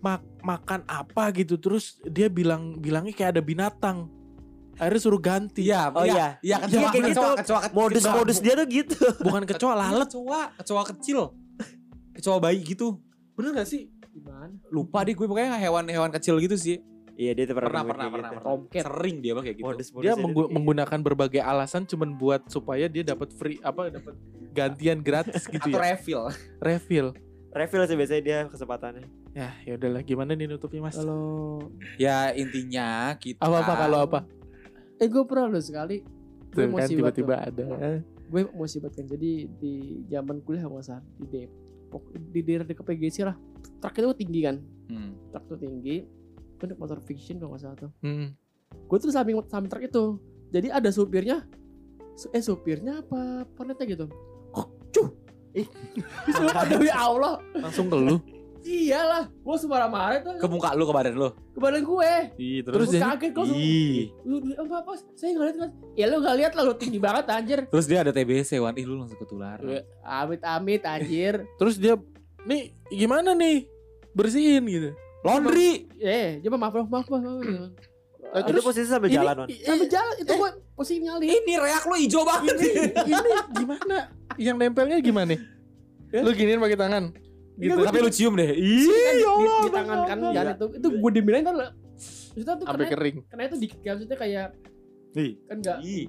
mak 0.00 0.24
makan 0.40 0.80
apa 0.88 1.28
gitu 1.30 1.60
terus 1.60 2.00
dia 2.02 2.26
bilang 2.26 2.74
bilangnya 2.74 3.12
kayak 3.12 3.36
ada 3.36 3.42
binatang. 3.44 4.08
Akhirnya 4.80 4.96
suruh 4.98 5.20
ganti. 5.20 5.62
Iya, 5.62 5.92
Oh 5.92 6.02
iya. 6.02 6.40
Iya, 6.40 6.56
Iya, 6.64 6.88
kayak 6.88 7.04
gitu. 7.06 7.20
kecoa, 7.20 7.32
kecoa, 7.38 7.60
Modus-modus 7.70 8.40
dia 8.40 8.54
tuh 8.54 8.66
gitu. 8.66 8.96
Bukan 9.20 9.44
kecoa 9.44 9.74
lalat. 9.76 10.08
kecoa, 10.08 10.56
kecoa 10.56 10.82
kecil. 10.88 11.18
Kecoa 12.10 12.36
bayi 12.40 12.64
gitu. 12.64 12.96
Bener 13.36 13.54
gak 13.54 13.68
sih? 13.68 13.92
gimana 14.10 14.50
Lupa 14.66 15.06
deh 15.06 15.14
gue 15.14 15.22
pokoknya 15.22 15.54
hewan-hewan 15.56 16.10
kecil 16.10 16.34
gitu 16.38 16.56
sih. 16.56 16.82
Iya 17.12 17.30
dia 17.32 17.44
Pernah, 17.46 17.62
pernah 17.62 17.82
pernah, 17.84 18.06
pernah, 18.08 18.30
gitu. 18.32 18.42
pernah. 18.42 18.82
Sering 18.82 19.16
dia 19.20 19.32
kayak 19.36 19.54
gitu. 19.54 19.66
Modus-modus 19.66 20.02
Dia 20.02 20.08
dia 20.08 20.14
menggu- 20.18 20.42
tuh 20.42 20.50
menggunakan 20.50 20.98
berbagai 21.00 21.38
alasan 21.38 21.82
cuman 21.84 22.16
buat 22.16 22.42
supaya 22.46 22.88
dia 22.88 23.04
dapat 23.04 23.30
free 23.30 23.60
apa 23.60 23.92
dapat 23.92 24.16
gantian 24.50 24.98
gratis 24.98 25.46
gitu 25.46 25.62
Atau 25.62 25.78
ya. 25.78 25.94
refill. 25.94 26.22
Refill. 26.58 27.08
refill 27.50 27.82
sih 27.84 27.94
biasanya 27.94 28.22
dia 28.24 28.38
kesempatannya. 28.46 29.06
Ya, 29.30 29.54
ya 29.62 29.76
udahlah 29.76 30.00
gimana 30.00 30.32
nih 30.32 30.48
nutupnya 30.48 30.80
Mas? 30.80 30.94
kalau 30.96 31.62
Ya 31.96 32.30
intinya 32.32 33.14
kita 33.14 33.38
Apa 33.38 33.62
apa 33.62 33.74
kalau 33.76 33.98
apa? 34.00 34.18
Eh 35.00 35.08
gue 35.08 35.22
pernah 35.24 35.48
loh 35.48 35.64
sekali. 35.64 36.04
Gue 36.50 36.52
Tuh 36.52 36.60
kan 36.68 36.68
emosi 36.76 36.92
tiba-tiba 36.92 37.34
ada. 37.40 37.64
tuh. 37.64 38.00
gue 38.30 38.40
emosi 38.46 38.76
banget 38.78 38.94
kan 38.94 39.06
jadi 39.10 39.30
di 39.50 39.72
zaman 40.06 40.38
kuliah 40.40 40.62
nggak 40.62 40.86
usah 40.86 41.02
di 41.18 41.26
Depok 41.26 42.02
di 42.14 42.40
daerah 42.44 42.62
dekat 42.62 42.84
PGC 42.84 43.16
lah. 43.24 43.34
Truk 43.80 43.94
itu 43.96 44.10
tinggi 44.16 44.40
kan? 44.44 44.56
Hmm. 44.86 45.10
truk 45.30 45.44
itu 45.46 45.56
tinggi. 45.58 45.96
Naik 46.60 46.76
motor 46.76 47.00
fiction 47.00 47.40
kalau 47.40 47.56
nggak 47.56 47.62
salah 47.64 47.76
tuh. 47.78 47.90
Hmm. 48.04 48.36
gue 48.70 48.96
tuh 49.00 49.10
samping 49.10 49.34
samping 49.48 49.66
truk 49.66 49.82
itu. 49.82 50.04
Jadi 50.50 50.68
ada 50.68 50.90
supirnya. 50.90 51.42
Su- 52.14 52.30
eh 52.30 52.38
supirnya 52.38 53.00
apa 53.00 53.48
penetnya 53.56 53.86
gitu? 53.88 54.06
Kok 54.52 54.68
cuh. 54.92 55.08
Ih. 55.56 55.66
Demi 56.70 56.90
Allah. 56.90 57.42
Langsung 57.56 57.90
ke 57.90 57.96
lu. 57.96 58.20
Iyalah, 58.60 59.24
gue 59.26 59.56
semarah-marah 59.56 60.20
tuh 60.20 60.36
Ke 60.36 60.46
muka 60.46 60.72
lu 60.72 60.84
ke 60.84 60.92
badan 60.92 61.14
lu. 61.14 61.28
ke 61.50 61.58
badan 61.58 61.80
gue. 61.80 62.12
Ih, 62.36 62.58
Terus 62.60 62.74
terus 62.74 62.86
gue 62.86 62.94
dia 62.94 63.02
kaget 63.06 63.30
kok. 63.32 63.44
Ih. 63.48 64.00
Lu 64.22 64.36
lu- 64.38 64.56
apa 64.58 64.74
apa? 64.80 64.90
Saya 65.12 65.30
nggak 65.32 65.46
lihat 65.46 65.56
kan. 65.58 65.70
Ya 65.94 66.04
lu 66.06 66.16
nggak 66.18 66.36
lihat 66.36 66.52
lah 66.52 66.62
lu 66.62 66.74
tinggi 66.74 66.98
banget 66.98 67.24
anjir. 67.26 67.58
Terus 67.66 67.86
dia 67.86 67.98
ada 67.98 68.10
TBC 68.10 68.50
Wan. 68.58 68.74
Ih 68.74 68.84
lu 68.84 68.96
langsung 68.96 69.16
ketularan. 69.16 69.64
Amit 70.02 70.40
amit 70.42 70.82
anjir. 70.82 71.44
terus 71.58 71.76
dia 71.76 71.96
nih 72.42 72.62
gimana 72.88 73.32
nih 73.32 73.64
bersihin 74.10 74.64
gitu. 74.64 74.90
Laundry. 75.20 75.88
Eh, 75.96 76.40
coba 76.40 76.56
maaf 76.58 76.74
maaf 76.74 76.88
maaf. 76.88 77.06
maaf, 77.06 77.24
maaf. 77.36 77.72
Eh, 78.30 78.40
Itu 78.46 78.60
posisi 78.60 78.86
sambil 78.86 79.08
ini- 79.08 79.16
jalan, 79.16 79.34
Wan. 79.36 79.48
i- 79.48 79.60
Sambil 79.60 79.88
jalan 79.88 80.14
itu 80.16 80.32
gue 80.32 80.50
posisi 80.72 81.00
nyali. 81.00 81.24
Ini 81.26 81.52
reak 81.56 81.84
lu 81.84 81.96
hijau 81.96 82.22
banget. 82.22 82.56
ini 82.56 83.30
gimana? 83.58 83.96
Yang 84.36 84.56
nempelnya 84.58 84.98
gimana? 84.98 85.34
Ya? 86.08 86.20
Lu 86.20 86.30
giniin 86.30 86.58
pakai 86.58 86.76
tangan. 86.76 87.04
Gitu. 87.56 87.80
Tapi 87.80 87.98
lu 87.98 88.10
cium 88.10 88.32
deh. 88.34 88.50
Di, 88.50 88.60
Ih. 88.60 88.86
di, 88.86 89.24
di 89.60 89.70
tangan 89.70 89.98
kan 90.04 90.18
jalan 90.30 90.54
itu 90.54 90.66
itu 90.76 90.88
gue 90.92 91.10
dibilang 91.12 91.42
kan 91.42 91.54
Maksudnya 92.30 92.54
tuh 92.56 92.64
sampai 92.64 92.86
kena, 92.86 92.94
kering. 92.94 93.16
kena 93.26 93.42
itu 93.44 93.56
dikit 93.58 93.78
kan 93.80 93.92
maksudnya 93.92 94.16
kayak 94.16 94.46
Ih. 95.12 95.32
kan 95.44 95.56
enggak 95.58 95.78
Ih. 95.82 96.04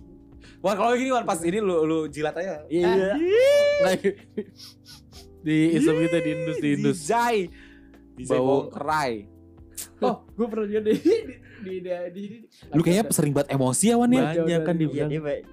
Wan 0.57 0.73
kalau 0.73 0.93
gini 0.93 1.09
Wan 1.09 1.21
pas 1.23 1.37
ini 1.39 1.57
lu 1.57 1.75
lu 1.83 1.99
jilat 2.07 2.33
aja. 2.35 2.65
Iya. 2.67 3.13
Di 5.41 5.57
isep 5.73 5.95
kita 5.99 6.17
di 6.19 6.29
indus 6.31 6.57
di 6.57 6.69
indus. 6.71 6.97
Dijai. 6.99 7.37
Dijai 8.13 8.37
Bau- 8.37 8.69
kerai. 8.69 9.13
oh 9.99 10.25
gue 10.29 10.45
pernah 10.45 10.65
lihat 10.67 10.83
di 10.83 10.93
di 10.93 11.13
di, 11.61 11.73
di, 11.79 11.89
di, 12.11 12.21
di 12.37 12.37
Lu 12.71 12.81
kayaknya 12.81 13.09
sering 13.09 13.33
banget 13.33 13.49
emosi 13.51 13.85
ya 13.87 13.95
Wan 13.97 14.09
ya. 14.09 14.33
Banyak 14.35 14.61
kan 14.61 14.75
Iya, 14.75 14.81
dibilang. 14.81 15.09
dia 15.09 15.21
baik. 15.21 15.43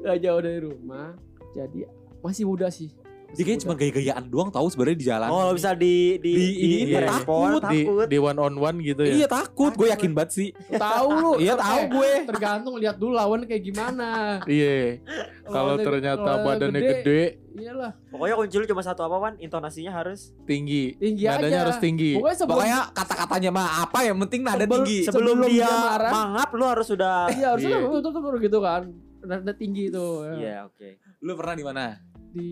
nggak 0.00 0.18
jauh 0.18 0.40
dari 0.40 0.60
rumah 0.60 1.08
jadi 1.50 1.86
masih 2.18 2.44
muda 2.44 2.66
sih 2.66 2.90
Dia 3.30 3.42
kayaknya 3.42 3.62
cuma 3.62 3.74
gaya-gayaan 3.74 4.24
doang 4.26 4.48
tahu 4.48 4.66
sebenarnya 4.66 4.96
di 4.96 5.06
jalan. 5.06 5.28
Oh, 5.28 5.50
bisa 5.50 5.70
di 5.72 5.94
di 6.18 6.32
Di- 6.32 6.56
di 6.56 6.70
takut. 6.90 7.02
respon, 7.06 7.48
Di 7.48 7.80
takut. 7.80 8.06
di 8.06 8.18
one 8.18 8.38
on 8.38 8.54
one 8.54 8.76
gitu 8.80 9.02
ya. 9.02 9.14
Iya 9.14 9.26
takut, 9.26 9.72
gue 9.72 9.88
yakin 9.88 10.10
banget 10.10 10.30
sih. 10.32 10.48
tahu 10.76 11.08
lu 11.12 11.32
Iya 11.36 11.54
tahu 11.54 11.80
gue. 11.92 12.10
tergantung 12.26 12.74
lihat 12.76 12.96
dulu 12.96 13.12
lawan 13.12 13.42
kayak 13.42 13.62
gimana 13.62 14.38
Iya. 14.44 14.98
Kalau 15.42 15.74
ternyata 15.76 16.30
badannya 16.40 16.80
gede, 16.80 17.20
iyalah 17.52 17.92
Pokoknya 18.08 18.34
kunci 18.36 18.56
lu 18.56 18.66
cuma 18.66 18.82
satu 18.82 19.02
apa, 19.02 19.16
Wan? 19.16 19.34
Intonasinya 19.36 19.92
harus 19.92 20.34
tinggi. 20.42 20.94
tinggi 20.96 21.24
Nadanya 21.24 21.46
aja 21.46 21.58
harus 21.64 21.78
tinggi. 21.78 22.14
pokoknya 22.14 22.36
sebelum 22.36 22.54
Pokoknya 22.56 22.78
kata-katanya 22.92 23.50
mah 23.50 23.68
apa 23.80 23.98
yang 24.02 24.16
penting 24.20 24.40
nada 24.42 24.58
Sebelum- 24.60 24.74
tinggi. 24.80 24.98
sebelum, 25.02 25.34
sebelum 25.36 25.48
dia, 25.48 25.64
dia 25.64 25.70
marah. 25.70 26.10
mangap 26.12 26.48
lu 26.50 26.64
harus 26.64 26.86
sudah 26.86 27.30
iya 27.30 27.46
harusnya 27.50 27.76
Iya. 27.76 27.86
betul 27.88 28.10
betul 28.12 28.34
gitu 28.38 28.58
kan 28.58 28.82
nada 29.20 29.52
tinggi 29.52 29.86
itu 29.86 30.06
ya. 30.22 30.32
Iya, 30.34 30.56
oke. 30.66 30.88
Lu 31.20 31.32
pernah 31.34 31.54
di 31.54 31.62
mana? 31.62 31.84
Di 32.30 32.50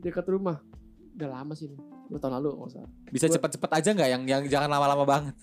dekat 0.00 0.26
rumah. 0.28 0.60
Udah 1.14 1.28
lama 1.40 1.52
sih 1.56 1.70
ini. 1.70 1.78
Dua 2.10 2.20
tahun 2.20 2.36
lalu 2.36 2.48
nggak 2.60 2.68
usah 2.68 2.84
Bisa 3.08 3.26
cepet-cepet 3.32 3.70
aja 3.72 3.88
nggak 3.96 4.08
yang 4.12 4.22
yang 4.28 4.42
jangan 4.50 4.68
lama-lama 4.68 5.04
banget. 5.08 5.34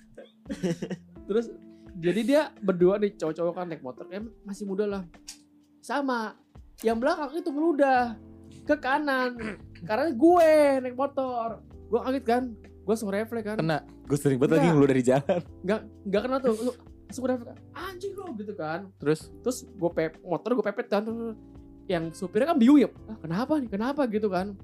terus 1.29 1.49
jadi 1.97 2.21
dia 2.23 2.41
berdua 2.61 3.01
nih 3.01 3.17
cowok-cowok 3.17 3.53
kan 3.55 3.65
naik 3.67 3.83
motor. 3.83 4.05
Kayak 4.07 4.29
masih 4.45 4.63
muda 4.69 4.85
lah. 4.87 5.03
Sama 5.81 6.37
yang 6.85 7.01
belakang 7.01 7.33
itu 7.35 7.49
meludah. 7.49 8.15
Ke 8.67 8.77
kanan. 8.77 9.57
Karena 9.83 10.07
gue 10.13 10.51
naik 10.85 10.95
motor. 10.95 11.65
Gue 11.89 11.99
kaget 11.99 12.25
kan? 12.25 12.43
Gue 12.57 12.91
langsung 12.93 13.11
refleks 13.11 13.45
kan? 13.45 13.57
Kena. 13.59 13.79
Gue 14.05 14.17
sering 14.17 14.37
banget 14.37 14.59
lagi 14.59 14.67
ngeluh 14.71 14.89
dari 14.89 15.03
jalan. 15.03 15.41
nggak 15.65 15.79
nggak 16.07 16.21
kena 16.21 16.37
tuh. 16.39 16.53
Langsung- 16.57 17.27
refleks. 17.27 17.59
Anjing 17.75 18.13
lo 18.15 18.25
gitu 18.39 18.53
kan. 18.55 18.87
Terus? 19.01 19.27
Terus 19.43 19.57
gue 19.67 19.91
pep 19.91 20.15
motor 20.23 20.49
gue 20.55 20.65
pepet 20.65 20.87
kan 20.87 21.03
yang 21.91 22.05
supirnya 22.15 22.55
kan 22.55 22.57
bingung 22.57 22.79
ya 22.79 22.89
ah, 23.11 23.17
kenapa 23.19 23.59
nih 23.59 23.67
kenapa 23.67 24.07
gitu 24.07 24.31
kan 24.31 24.55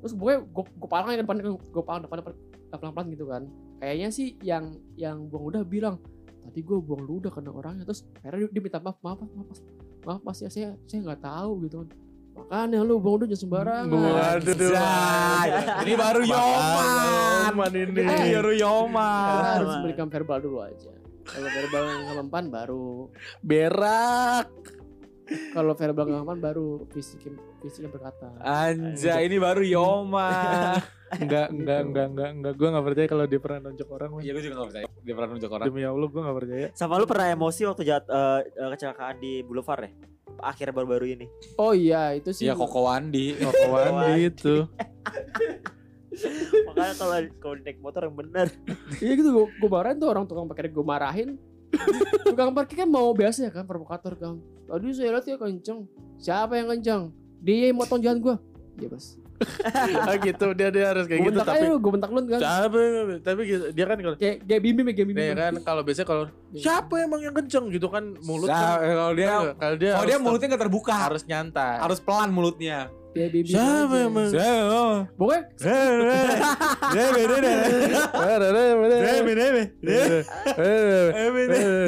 terus 0.00 0.16
gue 0.16 0.32
gue 0.40 0.64
gue 0.64 0.88
palang 0.88 1.12
depan 1.12 1.36
gue 1.44 1.84
palang 1.84 2.02
depan 2.02 2.16
depan 2.24 2.32
pelan 2.72 2.92
pelan 2.96 3.06
gitu 3.12 3.24
kan 3.28 3.42
kayaknya 3.78 4.08
sih 4.08 4.32
yang 4.40 4.64
yang 4.96 5.28
buang 5.28 5.52
ludah 5.52 5.62
bilang 5.62 5.96
tadi 6.40 6.64
gue 6.64 6.78
buang 6.80 7.04
ludah 7.04 7.28
kena 7.28 7.52
orangnya 7.52 7.84
terus 7.84 8.08
akhirnya 8.24 8.48
dia, 8.48 8.56
dia 8.56 8.62
minta 8.64 8.80
maaf 8.80 8.96
maaf 9.04 9.20
maaf 9.20 9.32
maaf 9.36 9.58
maaf 10.00 10.20
mas 10.24 10.40
ya 10.40 10.48
saya 10.48 10.72
saya 10.88 11.04
nggak 11.04 11.20
tahu 11.20 11.68
gitu 11.68 11.84
kan 11.84 11.88
makanya 12.30 12.80
lu 12.80 12.96
buang 12.96 13.20
ludah 13.20 13.28
jangan 13.28 13.42
sembarangan 13.44 13.92
Waduh, 13.92 14.54
duh. 14.56 14.70
Anjay. 14.72 15.48
Ini 15.84 15.92
baru 15.98 16.20
Yoman. 16.24 16.86
Yoman 17.50 17.72
ini. 17.74 18.00
Eh, 18.00 18.06
Baru 18.32 18.50
Kita 18.54 18.62
Yoman. 18.64 19.36
harus 19.60 19.74
berikan 19.84 20.06
verbal 20.08 20.38
dulu 20.40 20.58
aja 20.64 20.92
kalau 21.26 21.46
verbal 21.46 21.82
nggak 21.84 22.16
mempan 22.16 22.44
baru 22.48 22.88
Berak. 23.44 24.48
Kalau 25.50 25.72
verbal 25.74 26.06
nggak 26.06 26.22
mempan 26.22 26.40
baru 26.42 26.68
fisik 26.90 27.22
fisik 27.60 27.86
yang 27.86 27.94
berkata 27.94 28.34
Anjay, 28.40 29.30
ini 29.30 29.36
baru 29.38 29.62
Yoman. 29.62 30.82
Enggak, 31.10 31.48
enggak, 31.54 31.80
enggak, 31.86 32.06
enggak, 32.10 32.30
enggak. 32.34 32.52
Gue 32.54 32.68
gak 32.70 32.84
percaya 32.86 33.06
kalau 33.10 33.24
dia 33.26 33.40
pernah 33.42 33.58
nonjok 33.66 33.88
orang. 33.90 34.10
Iya, 34.22 34.30
gue 34.30 34.42
juga 34.46 34.54
gak 34.62 34.68
percaya. 34.70 34.86
Dia 35.02 35.14
pernah 35.14 35.28
nunjuk 35.34 35.50
orang. 35.50 35.66
Demi 35.66 35.82
Allah 35.82 36.08
gue 36.10 36.20
gak 36.22 36.38
percaya. 36.38 36.66
Sama 36.74 36.92
lu 36.98 37.06
pernah 37.10 37.26
emosi 37.30 37.60
waktu 37.66 37.82
jat, 37.82 38.04
eh, 38.06 38.40
kecelakaan 38.74 39.16
di 39.18 39.32
Boulevard 39.42 39.82
ya? 39.86 39.90
Akhirnya 40.40 40.72
baru-baru 40.72 41.06
ini. 41.10 41.26
oh 41.58 41.74
iya 41.74 42.14
itu 42.14 42.30
sih 42.32 42.46
Iya, 42.48 42.54
Koko 42.54 42.86
Wandi. 42.86 43.36
Kawan 43.42 44.16
itu. 44.16 44.64
Makanya 46.70 46.94
kalau 46.98 47.16
kalau 47.38 47.54
naik 47.60 47.78
motor 47.80 48.02
yang 48.06 48.16
bener. 48.16 48.46
Iya 48.98 49.12
gitu 49.18 49.30
gue 49.30 49.46
gue 49.50 49.70
marahin 49.70 49.96
tuh 49.98 50.08
orang 50.10 50.24
tukang 50.26 50.46
parkir 50.46 50.70
gue 50.70 50.84
marahin. 50.84 51.28
tukang 52.26 52.50
parkir 52.50 52.82
kan 52.82 52.90
mau 52.90 53.10
biasa 53.14 53.46
ya 53.46 53.50
kan 53.52 53.64
provokator 53.66 54.14
kan. 54.18 54.38
Tadi 54.70 54.86
saya 54.94 55.18
lihat 55.18 55.26
ya 55.26 55.34
kenceng. 55.34 55.78
Siapa 56.16 56.54
yang 56.54 56.70
kenceng? 56.70 57.02
Dia 57.42 57.74
yang 57.74 57.76
motong 57.76 57.98
jalan 57.98 58.22
gue. 58.22 58.36
Iya 58.78 58.88
bos. 58.88 59.18
ah 60.04 60.20
gitu, 60.20 60.52
dia 60.52 60.68
dia 60.68 60.92
harus 60.92 61.08
kayak 61.08 61.32
gitu 61.32 61.40
tapi 61.40 61.64
aja 61.64 61.72
gue 61.72 61.92
bentak 61.96 62.12
lu 62.12 62.20
kan. 62.28 62.40
tapi 62.44 62.76
tapi 63.24 63.40
gitu, 63.48 63.64
dia 63.72 63.88
kan 63.88 63.96
kalau 63.96 64.16
Kayak 64.20 64.36
kayak 64.44 64.60
bim 64.60 64.74
bim 64.76 64.86
kayak 64.92 65.08
bim 65.08 65.16
dia 65.16 65.32
bim. 65.32 65.36
kan 65.40 65.52
kalau 65.64 65.80
biasanya 65.80 66.08
kalau 66.12 66.24
siapa 66.52 66.94
emang 67.00 67.20
yang 67.24 67.32
kenceng 67.32 67.72
gitu 67.72 67.88
kan 67.88 68.20
mulut 68.20 68.52
Nah, 68.52 68.76
kan 68.76 68.92
kalau 69.00 69.14
dia 69.16 69.28
kalau 69.56 69.76
dia 69.80 69.90
kalau 69.96 70.06
dia 70.12 70.18
mulutnya 70.20 70.46
gak 70.52 70.62
terbuka. 70.68 70.92
harus 70.92 71.24
nyantai. 71.24 71.80
harus 71.80 71.98
pelan 72.04 72.28
mulutnya. 72.28 72.92
Kayak 73.16 73.30
bim 73.32 73.42
bim. 73.42 73.54
Siapa 73.56 73.94
emang? 73.96 74.28
Pokoknya 75.16 75.42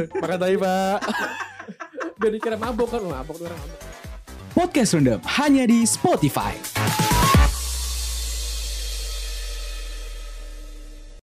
Makan 0.09 0.39
tai 0.41 0.57
pak. 0.57 0.99
Biar 2.23 2.33
dikira 2.39 2.57
mabok 2.57 2.87
kan. 2.95 3.03
Mabok 3.03 3.37
orang 3.43 3.59
mabok. 3.59 3.81
Podcast 4.55 4.95
Random 4.95 5.19
hanya 5.27 5.67
di 5.67 5.83
Spotify. 5.83 7.12